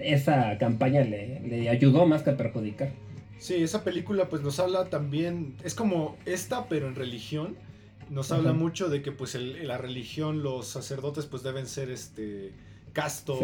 esa 0.00 0.56
campaña 0.58 1.02
le, 1.02 1.40
le 1.40 1.68
ayudó 1.68 2.06
más 2.06 2.22
que 2.22 2.30
a 2.30 2.36
perjudicar. 2.36 2.90
Sí, 3.38 3.54
esa 3.54 3.84
película 3.84 4.28
pues 4.28 4.42
nos 4.42 4.60
habla 4.60 4.90
también, 4.90 5.56
es 5.64 5.74
como 5.74 6.18
esta, 6.26 6.68
pero 6.68 6.88
en 6.88 6.94
religión. 6.94 7.56
Nos 8.10 8.32
habla 8.32 8.52
mucho 8.52 8.88
de 8.88 9.02
que 9.02 9.12
pues 9.12 9.36
la 9.36 9.78
religión, 9.78 10.42
los 10.42 10.66
sacerdotes 10.66 11.26
pues 11.26 11.44
deben 11.44 11.68
ser 11.68 11.90
este 11.90 12.52
castos, 12.92 13.38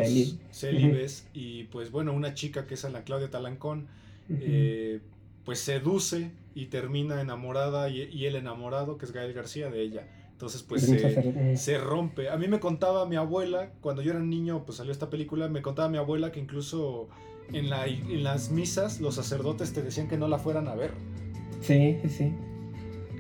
célibes, 0.51 1.28
y 1.32 1.64
pues 1.64 1.93
bueno, 1.93 2.12
una 2.12 2.34
chica 2.34 2.66
que 2.66 2.74
es 2.74 2.84
Ana 2.84 3.05
Claudia 3.05 3.30
Talancón, 3.30 3.87
eh, 4.28 5.01
pues 5.47 5.61
seduce 5.61 6.30
y 6.55 6.66
termina 6.66 7.22
enamorada 7.22 7.88
y, 7.88 8.03
y, 8.03 8.26
el 8.26 8.36
enamorado, 8.36 8.99
que 8.99 9.07
es 9.07 9.12
Gael 9.12 9.32
García, 9.32 9.70
de 9.70 9.80
ella. 9.80 10.07
Entonces, 10.32 10.62
pues 10.62 10.82
se, 11.55 11.78
rompe. 11.78 12.28
A 12.28 12.36
mí 12.36 12.47
me 12.47 12.61
contaba 12.61 13.07
mi 13.07 13.16
abuela, 13.16 13.70
cuando 13.80 14.03
yo 14.03 14.11
era 14.11 14.20
niño, 14.20 14.64
pues 14.66 14.76
salió 14.76 14.92
esta 14.92 15.09
película, 15.09 15.49
me 15.49 15.62
contaba 15.62 15.88
mi 15.88 15.97
abuela 15.97 16.30
que 16.30 16.40
incluso 16.40 17.09
en, 17.55 17.70
la, 17.70 17.86
en 17.86 18.22
las 18.22 18.51
misas 18.51 19.01
los 19.01 19.14
sacerdotes 19.14 19.72
te 19.72 19.82
decían 19.82 20.09
que 20.09 20.18
no 20.18 20.28
la 20.28 20.38
fueran 20.38 20.68
a 20.68 20.74
ver. 20.74 20.90
Sí, 21.62 21.97
sí. 22.09 22.34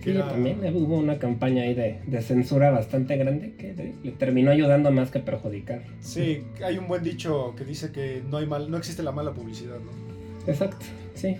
Sí, 0.04 0.12
también 0.12 0.60
hubo 0.76 0.98
una 0.98 1.18
campaña 1.18 1.62
ahí 1.62 1.74
de, 1.74 2.22
censura 2.22 2.70
bastante 2.70 3.16
grande 3.16 3.54
que 3.56 3.94
le 4.04 4.12
terminó 4.12 4.50
ayudando 4.50 4.92
más 4.92 5.10
que 5.10 5.18
perjudicar. 5.18 5.82
Sí, 6.00 6.44
hay 6.64 6.78
un 6.78 6.86
buen 6.86 7.02
dicho 7.02 7.54
que 7.56 7.64
dice 7.64 7.90
que 7.90 8.22
no 8.28 8.36
hay 8.36 8.46
mal, 8.46 8.70
no 8.70 8.76
existe 8.76 9.02
la 9.02 9.10
mala 9.10 9.32
publicidad, 9.32 9.78
¿no? 9.80 10.52
Exacto, 10.52 10.86
sí. 11.14 11.38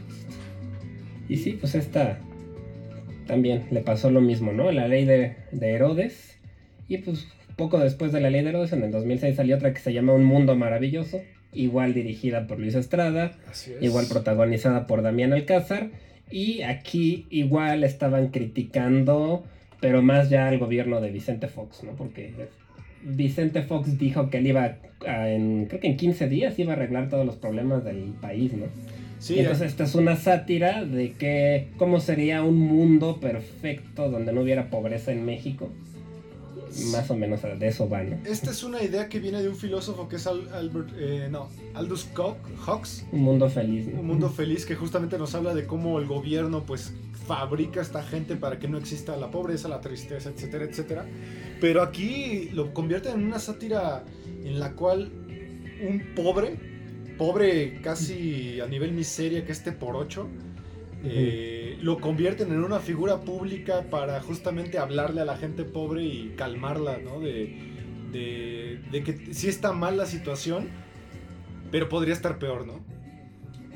Y 1.29 1.37
sí, 1.37 1.53
pues 1.53 1.75
esta 1.75 2.19
también 3.27 3.65
le 3.71 3.81
pasó 3.81 4.11
lo 4.11 4.21
mismo, 4.21 4.53
¿no? 4.53 4.71
La 4.73 4.89
ley 4.89 5.05
de, 5.05 5.37
Herodes. 5.61 6.39
Y 6.89 6.99
pues 6.99 7.27
poco 7.57 7.79
después 7.79 8.13
de 8.13 8.21
la 8.21 8.31
ley 8.31 8.43
de 8.43 8.51
Herodes, 8.51 8.73
en 8.73 8.83
el 8.85 8.93
2006 8.93 9.37
salió 9.37 9.57
otra 9.57 9.73
que 9.73 9.81
se 9.81 9.93
llama 9.93 10.13
Un 10.13 10.25
Mundo 10.25 10.55
Maravilloso, 10.57 11.21
igual 11.53 11.95
dirigida 11.95 12.47
por 12.47 12.59
Luis 12.61 12.75
Estrada, 12.75 13.33
igual 13.81 14.07
protagonizada 14.07 14.87
por 14.87 15.03
Damián 15.03 15.33
Alcázar. 15.33 15.91
Y 16.31 16.63
aquí 16.63 17.27
igual 17.31 17.85
estaban 17.85 18.29
criticando, 18.29 19.45
pero 19.81 20.03
más 20.03 20.29
ya 20.29 20.49
al 20.49 20.59
gobierno 20.59 21.01
de 21.01 21.11
Vicente 21.11 21.47
Fox, 21.47 21.85
¿no? 21.85 21.93
Porque 21.93 22.33
Vicente 23.03 23.63
Fox 23.63 23.97
dijo 23.99 24.29
que 24.29 24.39
él 24.39 24.49
iba 24.49 24.79
a, 25.07 25.29
en, 25.29 25.67
creo 25.67 25.81
que 25.81 25.87
en 25.87 25.97
15 25.97 26.29
días 26.29 26.59
iba 26.59 26.73
a 26.73 26.77
arreglar 26.77 27.09
todos 27.09 27.25
los 27.25 27.37
problemas 27.37 27.85
del 27.85 28.15
país, 28.21 28.53
¿no? 28.55 28.67
Entonces 29.29 29.69
esta 29.69 29.85
es 29.85 29.95
una 29.95 30.17
sátira 30.17 30.85
de 30.85 31.13
que 31.13 31.71
cómo 31.77 32.01
sería 32.01 32.43
un 32.43 32.59
mundo 32.59 33.19
perfecto 33.21 34.11
donde 34.11 34.33
no 34.33 34.43
hubiera 34.43 34.71
pobreza 34.71 35.13
en 35.13 35.25
México. 35.25 35.71
Más 36.91 37.11
o 37.11 37.17
menos 37.17 37.41
de 37.43 37.69
eso 37.69 37.89
va, 37.89 38.03
¿no? 38.03 38.19
Esta 38.27 38.51
es 38.51 38.63
una 38.63 38.83
idea 38.83 39.09
que 39.09 39.19
viene 39.19 39.41
de 39.41 39.49
un 39.49 39.57
filósofo 39.57 40.09
que 40.09 40.17
es 40.17 40.27
Albert, 40.27 40.91
eh, 40.99 41.29
no, 41.31 41.49
Aldous 41.75 42.09
Hawks. 42.67 43.07
Un 43.13 43.21
mundo 43.21 43.49
feliz. 43.49 43.87
Un 43.87 44.07
mundo 44.07 44.29
feliz 44.29 44.67
que 44.67 44.75
justamente 44.75 45.17
nos 45.17 45.35
habla 45.35 45.55
de 45.55 45.65
cómo 45.65 45.99
el 45.99 46.07
gobierno 46.07 46.65
pues 46.67 46.93
fabrica 47.27 47.81
a 47.81 47.83
esta 47.83 48.03
gente 48.03 48.37
para 48.37 48.59
que 48.59 48.69
no 48.69 48.79
exista 48.79 49.17
la 49.17 49.31
pobreza, 49.31 49.69
la 49.69 49.81
tristeza, 49.81 50.31
etcétera, 50.31 50.65
etcétera. 50.65 51.07
Pero 51.61 51.83
aquí 51.83 52.51
lo 52.53 52.75
convierte 52.75 53.11
en 53.11 53.25
una 53.25 53.39
sátira 53.39 54.05
en 54.45 54.61
la 54.61 54.73
cual 54.73 55.11
un 55.87 56.15
pobre 56.15 56.76
pobre 57.17 57.81
casi 57.83 58.61
a 58.61 58.67
nivel 58.67 58.93
miseria 58.93 59.45
que 59.45 59.53
este 59.53 59.73
por 59.73 59.97
ocho, 59.97 60.29
eh, 61.05 61.77
lo 61.81 62.01
convierten 62.01 62.49
en 62.53 62.65
una 62.65 62.81
figura 62.81 63.21
pública 63.21 63.85
para 63.91 64.21
justamente 64.21 64.79
hablarle 64.79 65.21
a 65.21 65.25
la 65.25 65.37
gente 65.37 65.65
pobre 65.65 66.05
y 66.05 66.35
calmarla, 66.37 66.99
¿no? 66.99 67.21
De, 67.21 67.77
de, 68.13 69.03
que 69.03 69.35
sí 69.35 69.49
está 69.49 69.73
mal 69.73 69.97
la 69.97 70.07
situación, 70.07 70.69
pero 71.71 71.89
podría 71.89 72.15
estar 72.15 72.39
peor, 72.39 72.67
¿no? 72.67 72.81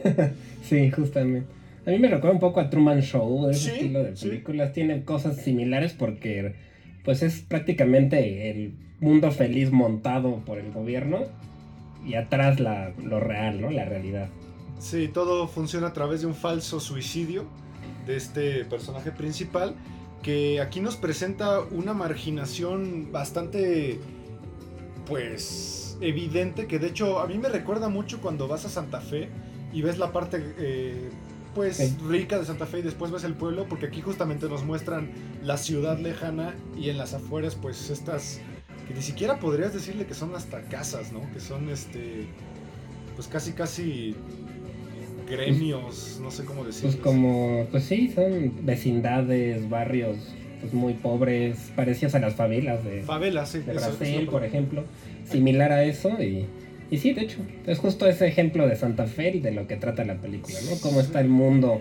sí, 0.62 0.90
justamente. 0.90 1.46
A 1.86 1.90
mí 1.90 1.98
me 1.98 2.08
recuerda 2.08 2.34
un 2.34 2.40
poco 2.40 2.60
a 2.60 2.70
Truman 2.70 3.02
Show, 3.02 3.48
ese 3.50 3.74
estilo 3.74 4.02
de 4.02 4.12
películas. 4.12 4.72
Tiene 4.72 5.04
cosas 5.04 5.36
similares 5.36 5.92
porque 5.92 6.54
pues 7.04 7.22
es 7.22 7.40
prácticamente 7.40 8.50
el 8.50 8.74
mundo 9.00 9.30
feliz 9.30 9.70
montado 9.70 10.42
por 10.44 10.58
el 10.58 10.70
gobierno 10.72 11.26
y 12.04 12.14
atrás 12.14 12.60
la, 12.60 12.92
lo 13.02 13.20
real, 13.20 13.60
¿no? 13.60 13.70
La 13.70 13.84
realidad. 13.84 14.28
Sí, 14.78 15.08
todo 15.08 15.46
funciona 15.46 15.88
a 15.88 15.92
través 15.92 16.22
de 16.22 16.26
un 16.26 16.34
falso 16.34 16.80
suicidio 16.80 17.44
de 18.06 18.16
este 18.16 18.64
personaje 18.64 19.12
principal 19.12 19.74
que 20.22 20.60
aquí 20.60 20.80
nos 20.80 20.96
presenta 20.96 21.60
una 21.60 21.94
marginación 21.94 23.10
bastante, 23.12 24.00
pues, 25.06 25.96
evidente, 26.00 26.66
que 26.66 26.78
de 26.78 26.88
hecho 26.88 27.20
a 27.20 27.26
mí 27.26 27.38
me 27.38 27.48
recuerda 27.48 27.88
mucho 27.88 28.20
cuando 28.20 28.48
vas 28.48 28.64
a 28.64 28.68
Santa 28.68 29.00
Fe 29.00 29.28
y 29.72 29.82
ves 29.82 29.98
la 29.98 30.12
parte, 30.12 30.54
eh, 30.58 31.10
pues, 31.54 31.98
rica 32.02 32.38
de 32.38 32.44
Santa 32.44 32.66
Fe 32.66 32.80
y 32.80 32.82
después 32.82 33.10
ves 33.10 33.24
el 33.24 33.34
pueblo, 33.34 33.66
porque 33.68 33.86
aquí 33.86 34.00
justamente 34.02 34.48
nos 34.48 34.64
muestran 34.64 35.10
la 35.42 35.56
ciudad 35.56 35.98
lejana 35.98 36.54
y 36.78 36.90
en 36.90 36.98
las 36.98 37.14
afueras, 37.14 37.54
pues, 37.54 37.90
estas 37.90 38.40
que 38.90 38.96
ni 38.96 39.02
siquiera 39.02 39.38
podrías 39.38 39.72
decirle 39.72 40.04
que 40.04 40.14
son 40.14 40.34
hasta 40.34 40.62
casas, 40.62 41.12
¿no? 41.12 41.20
Que 41.32 41.40
son 41.40 41.68
este 41.70 42.26
pues 43.14 43.28
casi 43.28 43.52
casi 43.52 44.16
gremios, 45.28 46.18
no 46.20 46.30
sé 46.30 46.44
cómo 46.44 46.64
decirlo. 46.64 46.90
Pues 46.90 47.02
como 47.02 47.66
pues 47.70 47.84
sí, 47.84 48.10
son 48.12 48.66
vecindades, 48.66 49.68
barrios 49.68 50.34
pues 50.60 50.74
muy 50.74 50.94
pobres, 50.94 51.70
parecidas 51.76 52.14
a 52.16 52.18
las 52.18 52.34
favelas 52.34 52.84
de 52.84 53.02
favelas, 53.02 53.50
sí, 53.50 53.60
de 53.60 53.72
Brasil, 53.72 54.28
por 54.30 54.44
ejemplo, 54.44 54.84
similar 55.24 55.72
a 55.72 55.84
eso 55.84 56.10
y 56.20 56.46
y 56.90 56.98
sí, 56.98 57.12
de 57.12 57.20
hecho, 57.20 57.38
es 57.66 57.78
justo 57.78 58.08
ese 58.08 58.26
ejemplo 58.26 58.66
de 58.66 58.74
Santa 58.74 59.06
Fe 59.06 59.36
y 59.36 59.40
de 59.40 59.52
lo 59.52 59.68
que 59.68 59.76
trata 59.76 60.04
la 60.04 60.16
película, 60.16 60.56
¿no? 60.68 60.76
Cómo 60.80 61.00
está 61.00 61.20
el 61.20 61.28
mundo 61.28 61.80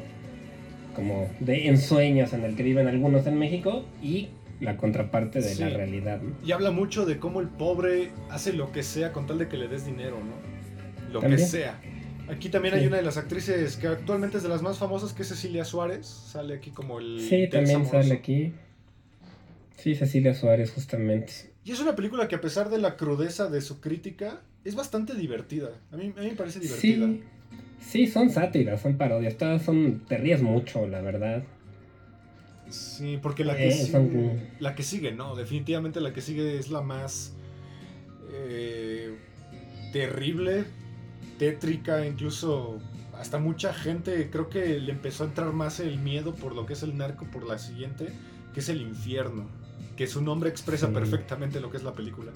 como 0.95 1.27
de 1.39 1.67
ensueños 1.67 2.33
en 2.33 2.43
el 2.43 2.55
que 2.55 2.61
viven 2.61 2.87
algunos 2.87 3.25
en 3.25 3.39
México 3.39 3.85
y 4.03 4.29
la 4.59 4.77
contraparte 4.77 5.41
de 5.41 5.55
la 5.55 5.69
realidad. 5.69 6.21
Y 6.43 6.51
habla 6.51 6.71
mucho 6.71 7.05
de 7.05 7.17
cómo 7.17 7.39
el 7.41 7.47
pobre 7.47 8.11
hace 8.29 8.53
lo 8.53 8.71
que 8.71 8.83
sea 8.83 9.11
con 9.13 9.25
tal 9.27 9.37
de 9.37 9.47
que 9.47 9.57
le 9.57 9.67
des 9.67 9.85
dinero, 9.85 10.17
¿no? 10.19 11.13
Lo 11.13 11.21
que 11.21 11.37
sea. 11.37 11.79
Aquí 12.29 12.49
también 12.49 12.75
hay 12.75 12.85
una 12.85 12.97
de 12.97 13.03
las 13.03 13.17
actrices 13.17 13.75
que 13.77 13.87
actualmente 13.87 14.37
es 14.37 14.43
de 14.43 14.49
las 14.49 14.61
más 14.61 14.77
famosas, 14.77 15.13
que 15.13 15.23
es 15.23 15.29
Cecilia 15.29 15.65
Suárez. 15.65 16.05
Sale 16.05 16.53
aquí 16.53 16.69
como 16.69 16.99
el... 16.99 17.19
Sí, 17.21 17.47
también 17.49 17.87
sale 17.87 18.13
aquí. 18.13 18.53
Sí, 19.77 19.95
Cecilia 19.95 20.35
Suárez, 20.35 20.71
justamente. 20.71 21.33
Y 21.63 21.71
es 21.71 21.79
una 21.79 21.95
película 21.95 22.27
que 22.27 22.35
a 22.35 22.41
pesar 22.41 22.69
de 22.69 22.77
la 22.77 22.97
crudeza 22.97 23.49
de 23.49 23.61
su 23.61 23.81
crítica, 23.81 24.41
es 24.63 24.75
bastante 24.75 25.15
divertida. 25.15 25.69
A 25.91 25.97
mí, 25.97 26.13
a 26.15 26.21
mí 26.21 26.27
me 26.27 26.35
parece 26.35 26.59
divertida. 26.59 27.07
Sí, 27.07 27.23
sí, 27.79 28.07
son 28.07 28.29
sátiras, 28.29 28.81
son 28.81 28.97
parodias. 28.97 29.35
Todas 29.35 29.63
son... 29.63 30.05
Te 30.07 30.17
ríes 30.17 30.43
mucho, 30.43 30.85
la 30.85 31.01
verdad. 31.01 31.43
Sí, 32.69 33.19
porque 33.21 33.43
la 33.43 33.57
que, 33.57 33.71
sigue, 33.71 34.39
la 34.59 34.75
que 34.75 34.83
sigue, 34.83 35.11
no, 35.11 35.35
definitivamente 35.35 36.01
la 36.01 36.13
que 36.13 36.21
sigue 36.21 36.57
es 36.57 36.69
la 36.69 36.81
más 36.81 37.33
eh, 38.31 39.15
terrible, 39.91 40.65
tétrica, 41.37 42.05
incluso 42.05 42.79
hasta 43.17 43.39
mucha 43.39 43.73
gente 43.73 44.29
creo 44.31 44.49
que 44.49 44.79
le 44.79 44.91
empezó 44.91 45.23
a 45.23 45.27
entrar 45.27 45.51
más 45.51 45.79
el 45.79 45.97
miedo 45.97 46.35
por 46.35 46.55
lo 46.55 46.65
que 46.65 46.73
es 46.73 46.83
el 46.83 46.95
narco 46.95 47.25
por 47.31 47.47
la 47.47 47.57
siguiente, 47.57 48.09
que 48.53 48.59
es 48.59 48.69
el 48.69 48.81
infierno, 48.81 49.49
que 49.97 50.05
su 50.05 50.21
nombre 50.21 50.49
expresa 50.49 50.91
perfectamente 50.93 51.59
lo 51.59 51.71
que 51.71 51.77
es 51.77 51.83
la 51.83 51.93
película. 51.93 52.31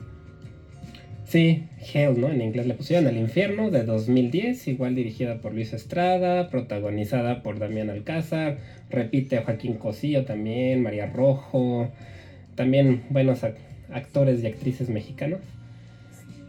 Sí, 1.26 1.70
Hell, 1.94 2.20
¿no? 2.20 2.30
En 2.30 2.42
inglés 2.42 2.68
le 2.68 2.74
pusieron 2.74 3.08
El 3.08 3.18
Infierno 3.18 3.72
de 3.72 3.84
2010, 3.86 4.68
igual 4.68 4.94
dirigida 4.94 5.40
por 5.40 5.54
Luis 5.54 5.74
Estrada, 5.74 6.50
protagonizada 6.50 7.42
por 7.42 7.60
Damián 7.60 7.90
Alcázar, 7.90 8.60
repite 8.94 9.40
Joaquín 9.40 9.76
Cosío 9.76 10.24
también, 10.24 10.82
María 10.82 11.08
Rojo, 11.08 11.90
también 12.56 13.04
buenos 13.10 13.42
actores 13.92 14.44
y 14.44 14.48
actrices 14.48 14.90
mexicanos. 14.90 15.42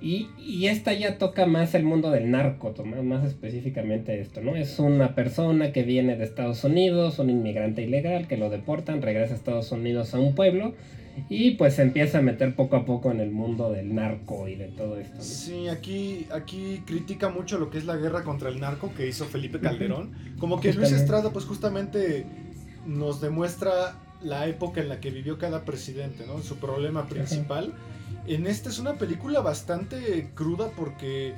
Y, 0.01 0.29
y, 0.39 0.67
esta 0.67 0.93
ya 0.93 1.17
toca 1.17 1.47
más 1.47 1.75
el 1.75 1.83
mundo 1.83 2.11
del 2.11 2.31
narco, 2.31 2.75
más 3.03 3.25
específicamente 3.25 4.21
esto, 4.21 4.43
¿no? 4.43 4.55
Es 4.55 4.79
una 4.79 5.15
persona 5.15 5.73
que 5.73 5.83
viene 5.83 6.17
de 6.17 6.25
Estados 6.25 6.63
Unidos, 6.63 7.19
un 7.19 7.31
inmigrante 7.31 7.81
ilegal, 7.81 8.29
que 8.29 8.37
lo 8.37 8.51
deportan, 8.51 9.01
regresa 9.01 9.33
a 9.33 9.37
Estados 9.37 9.73
Unidos 9.73 10.13
a 10.13 10.19
un 10.19 10.35
pueblo 10.35 10.75
y 11.29 11.53
pues 11.53 11.75
se 11.75 11.83
empieza 11.83 12.19
a 12.19 12.23
meter 12.23 12.55
poco 12.55 12.77
a 12.77 12.85
poco 12.85 13.11
en 13.11 13.21
el 13.21 13.31
mundo 13.31 13.71
del 13.71 13.95
narco 13.95 14.49
y 14.49 14.57
de 14.57 14.69
todo 14.69 14.99
esto. 14.99 15.23
Sí, 15.23 15.69
aquí, 15.69 16.27
aquí 16.33 16.83
critica 16.87 17.29
mucho 17.29 17.59
lo 17.59 17.71
que 17.71 17.79
es 17.79 17.85
la 17.85 17.97
guerra 17.97 18.25
contra 18.25 18.49
el 18.49 18.61
narco 18.61 18.93
que 18.95 19.09
hizo 19.09 19.25
Felipe 19.25 19.61
Calderón. 19.61 20.13
Como 20.39 20.61
que 20.61 20.73
Luis 20.73 20.93
Estrada 20.93 21.31
pues 21.31 21.45
justamente 21.45 22.27
nos 22.87 23.21
demuestra 23.21 23.99
la 24.23 24.47
época 24.47 24.81
en 24.81 24.89
la 24.89 25.01
que 25.01 25.11
vivió 25.11 25.39
cada 25.39 25.65
presidente, 25.65 26.27
¿no? 26.27 26.43
Su 26.43 26.57
problema 26.57 27.07
principal. 27.07 27.73
En 28.27 28.47
esta 28.47 28.69
es 28.69 28.79
una 28.79 28.95
película 28.95 29.41
bastante 29.41 30.31
cruda 30.35 30.71
porque 30.77 31.35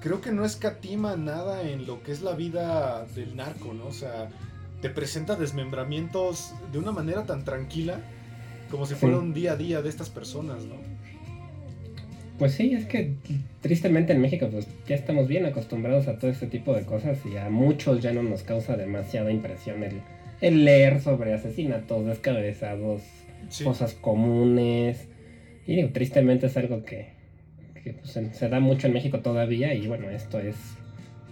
creo 0.00 0.20
que 0.20 0.32
no 0.32 0.44
escatima 0.44 1.16
nada 1.16 1.62
en 1.68 1.86
lo 1.86 2.02
que 2.02 2.12
es 2.12 2.22
la 2.22 2.34
vida 2.34 3.04
del 3.14 3.36
narco, 3.36 3.74
¿no? 3.74 3.86
O 3.86 3.92
sea, 3.92 4.28
te 4.80 4.88
presenta 4.88 5.36
desmembramientos 5.36 6.52
de 6.72 6.78
una 6.78 6.90
manera 6.90 7.24
tan 7.24 7.44
tranquila 7.44 8.00
como 8.70 8.86
si 8.86 8.94
fuera 8.94 9.18
un 9.18 9.34
día 9.34 9.52
a 9.52 9.56
día 9.56 9.82
de 9.82 9.88
estas 9.88 10.08
personas, 10.08 10.64
¿no? 10.64 10.76
Pues 12.38 12.54
sí, 12.54 12.72
es 12.72 12.86
que 12.86 13.12
tristemente 13.60 14.14
en 14.14 14.20
México 14.22 14.48
pues 14.50 14.66
ya 14.88 14.94
estamos 14.94 15.28
bien 15.28 15.44
acostumbrados 15.44 16.08
a 16.08 16.18
todo 16.18 16.30
este 16.30 16.46
tipo 16.46 16.74
de 16.74 16.86
cosas 16.86 17.18
y 17.30 17.36
a 17.36 17.50
muchos 17.50 18.00
ya 18.00 18.14
no 18.14 18.22
nos 18.22 18.42
causa 18.42 18.78
demasiada 18.78 19.30
impresión 19.30 19.82
el, 19.82 20.00
el 20.40 20.64
leer 20.64 21.02
sobre 21.02 21.34
asesinatos, 21.34 22.06
descabezados, 22.06 23.02
cosas 23.62 23.92
comunes. 23.92 25.08
Y 25.66 25.84
tristemente 25.88 26.46
es 26.46 26.56
algo 26.56 26.82
que, 26.82 27.12
pues, 27.84 28.18
se, 28.32 28.48
da 28.48 28.58
mucho 28.58 28.86
en 28.86 28.94
México 28.94 29.20
todavía 29.20 29.74
y 29.74 29.86
bueno, 29.86 30.08
esto 30.08 30.40
es 30.40 30.56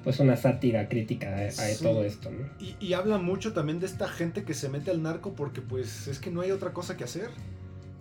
pues 0.08 0.20
una 0.20 0.38
sátira 0.38 0.88
crítica 0.88 1.36
a, 1.36 1.82
todo 1.82 2.02
esto. 2.02 2.30
¿no? 2.30 2.46
Y, 2.58 2.76
y, 2.80 2.94
habla 2.94 3.18
mucho 3.18 3.52
también 3.52 3.78
de 3.78 3.84
esta 3.84 4.08
gente 4.08 4.42
que 4.42 4.54
se 4.54 4.70
mete 4.70 4.90
al 4.90 5.02
narco 5.02 5.34
porque 5.34 5.60
pues 5.60 6.08
es 6.08 6.18
que 6.18 6.30
no 6.30 6.40
hay 6.40 6.50
otra 6.50 6.72
cosa 6.72 6.96
que 6.96 7.04
hacer. 7.04 7.28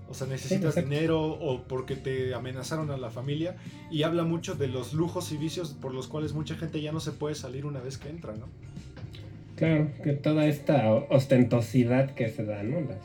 O 0.08 0.14
sea, 0.14 0.26
necesitas 0.26 0.76
dinero 0.76 1.22
o 1.22 1.64
porque 1.64 1.98
te 1.98 2.34
amenazaron 2.34 2.92
a 2.92 2.98
la 2.98 3.10
familia. 3.10 3.58
Y 3.92 4.04
habla 4.04 4.24
mucho 4.24 4.56
de 4.56 4.70
los 4.70 4.94
lujos 4.94 5.34
y 5.34 5.38
vicios 5.38 5.74
por 5.74 5.94
los 5.94 6.08
cuales 6.08 6.32
mucha 6.32 6.56
gente 6.56 6.80
ya 6.82 6.94
no 6.94 7.02
se 7.02 7.12
puede 7.12 7.36
salir 7.36 7.66
una 7.66 7.82
vez 7.82 7.98
que 7.98 8.08
entra, 8.08 8.34
¿no? 8.38 8.46
Claro, 9.58 9.92
que 10.02 10.14
toda 10.14 10.46
esta 10.46 10.94
ostentosidad 10.94 12.16
que 12.16 12.30
se 12.30 12.46
da, 12.46 12.64
¿no? 12.64 12.80
Las, 12.80 13.00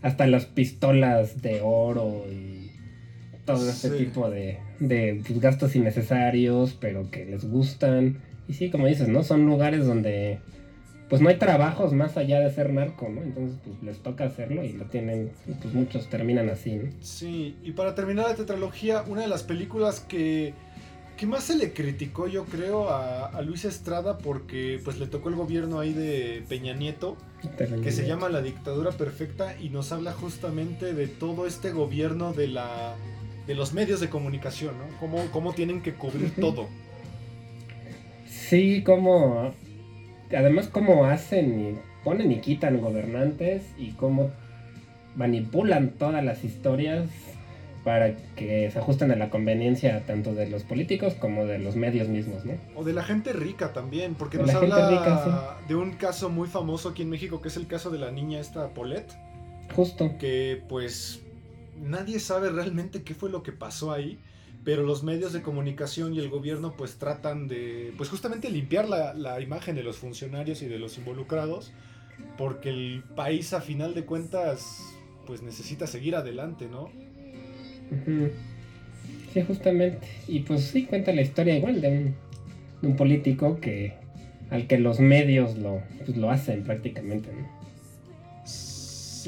hasta 0.00 0.26
las 0.26 0.46
pistolas 0.46 1.42
de 1.42 1.60
oro 1.62 2.24
y 2.32 2.61
todo 3.44 3.68
este 3.68 3.90
tipo 3.90 4.30
de, 4.30 4.58
de 4.78 5.22
pues, 5.26 5.40
gastos 5.40 5.74
innecesarios, 5.76 6.76
pero 6.80 7.10
que 7.10 7.24
les 7.24 7.44
gustan. 7.44 8.18
Y 8.48 8.54
sí, 8.54 8.70
como 8.70 8.86
dices, 8.86 9.08
¿no? 9.08 9.22
Son 9.22 9.46
lugares 9.46 9.86
donde 9.86 10.38
pues 11.12 11.20
no 11.20 11.28
hay 11.28 11.36
trabajos 11.36 11.92
más 11.92 12.16
allá 12.16 12.40
de 12.40 12.50
ser 12.50 12.72
narco, 12.72 13.06
¿no? 13.10 13.20
Entonces 13.20 13.58
pues 13.62 13.82
les 13.82 13.98
toca 13.98 14.24
hacerlo 14.24 14.64
y 14.64 14.72
lo 14.72 14.86
tienen, 14.86 15.30
y 15.46 15.52
pues 15.52 15.74
muchos 15.74 16.08
terminan 16.08 16.48
así, 16.48 16.76
¿no? 16.76 16.90
Sí, 17.02 17.54
y 17.62 17.72
para 17.72 17.94
terminar 17.94 18.30
la 18.30 18.34
tetralogía, 18.34 19.04
una 19.06 19.20
de 19.20 19.28
las 19.28 19.42
películas 19.42 20.00
que, 20.00 20.54
que 21.18 21.26
más 21.26 21.44
se 21.44 21.56
le 21.56 21.74
criticó 21.74 22.28
yo 22.28 22.46
creo 22.46 22.88
a, 22.88 23.42
Luis 23.42 23.66
Estrada 23.66 24.16
porque 24.16 24.80
pues 24.82 24.98
le 24.98 25.06
tocó 25.06 25.28
el 25.28 25.34
gobierno 25.34 25.80
ahí 25.80 25.92
de 25.92 26.44
Peña 26.48 26.72
Nieto, 26.72 27.18
que 27.58 27.92
se 27.92 28.06
llama 28.06 28.30
La 28.30 28.40
dictadura 28.40 28.92
perfecta 28.92 29.54
y 29.60 29.68
nos 29.68 29.92
habla 29.92 30.14
justamente 30.14 30.94
de 30.94 31.08
todo 31.08 31.46
este 31.46 31.72
gobierno 31.72 32.32
de 32.32 32.48
la 32.48 32.94
de 33.46 33.54
los 33.54 33.72
medios 33.72 34.00
de 34.00 34.08
comunicación, 34.08 34.76
¿no? 34.78 34.84
Cómo, 34.98 35.24
cómo 35.30 35.52
tienen 35.52 35.82
que 35.82 35.94
cubrir 35.94 36.34
todo. 36.34 36.68
Sí, 38.26 38.82
como 38.82 39.52
además 40.36 40.68
cómo 40.68 41.06
hacen 41.06 41.60
y 41.60 42.04
ponen 42.04 42.32
y 42.32 42.40
quitan 42.40 42.80
gobernantes 42.80 43.62
y 43.78 43.92
cómo 43.92 44.30
manipulan 45.16 45.90
todas 45.90 46.24
las 46.24 46.44
historias 46.44 47.08
para 47.84 48.14
que 48.36 48.70
se 48.70 48.78
ajusten 48.78 49.10
a 49.10 49.16
la 49.16 49.28
conveniencia 49.28 50.06
tanto 50.06 50.34
de 50.34 50.48
los 50.48 50.62
políticos 50.62 51.14
como 51.14 51.46
de 51.46 51.58
los 51.58 51.74
medios 51.74 52.08
mismos, 52.08 52.44
¿no? 52.44 52.52
O 52.76 52.84
de 52.84 52.92
la 52.92 53.02
gente 53.02 53.32
rica 53.32 53.72
también, 53.72 54.14
porque 54.14 54.38
nos 54.38 54.50
habla 54.54 55.58
de 55.66 55.74
un 55.74 55.92
caso 55.92 56.30
muy 56.30 56.48
famoso 56.48 56.90
aquí 56.90 57.02
en 57.02 57.10
México, 57.10 57.42
que 57.42 57.48
es 57.48 57.56
el 57.56 57.66
caso 57.66 57.90
de 57.90 57.98
la 57.98 58.12
niña 58.12 58.38
esta 58.38 58.68
Paulette. 58.68 59.12
Justo. 59.74 60.16
Que 60.18 60.62
pues 60.68 61.22
nadie 61.76 62.20
sabe 62.20 62.50
realmente 62.50 63.02
qué 63.02 63.14
fue 63.14 63.30
lo 63.30 63.42
que 63.42 63.52
pasó 63.52 63.92
ahí 63.92 64.18
pero 64.64 64.84
los 64.84 65.02
medios 65.02 65.32
de 65.32 65.42
comunicación 65.42 66.14
y 66.14 66.18
el 66.18 66.28
gobierno 66.28 66.74
pues 66.76 66.96
tratan 66.96 67.48
de, 67.48 67.92
pues 67.96 68.08
justamente 68.08 68.50
limpiar 68.50 68.88
la, 68.88 69.40
imagen 69.40 69.74
de 69.74 69.82
los 69.82 69.96
funcionarios 69.96 70.62
y 70.62 70.66
de 70.66 70.78
los 70.78 70.98
involucrados, 70.98 71.72
porque 72.38 72.68
el 72.68 73.02
país 73.16 73.52
a 73.52 73.60
final 73.60 73.94
de 73.94 74.04
cuentas 74.04 74.94
pues 75.26 75.42
necesita 75.42 75.86
seguir 75.86 76.14
adelante, 76.14 76.68
¿no? 76.68 76.90
Sí, 79.32 79.42
justamente. 79.42 80.06
Y 80.28 80.40
pues 80.40 80.64
sí 80.64 80.84
cuenta 80.84 81.12
la 81.12 81.22
historia 81.22 81.56
igual 81.56 81.80
de 81.80 82.12
un, 82.82 82.96
político 82.96 83.58
que 83.60 83.94
al 84.50 84.66
que 84.66 84.78
los 84.78 85.00
medios 85.00 85.58
lo, 85.58 85.82
pues, 86.04 86.16
lo 86.16 86.30
hacen 86.30 86.62
prácticamente, 86.62 87.30
¿no? 87.32 87.48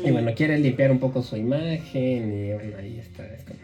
Y 0.02 0.10
bueno, 0.10 0.32
quiere 0.34 0.58
limpiar 0.58 0.90
un 0.90 0.98
poco 0.98 1.22
su 1.22 1.36
imagen 1.36 2.32
y 2.32 2.52
bueno, 2.52 2.76
ahí 2.78 2.98
está, 2.98 3.24
es 3.26 3.44
como 3.44 3.58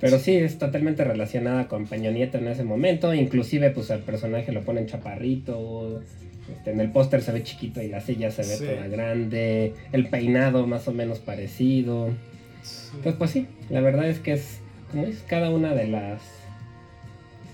pero 0.00 0.18
sí, 0.18 0.36
es 0.36 0.58
totalmente 0.58 1.04
relacionada 1.04 1.66
con 1.66 1.86
Peña 1.86 2.10
Nieto 2.10 2.38
en 2.38 2.48
ese 2.48 2.64
momento. 2.64 3.12
Inclusive, 3.14 3.70
pues 3.70 3.90
el 3.90 4.00
personaje 4.00 4.52
lo 4.52 4.62
ponen 4.62 4.86
chaparrito. 4.86 6.02
Este, 6.50 6.70
en 6.70 6.80
el 6.80 6.90
póster 6.90 7.20
se 7.20 7.32
ve 7.32 7.42
chiquito 7.42 7.82
y 7.82 7.88
la 7.88 8.00
silla 8.00 8.30
se 8.30 8.42
ve 8.42 8.74
toda 8.74 8.86
grande. 8.86 9.74
El 9.92 10.06
peinado 10.08 10.66
más 10.66 10.86
o 10.88 10.92
menos 10.92 11.18
parecido. 11.18 12.10
Pues, 13.02 13.16
pues 13.16 13.30
sí, 13.30 13.46
la 13.70 13.80
verdad 13.80 14.08
es 14.08 14.20
que 14.20 14.32
es, 14.32 14.60
como 14.90 15.04
es, 15.04 15.24
cada 15.26 15.50
una 15.50 15.74
de 15.74 15.88
las 15.88 16.22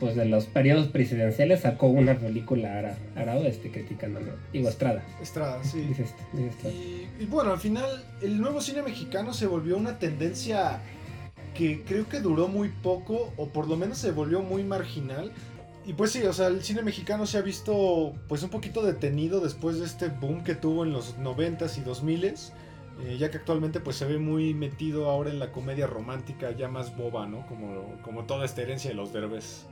pues 0.00 0.16
de 0.16 0.24
los 0.24 0.46
periodos 0.46 0.88
presidenciales 0.88 1.60
sacó 1.60 1.86
una 1.86 2.18
película 2.18 2.78
ara, 3.16 3.36
este 3.46 3.70
criticando, 3.70 4.20
Digo, 4.52 4.68
Estrada. 4.68 5.02
Estrada, 5.22 5.62
sí. 5.62 5.88
Y, 6.34 7.22
y, 7.22 7.26
bueno, 7.26 7.52
al 7.52 7.60
final 7.60 8.04
el 8.22 8.40
nuevo 8.40 8.60
cine 8.60 8.82
mexicano 8.82 9.32
se 9.32 9.46
volvió 9.46 9.76
una 9.76 9.98
tendencia 9.98 10.80
que 11.54 11.82
creo 11.84 12.08
que 12.08 12.20
duró 12.20 12.48
muy 12.48 12.68
poco, 12.68 13.32
o 13.36 13.48
por 13.48 13.68
lo 13.68 13.76
menos 13.76 13.98
se 13.98 14.10
volvió 14.10 14.42
muy 14.42 14.64
marginal. 14.64 15.32
Y 15.86 15.92
pues 15.92 16.12
sí, 16.12 16.22
o 16.22 16.32
sea, 16.32 16.48
el 16.48 16.62
cine 16.62 16.82
mexicano 16.82 17.26
se 17.26 17.38
ha 17.38 17.42
visto 17.42 18.14
pues 18.28 18.42
un 18.42 18.50
poquito 18.50 18.82
detenido 18.82 19.40
después 19.40 19.78
de 19.78 19.86
este 19.86 20.08
boom 20.08 20.42
que 20.42 20.54
tuvo 20.54 20.84
en 20.84 20.92
los 20.92 21.16
90s 21.18 21.78
y 21.78 21.82
2000s, 21.82 22.52
eh, 23.02 23.16
ya 23.18 23.30
que 23.30 23.36
actualmente 23.36 23.80
pues 23.80 23.96
se 23.96 24.06
ve 24.06 24.18
muy 24.18 24.54
metido 24.54 25.10
ahora 25.10 25.30
en 25.30 25.38
la 25.38 25.52
comedia 25.52 25.86
romántica 25.86 26.50
ya 26.52 26.68
más 26.68 26.96
boba, 26.96 27.26
¿no? 27.26 27.46
Como, 27.46 28.00
como 28.02 28.24
toda 28.24 28.44
esta 28.46 28.62
herencia 28.62 28.90
de 28.90 28.96
los 28.96 29.12
derbes. 29.12 29.66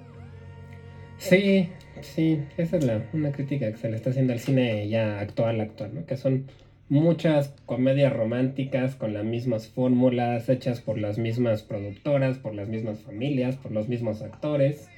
Sí, 1.22 1.68
sí, 2.00 2.42
esa 2.56 2.78
es 2.78 2.84
la, 2.84 3.00
una 3.12 3.30
crítica 3.30 3.70
que 3.70 3.76
se 3.76 3.88
le 3.88 3.94
está 3.94 4.10
haciendo 4.10 4.32
al 4.32 4.40
cine 4.40 4.88
ya 4.88 5.20
actual, 5.20 5.60
actual, 5.60 5.94
¿no? 5.94 6.04
Que 6.04 6.16
son 6.16 6.46
muchas 6.88 7.54
comedias 7.64 8.12
románticas 8.12 8.96
con 8.96 9.14
las 9.14 9.24
mismas 9.24 9.68
fórmulas, 9.68 10.48
hechas 10.48 10.80
por 10.80 10.98
las 10.98 11.18
mismas 11.18 11.62
productoras, 11.62 12.38
por 12.38 12.56
las 12.56 12.68
mismas 12.68 12.98
familias, 12.98 13.56
por 13.56 13.70
los 13.70 13.88
mismos 13.88 14.20
actores, 14.20 14.88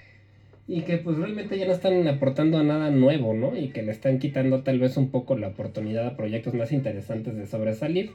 y 0.66 0.80
que 0.80 0.96
pues 0.96 1.18
realmente 1.18 1.58
ya 1.58 1.66
no 1.66 1.74
están 1.74 2.08
aportando 2.08 2.62
nada 2.62 2.90
nuevo, 2.90 3.34
¿no? 3.34 3.54
Y 3.54 3.68
que 3.68 3.82
le 3.82 3.92
están 3.92 4.18
quitando 4.18 4.62
tal 4.62 4.78
vez 4.78 4.96
un 4.96 5.10
poco 5.10 5.36
la 5.36 5.48
oportunidad 5.48 6.06
a 6.06 6.16
proyectos 6.16 6.54
más 6.54 6.72
interesantes 6.72 7.36
de 7.36 7.46
sobresalir. 7.46 8.12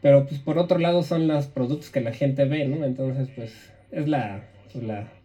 Pero 0.00 0.24
pues 0.24 0.40
por 0.40 0.56
otro 0.56 0.78
lado 0.78 1.02
son 1.02 1.28
los 1.28 1.48
productos 1.48 1.90
que 1.90 2.00
la 2.00 2.12
gente 2.12 2.46
ve, 2.46 2.66
¿no? 2.66 2.86
Entonces 2.86 3.28
pues 3.36 3.52
es 3.92 4.08
la, 4.08 4.44
pues, 4.72 4.84
la 4.84 5.17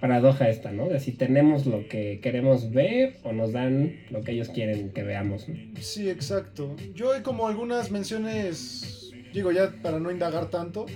paradoja 0.00 0.48
esta, 0.48 0.72
¿no? 0.72 0.88
De 0.88 0.98
si 0.98 1.12
tenemos 1.12 1.66
lo 1.66 1.86
que 1.88 2.20
queremos 2.22 2.70
ver 2.72 3.18
o 3.22 3.32
nos 3.32 3.52
dan 3.52 3.96
lo 4.10 4.22
que 4.22 4.32
ellos 4.32 4.48
quieren 4.48 4.90
que 4.90 5.02
veamos. 5.02 5.46
Sí, 5.80 6.08
exacto. 6.08 6.74
Yo 6.94 7.12
hay 7.12 7.22
como 7.22 7.46
algunas 7.46 7.90
menciones, 7.90 9.12
digo 9.32 9.52
ya 9.52 9.72
para 9.82 10.00
no 10.00 10.10
indagar 10.10 10.50
tanto, 10.50 10.86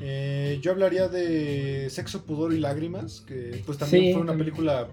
eh, 0.00 0.58
yo 0.62 0.72
hablaría 0.72 1.08
de 1.08 1.88
Sexo, 1.90 2.24
Pudor 2.24 2.52
y 2.52 2.58
Lágrimas, 2.58 3.20
que 3.20 3.62
pues 3.64 3.78
también 3.78 4.14
fue 4.14 4.22
una 4.22 4.36
película 4.36 4.88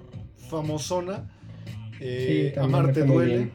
famosona. 0.49 1.29
Eh, 1.99 2.53
Amarte 2.57 3.03
duele. 3.03 3.49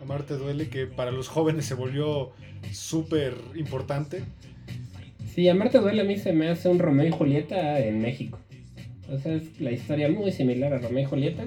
Amarte 0.00 0.34
duele, 0.34 0.68
que 0.68 0.86
para 0.86 1.10
los 1.10 1.28
jóvenes 1.28 1.64
se 1.64 1.74
volvió 1.74 2.32
súper 2.72 3.34
importante. 3.54 4.22
Sí, 5.34 5.48
Amarte 5.48 5.78
duele 5.78 6.02
a 6.02 6.04
mí 6.04 6.16
se 6.16 6.32
me 6.32 6.48
hace 6.48 6.68
un 6.68 6.78
Romeo 6.78 7.06
y 7.06 7.10
Julieta 7.10 7.80
en 7.80 8.00
México. 8.00 8.38
O 9.10 9.18
sea, 9.18 9.34
es 9.34 9.60
la 9.60 9.70
historia 9.70 10.08
muy 10.08 10.32
similar 10.32 10.72
a 10.72 10.78
Romeo 10.78 11.04
y 11.04 11.06
Julieta, 11.06 11.44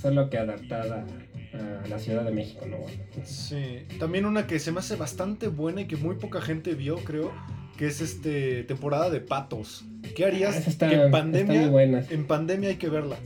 solo 0.00 0.30
que 0.30 0.38
adaptada 0.38 1.04
a 1.52 1.88
la 1.88 1.98
Ciudad 1.98 2.24
de 2.24 2.32
México, 2.32 2.66
¿no? 2.66 2.78
Sí, 3.24 3.82
también 3.98 4.26
una 4.26 4.46
que 4.46 4.58
se 4.58 4.72
me 4.72 4.80
hace 4.80 4.96
bastante 4.96 5.48
buena 5.48 5.82
y 5.82 5.86
que 5.86 5.96
muy 5.96 6.16
poca 6.16 6.40
gente 6.40 6.74
vio, 6.74 6.96
creo, 6.96 7.32
que 7.76 7.86
es 7.86 8.00
este 8.00 8.64
temporada 8.64 9.10
de 9.10 9.20
patos. 9.20 9.84
¿Qué 10.14 10.24
harías 10.24 10.66
ah, 10.66 10.88
que 10.88 10.94
en 10.94 11.10
pandemia? 11.10 12.06
En 12.10 12.26
pandemia 12.26 12.70
hay 12.70 12.76
que 12.76 12.88
verla. 12.88 13.16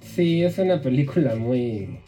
Sí, 0.00 0.42
es 0.42 0.58
una 0.58 0.80
película 0.80 1.36
muy 1.36 2.00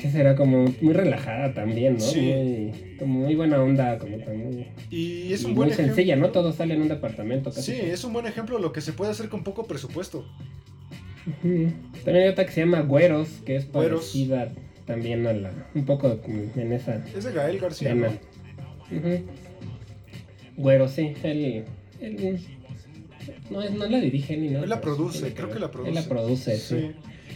que 0.00 0.10
será 0.10 0.34
como 0.34 0.64
muy 0.80 0.94
relajada 0.94 1.52
también, 1.52 1.94
¿no? 1.94 2.00
Sí. 2.00 2.20
Muy, 2.20 2.96
como 2.98 3.18
muy 3.20 3.34
buena 3.34 3.62
onda, 3.62 3.98
como 3.98 4.16
también. 4.16 4.68
Y 4.88 5.30
es 5.30 5.44
un 5.44 5.54
muy 5.54 5.70
sencilla, 5.72 6.16
¿no? 6.16 6.30
Todo 6.30 6.52
sale 6.52 6.72
en 6.72 6.80
un 6.80 6.88
departamento. 6.88 7.52
Casi 7.52 7.72
sí, 7.72 7.80
es 7.82 8.02
un 8.04 8.14
buen 8.14 8.26
ejemplo 8.26 8.56
de 8.56 8.62
lo 8.62 8.72
que 8.72 8.80
se 8.80 8.94
puede 8.94 9.10
hacer 9.10 9.28
con 9.28 9.44
poco 9.44 9.66
presupuesto. 9.66 10.24
También 11.42 12.16
hay 12.16 12.28
otra 12.28 12.46
que 12.46 12.52
se 12.52 12.60
llama 12.62 12.80
Güeros, 12.80 13.28
que 13.44 13.56
es 13.56 13.66
parecida 13.66 14.50
también 14.86 15.26
a 15.26 15.34
la. 15.34 15.52
un 15.74 15.84
poco 15.84 16.18
en 16.26 16.72
esa. 16.72 17.04
Es 17.14 17.24
de 17.24 17.32
Gael 17.32 17.58
García. 17.58 17.94
¿no? 17.94 18.08
Güeros, 20.56 20.92
sí. 20.92 21.12
Él, 21.22 21.66
no, 23.50 23.68
no 23.68 23.86
la 23.86 24.00
dirige 24.00 24.34
ni 24.38 24.48
nada. 24.48 24.64
Él 24.64 24.70
la 24.70 24.80
produce, 24.80 25.34
creo 25.34 25.50
que 25.50 25.58
la 25.58 25.70
produce. 25.70 25.90
Él 25.90 25.94
la 25.94 26.08
produce, 26.08 26.56
sí. 26.56 26.92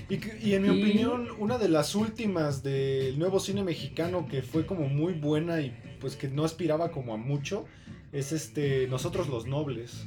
Y, 0.08 0.52
en 0.52 0.62
mi 0.62 0.68
opinión, 0.68 1.28
una 1.38 1.58
de 1.58 1.68
las 1.68 1.94
últimas 1.94 2.62
del 2.62 3.18
nuevo 3.18 3.40
cine 3.40 3.62
mexicano 3.62 4.28
que 4.28 4.42
fue 4.42 4.66
como 4.66 4.88
muy 4.88 5.14
buena 5.14 5.60
y 5.60 5.72
pues 6.00 6.16
que 6.16 6.28
no 6.28 6.44
aspiraba 6.44 6.90
como 6.90 7.14
a 7.14 7.16
mucho, 7.16 7.64
es 8.12 8.32
este 8.32 8.86
Nosotros 8.88 9.28
los 9.28 9.46
Nobles. 9.46 10.06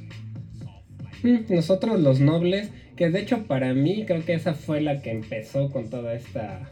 Nosotros 1.48 1.98
los 2.00 2.20
nobles, 2.20 2.70
que 2.96 3.10
de 3.10 3.20
hecho 3.20 3.44
para 3.44 3.74
mí 3.74 4.04
creo 4.06 4.24
que 4.24 4.34
esa 4.34 4.54
fue 4.54 4.80
la 4.80 5.02
que 5.02 5.10
empezó 5.10 5.70
con 5.70 5.90
toda 5.90 6.14
esta 6.14 6.70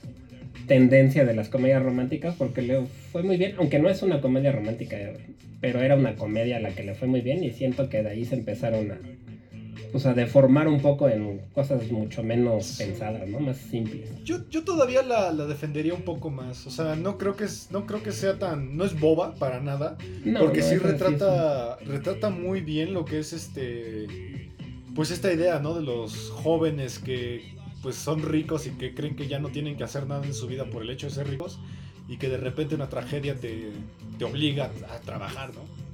tendencia 0.69 1.25
de 1.25 1.35
las 1.35 1.49
comedias 1.49 1.83
románticas 1.83 2.37
porque 2.37 2.63
le 2.63 2.87
fue 3.13 3.23
muy 3.25 3.37
bien, 3.37 3.55
aunque 3.59 3.79
no 3.81 3.89
es 3.89 4.03
una 4.03 4.21
comedia 4.21 4.53
romántica, 4.53 4.97
pero 5.61 5.81
era 5.81 5.97
una 5.97 6.15
comedia 6.15 6.59
a 6.59 6.61
la 6.61 6.71
que 6.71 6.85
le 6.85 6.95
fue 6.95 7.09
muy 7.09 7.23
bien 7.23 7.43
y 7.43 7.51
siento 7.51 7.89
que 7.89 8.03
de 8.03 8.11
ahí 8.11 8.25
se 8.25 8.37
empezaron 8.37 8.93
a, 8.93 8.99
pues 9.93 10.07
a 10.07 10.15
deformar 10.15 10.69
un 10.69 10.81
poco 10.81 11.09
en 11.09 11.41
cosas 11.55 11.91
mucho 11.91 12.23
menos 12.23 12.77
pensadas, 12.79 13.29
¿no? 13.29 13.41
Más 13.41 13.57
simples. 13.57 14.11
Yo, 14.25 14.49
yo 14.51 14.65
todavía 14.65 15.03
la, 15.03 15.33
defendería 15.47 15.95
un 15.95 16.03
poco 16.03 16.31
más, 16.31 16.67
o 16.67 16.71
sea, 16.71 16.97
no 16.97 17.19
creo 17.19 17.37
que 17.37 17.45
es, 17.45 17.69
no 17.71 17.87
creo 17.87 18.03
que 18.03 18.13
sea 18.13 18.39
tan, 18.39 18.77
no 18.77 18.85
es 18.85 18.99
boba 18.99 19.35
para 19.35 19.61
nada, 19.61 19.97
porque 20.39 20.63
sí 20.63 20.77
retrata, 20.77 21.77
retrata 21.77 22.31
muy 22.31 22.61
bien 22.61 22.93
lo 22.95 23.05
que 23.05 23.19
es 23.19 23.33
este, 23.33 24.07
pues 24.95 25.11
esta 25.11 25.33
idea, 25.33 25.59
¿no? 25.61 25.75
De 25.75 25.83
los 25.83 26.31
jóvenes 26.31 26.99
que 26.99 27.57
pues 27.83 27.97
son 27.97 28.23
ricos 28.23 28.67
y 28.67 28.71
que 28.71 28.95
creen 28.95 29.15
que 29.15 29.29
ya 29.29 29.39
no 29.39 29.51
tienen 29.51 29.77
que 29.77 29.85
hacer 29.85 30.07
nada 30.07 30.27
en 30.27 30.35
su 30.35 30.47
vida 30.47 30.65
por 30.65 30.83
el 30.83 30.91
hecho 30.91 31.07
de 31.07 31.13
ser 31.13 31.29
ricos 31.29 31.61
y 32.09 32.17
que 32.17 32.29
de 32.29 32.37
repente 32.37 32.75
una 32.75 32.89
tragedia 32.89 33.37
te, 33.37 33.71
obliga 34.25 34.71
a 34.91 35.01
trabajar, 35.01 35.51
¿no? 35.55 35.86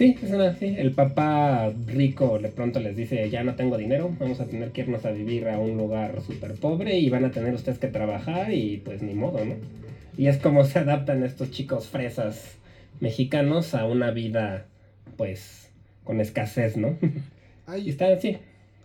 Sí, 0.00 0.16
es 0.22 0.32
así. 0.32 0.74
El 0.78 0.92
papá 0.92 1.70
rico 1.86 2.38
de 2.38 2.48
pronto 2.48 2.80
les 2.80 2.96
dice, 2.96 3.28
ya 3.28 3.44
no 3.44 3.54
tengo 3.54 3.76
dinero, 3.76 4.10
vamos 4.18 4.40
a 4.40 4.46
tener 4.46 4.70
que 4.70 4.80
irnos 4.80 5.04
a 5.04 5.10
vivir 5.10 5.46
a 5.46 5.58
un 5.58 5.76
lugar 5.76 6.22
súper 6.22 6.54
pobre 6.54 6.98
y 6.98 7.10
van 7.10 7.26
a 7.26 7.30
tener 7.32 7.52
ustedes 7.52 7.78
que 7.78 7.88
trabajar 7.88 8.50
y 8.50 8.78
pues 8.78 9.02
ni 9.02 9.12
modo, 9.12 9.44
¿no? 9.44 9.56
Y 10.16 10.28
es 10.28 10.38
como 10.38 10.64
se 10.64 10.78
adaptan 10.78 11.22
estos 11.22 11.50
chicos 11.50 11.88
fresas 11.88 12.56
mexicanos 13.00 13.74
a 13.74 13.84
una 13.84 14.10
vida 14.10 14.64
pues 15.18 15.68
con 16.04 16.22
escasez, 16.22 16.78
¿no? 16.78 16.96
Ahí 17.66 17.90
está 17.90 18.10
así. 18.10 18.38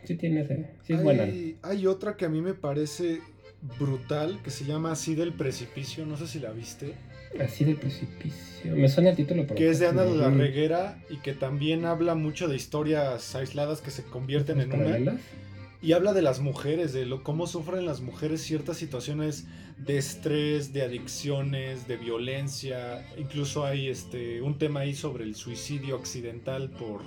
Sí 0.04 0.16
tiene 0.16 0.42
ese. 0.42 0.66
Sí 0.84 0.92
es 0.92 1.00
hay, 1.00 1.04
buena. 1.06 1.28
Hay 1.62 1.88
otra 1.88 2.18
que 2.18 2.26
a 2.26 2.30
mí 2.30 2.42
me 2.42 2.56
parece 2.56 3.22
brutal 3.80 4.42
que 4.44 4.52
se 4.52 4.66
llama 4.66 4.92
Así 4.92 5.16
del 5.16 5.32
Precipicio. 5.32 6.06
No 6.06 6.18
sé 6.18 6.28
si 6.28 6.40
la 6.40 6.52
viste. 6.52 6.94
Así 7.40 7.66
del 7.66 7.76
Precipicio. 7.76 8.76
Me 8.76 8.90
suena 8.90 9.12
el 9.12 9.16
título. 9.16 9.46
que 9.48 9.70
es 9.70 9.80
de 9.80 9.88
Ana 9.88 10.04
de 10.04 10.16
la 10.16 10.30
Reguera 10.30 10.98
y 11.10 11.18
que 11.18 11.34
también 11.34 11.86
habla 11.86 12.16
mucho 12.16 12.48
de 12.48 12.56
historias 12.56 13.36
aisladas 13.36 13.82
que 13.82 13.92
se 13.92 14.04
convierten 14.04 14.62
en 14.62 14.74
una. 14.74 15.18
Y 15.82 15.92
habla 15.92 16.14
de 16.14 16.24
las 16.24 16.40
mujeres, 16.40 16.94
de 16.94 17.06
lo, 17.06 17.22
cómo 17.22 17.46
sufren 17.46 17.86
las 17.86 18.02
mujeres 18.02 18.42
ciertas 18.42 18.78
situaciones 18.78 19.46
de 19.78 19.98
estrés, 19.98 20.74
de 20.74 20.82
adicciones, 20.82 21.88
de 21.88 21.98
violencia. 21.98 23.06
Incluso 23.18 23.66
hay 23.66 23.90
este, 23.90 24.42
un 24.42 24.58
tema 24.58 24.80
ahí 24.80 24.96
sobre 24.96 25.26
el 25.26 25.36
suicidio 25.36 25.96
accidental 25.96 26.72
por, 26.72 27.02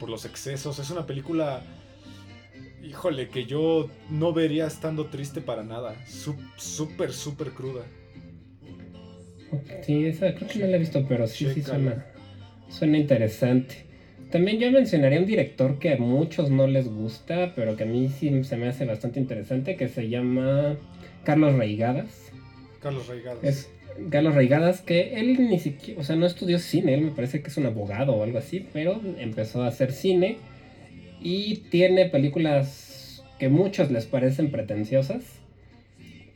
por 0.00 0.08
los 0.08 0.24
excesos. 0.24 0.78
Es 0.78 0.88
una 0.88 1.04
película 1.04 1.62
híjole, 2.82 3.28
que 3.28 3.44
yo 3.44 3.88
no 4.10 4.32
vería 4.32 4.66
estando 4.66 5.06
triste 5.06 5.40
para 5.40 5.62
nada. 5.62 5.94
Súper, 6.56 7.12
súper 7.12 7.52
cruda. 7.52 7.84
Sí, 9.82 10.06
esa 10.06 10.34
creo 10.34 10.48
que 10.48 10.58
no 10.60 10.66
la 10.66 10.76
he 10.76 10.80
visto, 10.80 11.04
pero 11.08 11.26
sí, 11.26 11.46
sí 11.52 11.62
suena, 11.62 12.06
suena 12.68 12.98
interesante. 12.98 13.86
También 14.30 14.58
yo 14.58 14.70
mencionaría 14.70 15.18
un 15.18 15.26
director 15.26 15.78
que 15.78 15.92
a 15.92 15.98
muchos 15.98 16.50
no 16.50 16.66
les 16.66 16.88
gusta, 16.88 17.52
pero 17.54 17.76
que 17.76 17.82
a 17.82 17.86
mí 17.86 18.08
sí 18.08 18.44
se 18.44 18.56
me 18.56 18.68
hace 18.68 18.86
bastante 18.86 19.20
interesante, 19.20 19.76
que 19.76 19.88
se 19.88 20.08
llama 20.08 20.78
Carlos 21.22 21.54
Reigadas. 21.54 22.32
Carlos 22.80 23.06
Reigadas. 23.08 23.44
Es 23.44 23.70
Carlos 24.10 24.34
Reigadas, 24.34 24.80
que 24.80 25.20
él 25.20 25.36
ni 25.48 25.58
siquiera, 25.58 26.00
o 26.00 26.04
sea, 26.04 26.16
no 26.16 26.24
estudió 26.24 26.58
cine, 26.58 26.94
él 26.94 27.02
me 27.02 27.10
parece 27.10 27.42
que 27.42 27.48
es 27.48 27.56
un 27.58 27.66
abogado 27.66 28.14
o 28.14 28.22
algo 28.22 28.38
así, 28.38 28.66
pero 28.72 29.00
empezó 29.18 29.62
a 29.62 29.66
hacer 29.66 29.92
cine 29.92 30.38
y 31.20 31.56
tiene 31.70 32.06
películas 32.06 33.22
que 33.38 33.48
muchos 33.48 33.90
les 33.90 34.06
parecen 34.06 34.50
pretenciosas, 34.50 35.24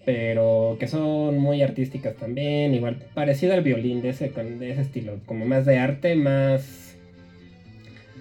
pero 0.07 0.77
que 0.79 0.87
son 0.87 1.37
muy 1.37 1.63
artísticas 1.63 2.15
también, 2.15 2.73
igual 2.73 3.03
parecido 3.13 3.55
al 3.55 3.63
violín 3.63 4.03
de 4.03 4.11
ese, 4.11 4.29
de 4.29 4.71
ese 4.71 4.81
estilo, 4.81 5.19
como 5.27 5.47
más 5.47 5.67
de 5.67 5.79
arte, 5.79 6.15
más, 6.15 6.95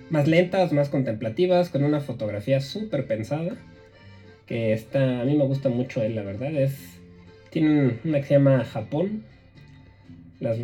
más 0.09 0.27
lentas, 0.27 0.73
más 0.73 0.89
contemplativas, 0.89 1.69
con 1.69 1.83
una 1.83 2.01
fotografía 2.01 2.59
súper 2.59 3.05
pensada, 3.05 3.55
que 4.47 4.73
está, 4.73 5.21
a 5.21 5.25
mí 5.25 5.38
me 5.38 5.45
gusta 5.45 5.69
mucho 5.69 6.01
él, 6.01 6.15
la 6.15 6.23
verdad, 6.23 6.55
es, 6.55 6.75
tiene 7.51 7.99
una 8.03 8.19
que 8.19 8.25
se 8.25 8.33
llama 8.33 8.65
Japón, 8.65 9.23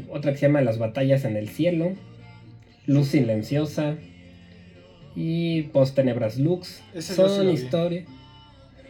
otra 0.10 0.32
que 0.32 0.40
se 0.40 0.48
llama 0.48 0.62
Las 0.62 0.80
batallas 0.80 1.24
en 1.24 1.38
el 1.38 1.50
cielo, 1.50 1.92
Luz 2.88 3.10
silenciosa, 3.10 3.96
y 5.16 5.64
Post 5.64 5.98
Tenebras 5.98 6.40
Lux. 6.40 6.82
son 7.00 7.52
historias. 7.52 8.08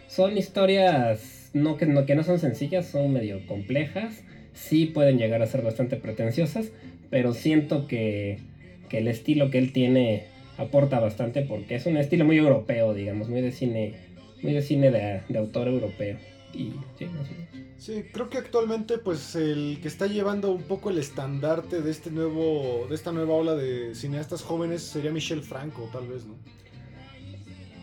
Son 0.07 0.37
historias 0.37 1.40
no 1.53 1.77
que, 1.77 1.85
no 1.85 2.05
que 2.05 2.15
no 2.15 2.23
son 2.23 2.39
sencillas, 2.39 2.87
son 2.87 3.13
medio 3.13 3.45
complejas. 3.47 4.23
Sí 4.53 4.85
pueden 4.85 5.17
llegar 5.17 5.41
a 5.41 5.47
ser 5.47 5.61
bastante 5.61 5.95
pretenciosas, 5.95 6.71
pero 7.09 7.33
siento 7.33 7.87
que, 7.87 8.39
que 8.89 8.99
el 8.99 9.07
estilo 9.07 9.49
que 9.49 9.57
él 9.57 9.71
tiene 9.71 10.25
aporta 10.57 10.99
bastante 10.99 11.41
porque 11.41 11.75
es 11.75 11.85
un 11.85 11.97
estilo 11.97 12.25
muy 12.25 12.37
europeo, 12.37 12.93
digamos, 12.93 13.29
muy 13.29 13.41
de 13.41 13.51
cine, 13.51 13.93
muy 14.41 14.53
de 14.53 14.61
cine 14.61 14.91
de, 14.91 15.21
de 15.27 15.39
autor 15.39 15.67
europeo. 15.67 16.17
Y 16.53 16.73
sí, 16.97 17.07
Sí, 17.81 18.03
creo 18.13 18.29
que 18.29 18.37
actualmente 18.37 18.99
pues 18.99 19.35
el 19.35 19.79
que 19.81 19.87
está 19.87 20.05
llevando 20.05 20.51
un 20.51 20.61
poco 20.61 20.91
el 20.91 20.99
estandarte 20.99 21.81
de 21.81 21.89
este 21.89 22.11
nuevo 22.11 22.85
de 22.87 22.93
esta 22.93 23.11
nueva 23.11 23.33
ola 23.33 23.55
de 23.55 23.95
cineastas 23.95 24.43
jóvenes 24.43 24.83
sería 24.83 25.11
Michel 25.11 25.41
Franco, 25.41 25.89
tal 25.91 26.07
vez, 26.07 26.27
¿no? 26.27 26.35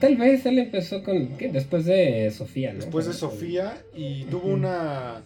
Tal 0.00 0.16
vez 0.16 0.46
él 0.46 0.58
empezó 0.58 1.02
con 1.02 1.36
¿qué? 1.36 1.48
después 1.48 1.84
de 1.84 2.30
Sofía, 2.30 2.72
¿no? 2.72 2.80
Después 2.80 3.06
de 3.06 3.12
Sofía 3.12 3.82
y 3.94 4.24
tuvo 4.24 4.48
una 4.48 5.24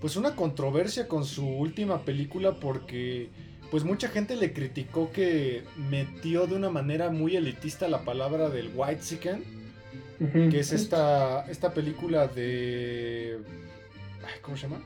pues 0.00 0.16
una 0.16 0.36
controversia 0.36 1.08
con 1.08 1.24
su 1.24 1.46
última 1.46 2.04
película 2.04 2.60
porque 2.60 3.28
pues 3.70 3.84
mucha 3.84 4.08
gente 4.08 4.36
le 4.36 4.52
criticó 4.52 5.10
que 5.12 5.62
metió 5.90 6.46
de 6.46 6.56
una 6.56 6.70
manera 6.70 7.10
muy 7.10 7.36
elitista 7.36 7.88
la 7.88 8.04
palabra 8.04 8.50
del 8.50 8.70
white 8.74 9.00
chicken, 9.02 9.42
que 10.50 10.60
es 10.60 10.72
esta 10.72 11.44
esta 11.50 11.72
película 11.74 12.28
de 12.28 13.38
¿Cómo 14.42 14.56
se 14.56 14.68
llama? 14.68 14.82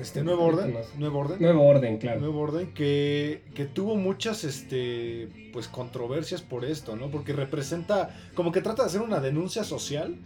Este, 0.00 0.22
Nuevo 0.22 0.44
Orden. 0.44 0.74
Nuevo 0.98 1.18
Orden. 1.20 1.40
Nuevo 1.40 1.66
Orden, 1.66 1.98
claro. 1.98 2.20
Nuevo 2.20 2.40
Orden, 2.40 2.72
que, 2.72 3.42
que, 3.54 3.64
tuvo 3.64 3.96
muchas 3.96 4.44
este, 4.44 5.28
pues, 5.52 5.66
controversias 5.66 6.40
por 6.40 6.64
esto, 6.64 6.94
¿no? 6.94 7.10
Porque 7.10 7.32
representa, 7.32 8.16
como 8.34 8.52
que 8.52 8.60
trata 8.60 8.82
de 8.82 8.88
hacer 8.88 9.00
una 9.00 9.20
denuncia 9.20 9.64
social, 9.64 10.16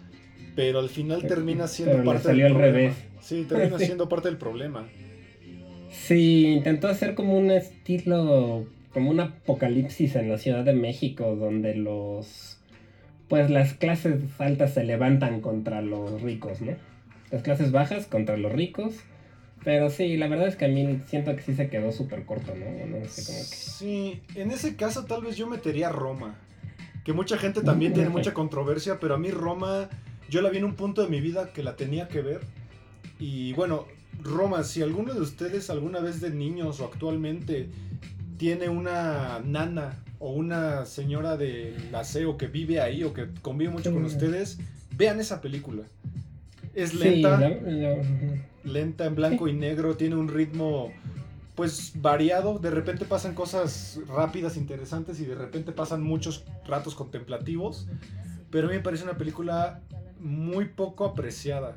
pero 0.54 0.78
al 0.78 0.90
final 0.90 1.26
termina 1.26 1.68
siendo 1.68 2.04
parte 2.04 2.28
del 2.28 2.52
problema. 2.52 2.58
Revés. 2.60 2.94
Sí, 3.20 3.46
termina 3.48 3.78
siendo 3.78 4.08
parte 4.08 4.28
del 4.28 4.36
problema. 4.36 4.86
Sí, 5.90 6.46
intentó 6.46 6.88
hacer 6.88 7.14
como 7.14 7.38
un 7.38 7.50
estilo, 7.50 8.66
como 8.92 9.10
un 9.10 9.20
apocalipsis 9.20 10.16
en 10.16 10.28
la 10.28 10.38
Ciudad 10.38 10.64
de 10.64 10.74
México, 10.74 11.34
donde 11.34 11.74
los, 11.76 12.58
pues 13.28 13.48
las 13.48 13.72
clases 13.72 14.20
altas 14.38 14.74
se 14.74 14.84
levantan 14.84 15.40
contra 15.40 15.80
los 15.80 16.20
ricos, 16.20 16.60
¿no? 16.60 16.72
las 17.34 17.42
clases 17.42 17.72
bajas 17.72 18.06
contra 18.06 18.36
los 18.36 18.52
ricos. 18.52 18.94
Pero 19.64 19.88
sí, 19.88 20.16
la 20.16 20.28
verdad 20.28 20.48
es 20.48 20.56
que 20.56 20.66
a 20.66 20.68
mí 20.68 21.00
siento 21.06 21.34
que 21.34 21.42
sí 21.42 21.54
se 21.54 21.68
quedó 21.68 21.90
súper 21.90 22.24
corto, 22.24 22.52
¿no? 22.54 22.98
Sí, 23.08 24.20
en 24.34 24.50
ese 24.50 24.76
caso 24.76 25.04
tal 25.06 25.22
vez 25.22 25.36
yo 25.36 25.46
metería 25.46 25.88
Roma. 25.88 26.38
Que 27.02 27.12
mucha 27.12 27.36
gente 27.38 27.62
también 27.62 27.92
tiene 27.92 28.08
mucha 28.08 28.32
controversia, 28.32 28.98
pero 29.00 29.14
a 29.14 29.18
mí 29.18 29.30
Roma, 29.30 29.88
yo 30.28 30.42
la 30.42 30.50
vi 30.50 30.58
en 30.58 30.64
un 30.64 30.74
punto 30.74 31.02
de 31.02 31.08
mi 31.08 31.20
vida 31.20 31.52
que 31.52 31.62
la 31.62 31.76
tenía 31.76 32.08
que 32.08 32.22
ver. 32.22 32.40
Y 33.18 33.52
bueno, 33.54 33.86
Roma, 34.22 34.64
si 34.64 34.82
alguno 34.82 35.12
de 35.14 35.20
ustedes 35.20 35.70
alguna 35.70 36.00
vez 36.00 36.20
de 36.20 36.30
niños 36.30 36.80
o 36.80 36.84
actualmente 36.86 37.68
tiene 38.38 38.68
una 38.68 39.40
nana 39.44 40.02
o 40.18 40.32
una 40.32 40.86
señora 40.86 41.36
del 41.36 41.94
aseo 41.94 42.36
que 42.36 42.46
vive 42.46 42.80
ahí 42.80 43.02
o 43.02 43.12
que 43.12 43.28
convive 43.42 43.70
mucho 43.70 43.92
con 43.92 44.04
ustedes, 44.04 44.58
vean 44.96 45.20
esa 45.20 45.40
película. 45.40 45.84
Es 46.74 46.94
lenta. 46.94 47.38
Lenta 48.64 49.06
en 49.06 49.14
blanco 49.14 49.48
y 49.48 49.52
negro. 49.52 49.96
Tiene 49.96 50.16
un 50.16 50.28
ritmo 50.28 50.92
pues 51.54 51.92
variado. 51.96 52.58
De 52.58 52.70
repente 52.70 53.04
pasan 53.04 53.34
cosas 53.34 54.00
rápidas, 54.08 54.56
interesantes 54.56 55.20
y 55.20 55.24
de 55.24 55.34
repente 55.34 55.72
pasan 55.72 56.02
muchos 56.02 56.44
ratos 56.66 56.94
contemplativos. 56.94 57.86
Pero 58.50 58.66
a 58.66 58.70
mí 58.70 58.76
me 58.76 58.82
parece 58.82 59.04
una 59.04 59.16
película 59.18 59.80
muy 60.20 60.66
poco 60.66 61.04
apreciada. 61.04 61.74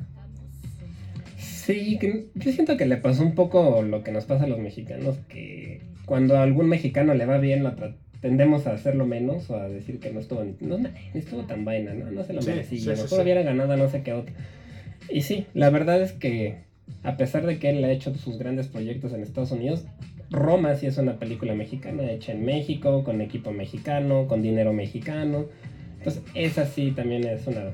Sí, 1.68 2.00
yo 2.36 2.52
siento 2.52 2.78
que 2.78 2.86
le 2.86 2.98
pasó 2.98 3.24
un 3.24 3.36
poco 3.36 3.82
lo 3.82 4.04
que 4.04 4.12
nos 4.12 4.26
pasa 4.26 4.46
a 4.46 4.48
los 4.48 4.60
mexicanos, 4.60 5.18
que 5.28 5.82
cuando 6.06 6.38
a 6.38 6.44
algún 6.44 6.70
mexicano 6.70 7.14
le 7.14 7.26
va 7.26 7.38
bien, 7.40 7.70
tendemos 8.22 8.66
a 8.68 8.74
hacerlo 8.74 9.06
menos 9.06 9.50
o 9.50 9.58
a 9.58 9.68
decir 9.68 10.00
que 10.00 10.12
no 10.12 10.22
estuvo, 10.22 10.46
no, 10.62 10.80
estuvo 11.14 11.44
tan 11.44 11.66
vaina, 11.66 11.94
no, 11.94 12.10
no 12.10 12.24
se 12.24 12.34
lo 12.34 12.42
merecía, 12.42 12.96
sí, 12.96 13.02
mejor 13.02 13.22
hubiera 13.22 13.44
ganado 13.44 13.76
no 13.76 13.90
sé 13.90 14.02
qué 14.02 14.14
otra. 14.14 14.34
Y 15.10 15.22
sí, 15.22 15.46
la 15.54 15.70
verdad 15.70 16.02
es 16.02 16.14
que 16.14 16.67
a 17.04 17.18
pesar 17.18 17.46
de 17.46 17.60
que 17.60 17.70
él 17.70 17.84
ha 17.84 17.92
hecho 17.92 18.14
sus 18.16 18.38
grandes 18.38 18.68
proyectos 18.68 19.14
en 19.14 19.22
Estados 19.22 19.52
Unidos, 19.52 19.86
Roma 20.30 20.76
sí 20.76 20.88
es 20.88 20.98
una 20.98 21.20
película 21.20 21.54
mexicana 21.54 22.10
hecha 22.12 22.34
en 22.34 22.44
México, 22.44 23.04
con 23.04 23.22
equipo 23.22 23.52
mexicano, 23.52 24.28
con 24.28 24.42
dinero 24.42 24.74
mexicano. 24.74 25.46
Entonces, 26.00 26.22
esa 26.34 26.66
sí 26.66 26.92
también 26.92 27.26
es 27.26 27.48
una. 27.48 27.74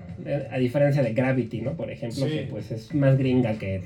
A 0.52 0.58
diferencia 0.58 1.04
de 1.04 1.14
Gravity, 1.14 1.62
¿no? 1.62 1.74
Por 1.74 1.92
ejemplo, 1.92 2.26
que 2.26 2.48
pues 2.50 2.72
es 2.72 2.94
más 2.94 3.18
gringa 3.18 3.58
que, 3.58 3.84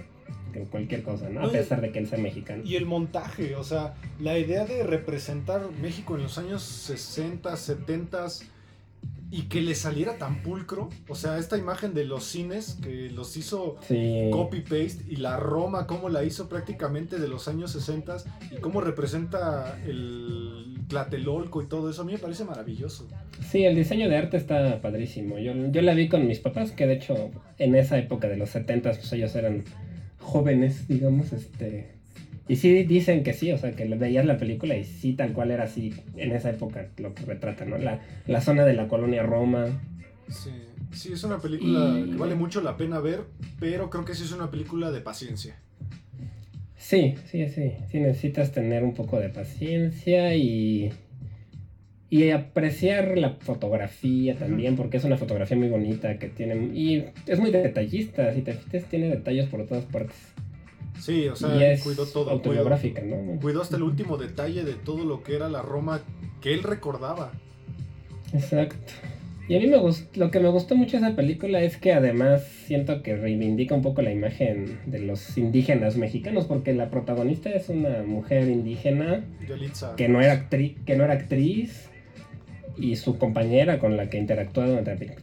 cualquier 0.69 1.03
cosa, 1.03 1.29
¿no? 1.29 1.45
A 1.45 1.51
pesar 1.51 1.81
de 1.81 1.91
que 1.91 1.99
él 1.99 2.07
sea 2.07 2.17
mexicano. 2.17 2.63
Y 2.65 2.75
el 2.75 2.85
montaje, 2.85 3.55
o 3.55 3.63
sea, 3.63 3.93
la 4.19 4.37
idea 4.37 4.65
de 4.65 4.83
representar 4.83 5.61
México 5.81 6.15
en 6.15 6.23
los 6.23 6.37
años 6.37 6.63
60, 6.63 7.55
70 7.55 8.25
y 9.29 9.43
que 9.43 9.61
le 9.61 9.75
saliera 9.75 10.17
tan 10.17 10.41
pulcro. 10.41 10.89
O 11.07 11.15
sea, 11.15 11.37
esta 11.37 11.57
imagen 11.57 11.93
de 11.93 12.05
los 12.05 12.23
cines 12.23 12.77
que 12.81 13.09
los 13.09 13.35
hizo 13.37 13.77
copy-paste 14.31 15.05
y 15.09 15.17
la 15.17 15.37
Roma, 15.37 15.87
cómo 15.87 16.09
la 16.09 16.23
hizo 16.23 16.47
prácticamente 16.47 17.19
de 17.19 17.27
los 17.27 17.47
años 17.47 17.71
60 17.71 18.17
y 18.51 18.59
cómo 18.59 18.81
representa 18.81 19.77
el 19.85 20.77
Tlatelolco 20.87 21.61
y 21.61 21.65
todo 21.67 21.89
eso, 21.89 22.03
a 22.03 22.05
mí 22.05 22.13
me 22.13 22.19
parece 22.19 22.45
maravilloso. 22.45 23.07
Sí, 23.49 23.65
el 23.65 23.75
diseño 23.75 24.07
de 24.09 24.17
arte 24.17 24.37
está 24.37 24.81
padrísimo. 24.81 25.37
Yo, 25.37 25.53
yo 25.71 25.81
la 25.81 25.93
vi 25.93 26.07
con 26.07 26.25
mis 26.25 26.39
papás, 26.39 26.71
que 26.71 26.87
de 26.87 26.93
hecho 26.93 27.31
en 27.57 27.75
esa 27.75 27.97
época 27.97 28.29
de 28.29 28.37
los 28.37 28.49
70 28.49 28.91
pues 28.91 29.11
ellos 29.11 29.35
eran 29.35 29.65
jóvenes, 30.19 30.87
digamos, 30.87 31.33
este 31.33 31.96
y 32.47 32.55
sí 32.55 32.83
dicen 32.83 33.23
que 33.23 33.33
sí, 33.33 33.51
o 33.51 33.57
sea, 33.57 33.71
que 33.71 33.85
veías 33.85 34.25
la 34.25 34.37
película 34.37 34.75
y 34.75 34.83
sí 34.83 35.13
tal 35.13 35.33
cual 35.33 35.51
era 35.51 35.63
así 35.65 35.93
en 36.15 36.31
esa 36.31 36.49
época 36.49 36.87
lo 36.97 37.13
que 37.13 37.23
retrata, 37.23 37.65
¿no? 37.65 37.77
La, 37.77 38.01
la 38.25 38.41
zona 38.41 38.65
de 38.65 38.73
la 38.73 38.87
colonia 38.87 39.23
Roma. 39.23 39.81
Sí, 40.29 40.51
sí, 40.91 41.13
es 41.13 41.23
una 41.23 41.39
película 41.39 41.93
que 42.05 42.15
vale 42.15 42.35
mucho 42.35 42.61
la 42.61 42.77
pena 42.77 42.99
ver, 42.99 43.23
pero 43.59 43.89
creo 43.89 44.05
que 44.05 44.13
sí 44.13 44.23
es 44.23 44.31
una 44.31 44.49
película 44.51 44.91
de 44.91 45.01
paciencia. 45.01 45.59
Sí, 46.77 47.15
sí, 47.25 47.49
sí, 47.49 47.73
sí 47.89 47.99
necesitas 47.99 48.51
tener 48.51 48.83
un 48.83 48.93
poco 48.93 49.19
de 49.19 49.29
paciencia 49.29 50.35
y, 50.35 50.93
y 52.09 52.29
apreciar 52.29 53.17
la 53.17 53.31
fotografía 53.31 54.35
también, 54.35 54.75
porque 54.75 54.97
es 54.97 55.03
una 55.03 55.17
fotografía 55.17 55.57
muy 55.57 55.69
bonita 55.69 56.17
que 56.17 56.29
tiene, 56.29 56.77
y 56.77 57.05
es 57.25 57.39
muy 57.39 57.51
detallista, 57.51 58.33
si 58.33 58.41
te 58.41 58.53
fijas 58.53 58.85
tiene 58.89 59.09
detalles 59.09 59.49
por 59.49 59.65
todas 59.65 59.85
partes. 59.85 60.15
Sí, 60.99 61.27
o 61.27 61.35
sea, 61.35 61.77
cuidó 61.83 62.05
todo. 62.05 62.31
Autobiográfica, 62.31 63.01
¿no? 63.01 63.39
Cuidó 63.39 63.61
hasta 63.61 63.77
el 63.77 63.83
último 63.83 64.17
detalle 64.17 64.63
de 64.63 64.73
todo 64.73 65.05
lo 65.05 65.23
que 65.23 65.35
era 65.35 65.49
la 65.49 65.61
Roma 65.61 66.01
que 66.41 66.53
él 66.53 66.63
recordaba. 66.63 67.31
Exacto. 68.33 68.93
Y 69.49 69.55
a 69.55 69.59
mí 69.59 69.67
me 69.67 69.77
gustó, 69.77 70.19
lo 70.19 70.29
que 70.29 70.41
me 70.41 70.49
gustó 70.49 70.75
mucho 70.75 70.99
de 70.99 71.07
esa 71.07 71.15
película 71.15 71.61
es 71.61 71.77
que 71.77 71.93
además 71.93 72.43
siento 72.65 73.01
que 73.01 73.15
reivindica 73.15 73.75
un 73.75 73.81
poco 73.81 74.01
la 74.01 74.11
imagen 74.11 74.79
de 74.85 74.99
los 74.99 75.37
indígenas 75.37 75.95
mexicanos, 75.95 76.45
porque 76.45 76.73
la 76.73 76.89
protagonista 76.89 77.49
es 77.51 77.69
una 77.69 78.03
mujer 78.03 78.49
indígena 78.49 79.23
que 79.95 80.09
no 80.09 80.19
era 80.19 80.33
actriz, 80.33 80.75
que 80.85 80.97
no 80.97 81.05
era 81.05 81.13
actriz 81.13 81.89
y 82.77 82.97
su 82.97 83.17
compañera 83.17 83.79
con 83.79 83.95
la 83.95 84.09
que 84.09 84.17
interactuó 84.17 84.65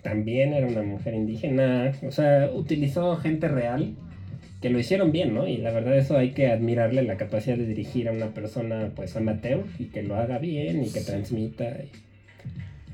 también 0.03 0.55
era 0.55 0.67
una 0.67 0.83
mujer 0.83 1.15
indígena, 1.15 1.93
o 2.03 2.11
sea, 2.11 2.51
utilizó 2.53 3.17
gente 3.17 3.49
real 3.49 3.95
que 4.65 4.71
lo 4.71 4.79
hicieron 4.79 5.13
bien, 5.13 5.35
¿no? 5.35 5.47
Y 5.47 5.59
la 5.59 5.73
verdad 5.73 5.95
eso 5.95 6.17
hay 6.17 6.33
que 6.33 6.51
admirarle 6.51 7.03
la 7.03 7.19
capacidad 7.19 7.55
de 7.55 7.67
dirigir 7.67 8.09
a 8.09 8.13
una 8.13 8.33
persona 8.33 8.93
pues 8.97 9.15
amateur 9.15 9.63
y 9.79 9.89
que 9.91 10.03
lo 10.03 10.17
haga 10.17 10.39
bien 10.39 10.83
y 10.83 10.91
que 10.91 11.03
transmita. 11.03 11.77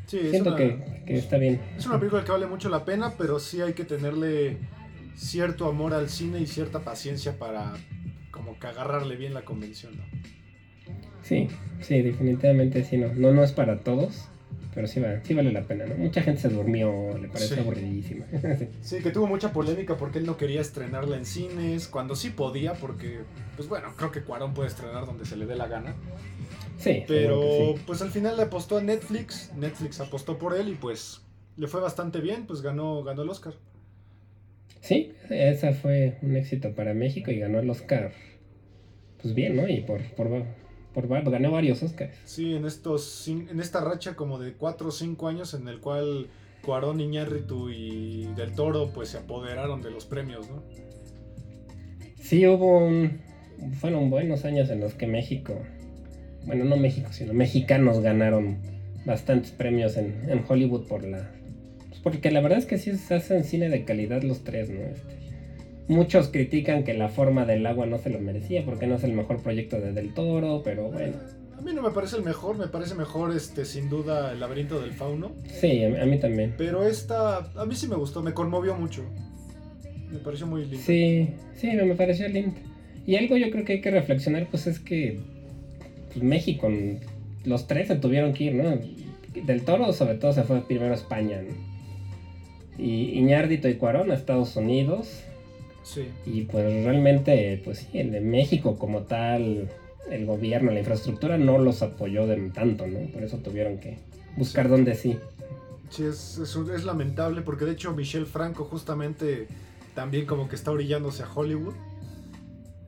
Sí, 0.06 0.18
Siento 0.30 0.56
que, 0.56 0.80
está 1.06 1.38
bien. 1.38 1.60
Es 1.78 1.86
una 1.86 2.00
película 2.00 2.24
que 2.24 2.32
vale 2.32 2.48
mucho 2.48 2.70
la 2.70 2.84
pena, 2.84 3.14
pero 3.16 3.38
sí 3.38 3.60
hay 3.60 3.74
que 3.74 3.84
tenerle 3.84 4.56
cierto 5.14 5.68
amor 5.68 5.94
al 5.94 6.08
cine 6.08 6.40
y 6.40 6.46
cierta 6.48 6.80
paciencia 6.80 7.38
para 7.38 7.74
como 8.32 8.58
que 8.58 8.66
agarrarle 8.66 9.14
bien 9.14 9.32
la 9.32 9.42
convención, 9.42 9.96
¿no? 9.96 10.02
Sí, 11.22 11.46
sí, 11.82 12.02
definitivamente 12.02 12.82
sí, 12.82 12.96
no, 12.96 13.14
no, 13.14 13.32
no 13.32 13.44
es 13.44 13.52
para 13.52 13.78
todos. 13.78 14.28
Pero 14.74 14.86
sí, 14.86 15.00
vale, 15.00 15.20
sí 15.24 15.34
vale 15.34 15.52
la 15.52 15.66
pena, 15.66 15.84
¿no? 15.86 15.96
Mucha 15.96 16.22
gente 16.22 16.40
se 16.40 16.48
durmió, 16.48 17.16
le 17.18 17.28
parece 17.28 17.58
aburridísima. 17.58 18.26
sí. 18.82 19.00
que 19.00 19.10
tuvo 19.10 19.26
mucha 19.26 19.52
polémica 19.52 19.96
porque 19.96 20.18
él 20.18 20.26
no 20.26 20.36
quería 20.36 20.60
estrenarla 20.60 21.16
en 21.16 21.26
cines, 21.26 21.88
cuando 21.88 22.14
sí 22.14 22.30
podía, 22.30 22.74
porque, 22.74 23.20
pues 23.56 23.68
bueno, 23.68 23.88
creo 23.96 24.12
que 24.12 24.22
Cuarón 24.22 24.54
puede 24.54 24.68
estrenar 24.68 25.06
donde 25.06 25.24
se 25.24 25.36
le 25.36 25.46
dé 25.46 25.56
la 25.56 25.66
gana. 25.66 25.94
Sí. 26.78 27.04
Pero 27.06 27.74
pues 27.86 28.00
al 28.00 28.10
final 28.10 28.36
le 28.36 28.44
apostó 28.44 28.78
a 28.78 28.82
Netflix, 28.82 29.52
Netflix 29.56 30.00
apostó 30.00 30.38
por 30.38 30.56
él 30.56 30.68
y 30.68 30.74
pues 30.74 31.20
le 31.56 31.66
fue 31.66 31.80
bastante 31.80 32.20
bien, 32.20 32.46
pues 32.46 32.62
ganó, 32.62 33.02
ganó 33.02 33.22
el 33.22 33.28
Oscar. 33.28 33.54
Sí, 34.80 35.12
esa 35.28 35.72
fue 35.72 36.18
un 36.22 36.36
éxito 36.36 36.74
para 36.74 36.94
México 36.94 37.30
y 37.30 37.38
ganó 37.38 37.58
el 37.58 37.68
Oscar. 37.68 38.12
Pues 39.20 39.34
bien, 39.34 39.56
¿no? 39.56 39.68
Y 39.68 39.82
por, 39.82 40.02
por 40.14 40.30
por, 40.94 41.08
ganó 41.08 41.52
varios 41.52 41.82
Oscars. 41.82 42.16
Sí, 42.24 42.54
en, 42.54 42.66
estos, 42.66 43.28
en 43.28 43.60
esta 43.60 43.80
racha 43.80 44.16
como 44.16 44.38
de 44.38 44.54
4 44.54 44.88
o 44.88 44.90
5 44.90 45.28
años 45.28 45.54
en 45.54 45.68
el 45.68 45.80
cual 45.80 46.28
Cuarón, 46.62 47.00
Iñárritu 47.00 47.70
y 47.70 48.26
Del 48.36 48.54
Toro 48.54 48.90
pues 48.92 49.10
se 49.10 49.18
apoderaron 49.18 49.82
de 49.82 49.90
los 49.90 50.04
premios, 50.04 50.48
¿no? 50.48 50.62
Sí, 52.16 52.46
hubo 52.46 52.78
un, 52.78 53.20
fueron 53.78 54.10
buenos 54.10 54.44
años 54.44 54.70
en 54.70 54.80
los 54.80 54.94
que 54.94 55.06
México, 55.06 55.54
bueno, 56.46 56.64
no 56.64 56.76
México, 56.76 57.12
sino 57.12 57.32
mexicanos 57.32 58.00
ganaron 58.00 58.58
bastantes 59.04 59.52
premios 59.52 59.96
en, 59.96 60.28
en 60.28 60.44
Hollywood 60.46 60.86
por 60.86 61.04
la... 61.04 61.30
Pues, 61.88 62.00
porque 62.00 62.30
la 62.30 62.40
verdad 62.40 62.58
es 62.58 62.66
que 62.66 62.78
sí 62.78 62.96
se 62.96 63.14
hacen 63.14 63.44
cine 63.44 63.68
de 63.68 63.84
calidad 63.84 64.22
los 64.22 64.44
tres, 64.44 64.70
¿no? 64.70 64.80
Este, 64.80 65.19
Muchos 65.90 66.28
critican 66.28 66.84
que 66.84 66.94
la 66.94 67.08
forma 67.08 67.44
del 67.44 67.66
agua 67.66 67.84
no 67.84 67.98
se 67.98 68.10
lo 68.10 68.20
merecía 68.20 68.64
porque 68.64 68.86
no 68.86 68.94
es 68.94 69.02
el 69.02 69.12
mejor 69.12 69.42
proyecto 69.42 69.80
de 69.80 69.90
Del 69.90 70.14
Toro, 70.14 70.62
pero 70.62 70.88
bueno. 70.88 71.16
A 71.58 71.62
mí 71.62 71.72
no 71.74 71.82
me 71.82 71.90
parece 71.90 72.14
el 72.14 72.22
mejor, 72.22 72.56
me 72.56 72.68
parece 72.68 72.94
mejor 72.94 73.34
este 73.34 73.64
sin 73.64 73.90
duda 73.90 74.30
el 74.30 74.38
laberinto 74.38 74.80
del 74.80 74.92
fauno. 74.92 75.32
Sí, 75.46 75.82
a 75.82 76.06
mí 76.06 76.20
también. 76.20 76.54
Pero 76.56 76.86
esta, 76.86 77.38
a 77.38 77.66
mí 77.66 77.74
sí 77.74 77.88
me 77.88 77.96
gustó, 77.96 78.22
me 78.22 78.32
conmovió 78.32 78.76
mucho. 78.76 79.02
Me 80.12 80.20
pareció 80.20 80.46
muy 80.46 80.60
lindo. 80.60 80.78
Sí, 80.78 81.30
sí, 81.56 81.72
me 81.72 81.96
pareció 81.96 82.28
lindo. 82.28 82.54
Y 83.04 83.16
algo 83.16 83.36
yo 83.36 83.50
creo 83.50 83.64
que 83.64 83.72
hay 83.72 83.80
que 83.80 83.90
reflexionar, 83.90 84.46
pues 84.48 84.68
es 84.68 84.78
que 84.78 85.18
pues, 86.12 86.22
México, 86.22 86.68
los 87.44 87.66
tres 87.66 87.88
se 87.88 87.96
tuvieron 87.96 88.32
que 88.32 88.44
ir, 88.44 88.54
¿no? 88.54 88.78
Del 89.44 89.64
Toro 89.64 89.92
sobre 89.92 90.14
todo 90.14 90.32
se 90.32 90.44
fue 90.44 90.64
primero 90.64 90.92
a 90.92 90.96
España, 90.96 91.42
¿no? 91.42 91.52
Y 92.78 93.18
Iñardito 93.18 93.68
y 93.68 93.74
Cuarón 93.74 94.12
a 94.12 94.14
Estados 94.14 94.54
Unidos 94.54 95.24
y 96.26 96.42
pues 96.42 96.84
realmente, 96.84 97.60
pues 97.64 97.78
sí, 97.78 97.98
el 97.98 98.10
de 98.10 98.20
México 98.20 98.78
como 98.78 99.02
tal, 99.02 99.68
el 100.10 100.26
gobierno, 100.26 100.72
la 100.72 100.80
infraestructura 100.80 101.38
no 101.38 101.58
los 101.58 101.82
apoyó 101.82 102.26
de 102.26 102.36
tanto, 102.50 102.86
¿no? 102.86 103.00
Por 103.12 103.22
eso 103.22 103.38
tuvieron 103.38 103.78
que 103.78 103.98
buscar 104.36 104.68
donde 104.68 104.94
sí. 104.94 105.18
Sí, 105.90 106.04
es, 106.04 106.38
es, 106.38 106.84
lamentable 106.84 107.42
porque 107.42 107.64
de 107.64 107.72
hecho 107.72 107.92
Michelle 107.92 108.26
Franco 108.26 108.64
justamente 108.64 109.48
también 109.94 110.24
como 110.24 110.48
que 110.48 110.54
está 110.54 110.70
orillándose 110.70 111.22
a 111.22 111.32
Hollywood. 111.32 111.74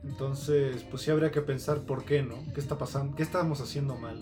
Entonces, 0.05 0.85
pues 0.89 1.03
sí 1.03 1.11
habría 1.11 1.31
que 1.31 1.41
pensar 1.41 1.81
por 1.81 2.05
qué, 2.05 2.23
¿no? 2.23 2.35
¿Qué 2.53 2.59
está 2.59 2.77
pasando? 2.77 3.15
¿Qué 3.15 3.23
estamos 3.23 3.61
haciendo 3.61 3.95
mal? 3.95 4.19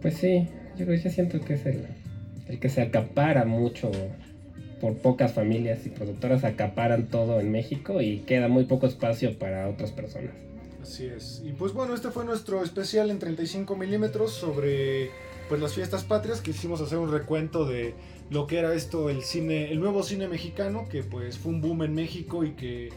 Pues 0.00 0.16
sí, 0.16 0.48
yo 0.78 0.86
que 0.86 0.98
siento 0.98 1.40
que 1.40 1.54
es 1.54 1.66
el, 1.66 1.86
el 2.48 2.58
que 2.58 2.68
se 2.68 2.82
acapara 2.82 3.44
mucho 3.44 3.90
por 4.80 4.96
pocas 4.96 5.32
familias 5.32 5.86
y 5.86 5.90
productoras 5.90 6.44
acaparan 6.44 7.06
todo 7.06 7.40
en 7.40 7.50
México 7.50 8.00
y 8.00 8.20
queda 8.20 8.48
muy 8.48 8.64
poco 8.64 8.86
espacio 8.86 9.38
para 9.38 9.68
otras 9.68 9.92
personas. 9.92 10.32
Así 10.82 11.06
es. 11.06 11.42
Y 11.44 11.52
pues 11.52 11.72
bueno, 11.72 11.94
este 11.94 12.10
fue 12.10 12.24
nuestro 12.24 12.64
especial 12.64 13.10
en 13.10 13.18
35 13.18 13.76
milímetros 13.76 14.32
sobre 14.32 15.10
pues 15.48 15.60
las 15.60 15.74
fiestas 15.74 16.04
patrias. 16.04 16.40
Quisimos 16.40 16.80
hacer 16.80 16.98
un 16.98 17.12
recuento 17.12 17.66
de 17.66 17.94
lo 18.30 18.46
que 18.46 18.58
era 18.58 18.74
esto, 18.74 19.10
el 19.10 19.22
cine, 19.22 19.70
el 19.70 19.80
nuevo 19.80 20.02
cine 20.02 20.28
mexicano, 20.28 20.86
que 20.88 21.02
pues 21.02 21.38
fue 21.38 21.52
un 21.52 21.60
boom 21.60 21.82
en 21.82 21.94
México 21.94 22.44
y 22.44 22.52
que 22.52 22.88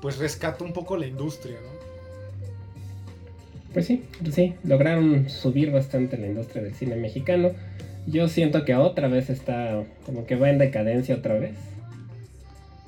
pues 0.00 0.18
rescata 0.18 0.64
un 0.64 0.72
poco 0.72 0.96
la 0.96 1.06
industria, 1.06 1.56
¿no? 1.60 1.78
Pues 3.72 3.86
sí, 3.86 4.04
sí, 4.32 4.54
lograron 4.64 5.28
subir 5.28 5.70
bastante 5.70 6.16
la 6.16 6.26
industria 6.26 6.62
del 6.62 6.74
cine 6.74 6.96
mexicano 6.96 7.50
yo 8.10 8.28
siento 8.28 8.64
que 8.64 8.74
otra 8.74 9.08
vez 9.08 9.30
está 9.30 9.84
como 10.06 10.26
que 10.26 10.36
va 10.36 10.50
en 10.50 10.58
decadencia 10.58 11.16
otra 11.16 11.38
vez. 11.38 11.56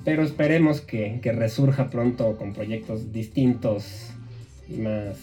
Pero 0.04 0.22
esperemos 0.22 0.80
que, 0.80 1.20
resurja 1.22 1.90
pronto 1.90 2.36
con 2.38 2.54
proyectos 2.54 3.12
distintos 3.12 4.08
y 4.68 4.78
más, 4.78 5.18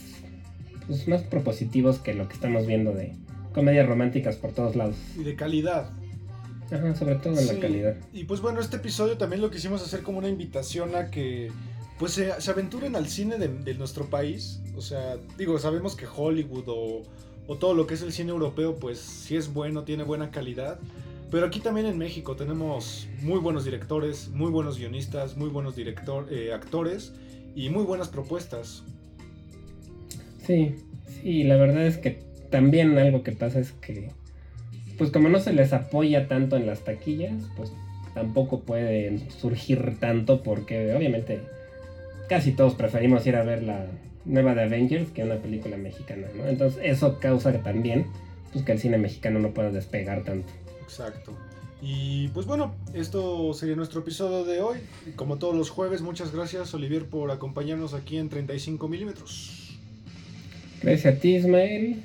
pues, 0.85 1.07
más 1.07 1.23
propositivos 1.23 1.97
que 1.97 2.13
lo 2.13 2.27
que 2.27 2.35
estamos 2.35 2.67
viendo 2.67 2.93
de 2.93 3.13
comedias 3.53 3.87
románticas 3.87 4.35
por 4.35 4.51
todos 4.51 4.75
lados. 4.75 4.95
Y 5.17 5.23
de 5.23 5.35
calidad. 5.35 5.89
Ajá, 6.71 6.95
sobre 6.95 7.15
todo 7.15 7.39
en 7.39 7.47
la 7.47 7.59
calidad. 7.59 7.95
Y 8.13 8.25
pues 8.25 8.41
bueno, 8.41 8.59
este 8.59 8.75
episodio 8.77 9.17
también 9.17 9.41
lo 9.41 9.49
quisimos 9.49 9.81
hacer 9.81 10.03
como 10.03 10.19
una 10.19 10.29
invitación 10.29 10.95
a 10.95 11.09
que 11.09 11.49
pues 11.97 12.11
se, 12.11 12.31
aventuren 12.51 12.95
al 12.95 13.07
cine 13.07 13.37
de, 13.37 13.47
de 13.47 13.73
nuestro 13.73 14.05
país. 14.05 14.61
O 14.75 14.81
sea, 14.81 15.17
digo, 15.39 15.57
sabemos 15.57 15.95
que 15.95 16.05
Hollywood 16.05 16.65
o 16.67 17.03
o 17.47 17.55
todo 17.55 17.73
lo 17.73 17.87
que 17.87 17.93
es 17.93 18.01
el 18.01 18.11
cine 18.11 18.31
europeo, 18.31 18.75
pues 18.75 18.99
sí 18.99 19.35
es 19.35 19.53
bueno, 19.53 19.83
tiene 19.83 20.03
buena 20.03 20.31
calidad. 20.31 20.79
Pero 21.31 21.45
aquí 21.45 21.59
también 21.59 21.87
en 21.87 21.97
México 21.97 22.35
tenemos 22.35 23.07
muy 23.21 23.39
buenos 23.39 23.65
directores, 23.65 24.29
muy 24.29 24.49
buenos 24.49 24.77
guionistas, 24.77 25.35
muy 25.35 25.49
buenos 25.49 25.75
director, 25.75 26.27
eh, 26.31 26.53
actores 26.53 27.13
y 27.55 27.69
muy 27.69 27.83
buenas 27.83 28.07
propuestas. 28.07 28.83
Sí, 30.45 30.75
sí, 31.21 31.43
la 31.43 31.57
verdad 31.57 31.85
es 31.85 31.97
que 31.97 32.19
también 32.49 32.97
algo 32.97 33.23
que 33.23 33.33
pasa 33.33 33.59
es 33.59 33.73
que, 33.73 34.09
pues 34.97 35.11
como 35.11 35.27
no 35.27 35.39
se 35.39 35.51
les 35.51 35.73
apoya 35.73 36.29
tanto 36.29 36.55
en 36.55 36.65
las 36.65 36.85
taquillas, 36.85 37.43
pues 37.57 37.73
tampoco 38.13 38.61
pueden 38.61 39.29
surgir 39.29 39.97
tanto 39.99 40.41
porque 40.43 40.93
obviamente 40.95 41.41
casi 42.29 42.51
todos 42.51 42.75
preferimos 42.75 43.27
ir 43.27 43.35
a 43.35 43.43
ver 43.43 43.63
la 43.63 43.85
nueva 44.28 44.53
de 44.53 44.63
Avengers 44.63 45.09
que 45.11 45.23
una 45.23 45.38
película 45.38 45.78
mexicana, 45.78 46.28
¿no? 46.36 46.47
Entonces 46.47 46.80
eso 46.84 47.19
causa 47.19 47.51
también 47.63 48.05
pues, 48.53 48.63
que 48.63 48.73
el 48.73 48.80
cine 48.80 48.97
mexicano 48.97 49.39
no 49.39 49.51
pueda 49.51 49.71
despegar 49.71 50.23
tanto. 50.23 50.51
Exacto. 50.84 51.34
Y 51.82 52.30
pues 52.30 52.45
bueno, 52.45 52.73
esto 52.93 53.53
sería 53.53 53.75
nuestro 53.75 54.01
episodio 54.01 54.43
de 54.43 54.61
hoy. 54.61 54.78
Como 55.15 55.38
todos 55.38 55.55
los 55.55 55.69
jueves, 55.69 56.01
muchas 56.01 56.34
gracias 56.34 56.73
Olivier 56.73 57.05
por 57.05 57.30
acompañarnos 57.32 57.93
aquí 57.93 58.17
en 58.17 58.30
35 58.30 58.88
milímetros. 58.88 59.78
Gracias 60.82 61.15
a 61.15 61.19
ti 61.19 61.36
Ismael 61.36 62.01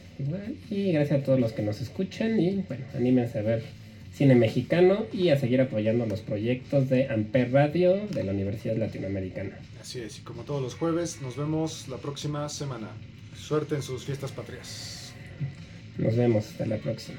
y 0.70 0.92
gracias 0.92 1.20
a 1.20 1.24
todos 1.24 1.40
los 1.40 1.52
que 1.52 1.62
nos 1.62 1.80
escuchan 1.80 2.38
y 2.40 2.64
bueno, 2.68 2.84
anímense 2.94 3.38
a 3.38 3.42
ver 3.42 3.62
cine 4.14 4.34
mexicano 4.34 5.06
y 5.12 5.30
a 5.30 5.38
seguir 5.38 5.60
apoyando 5.60 6.06
los 6.06 6.20
proyectos 6.20 6.88
de 6.88 7.08
Amper 7.08 7.52
Radio 7.52 8.06
de 8.08 8.24
la 8.24 8.32
Universidad 8.32 8.76
Latinoamericana. 8.76 9.58
Así 9.82 9.98
es, 9.98 10.20
y 10.20 10.22
como 10.22 10.44
todos 10.44 10.62
los 10.62 10.76
jueves, 10.76 11.20
nos 11.22 11.36
vemos 11.36 11.88
la 11.88 11.96
próxima 11.96 12.48
semana. 12.48 12.86
Suerte 13.36 13.74
en 13.74 13.82
sus 13.82 14.04
fiestas 14.04 14.30
patrias. 14.30 15.12
Nos 15.98 16.16
vemos, 16.16 16.46
hasta 16.46 16.66
la 16.66 16.76
próxima. 16.78 17.18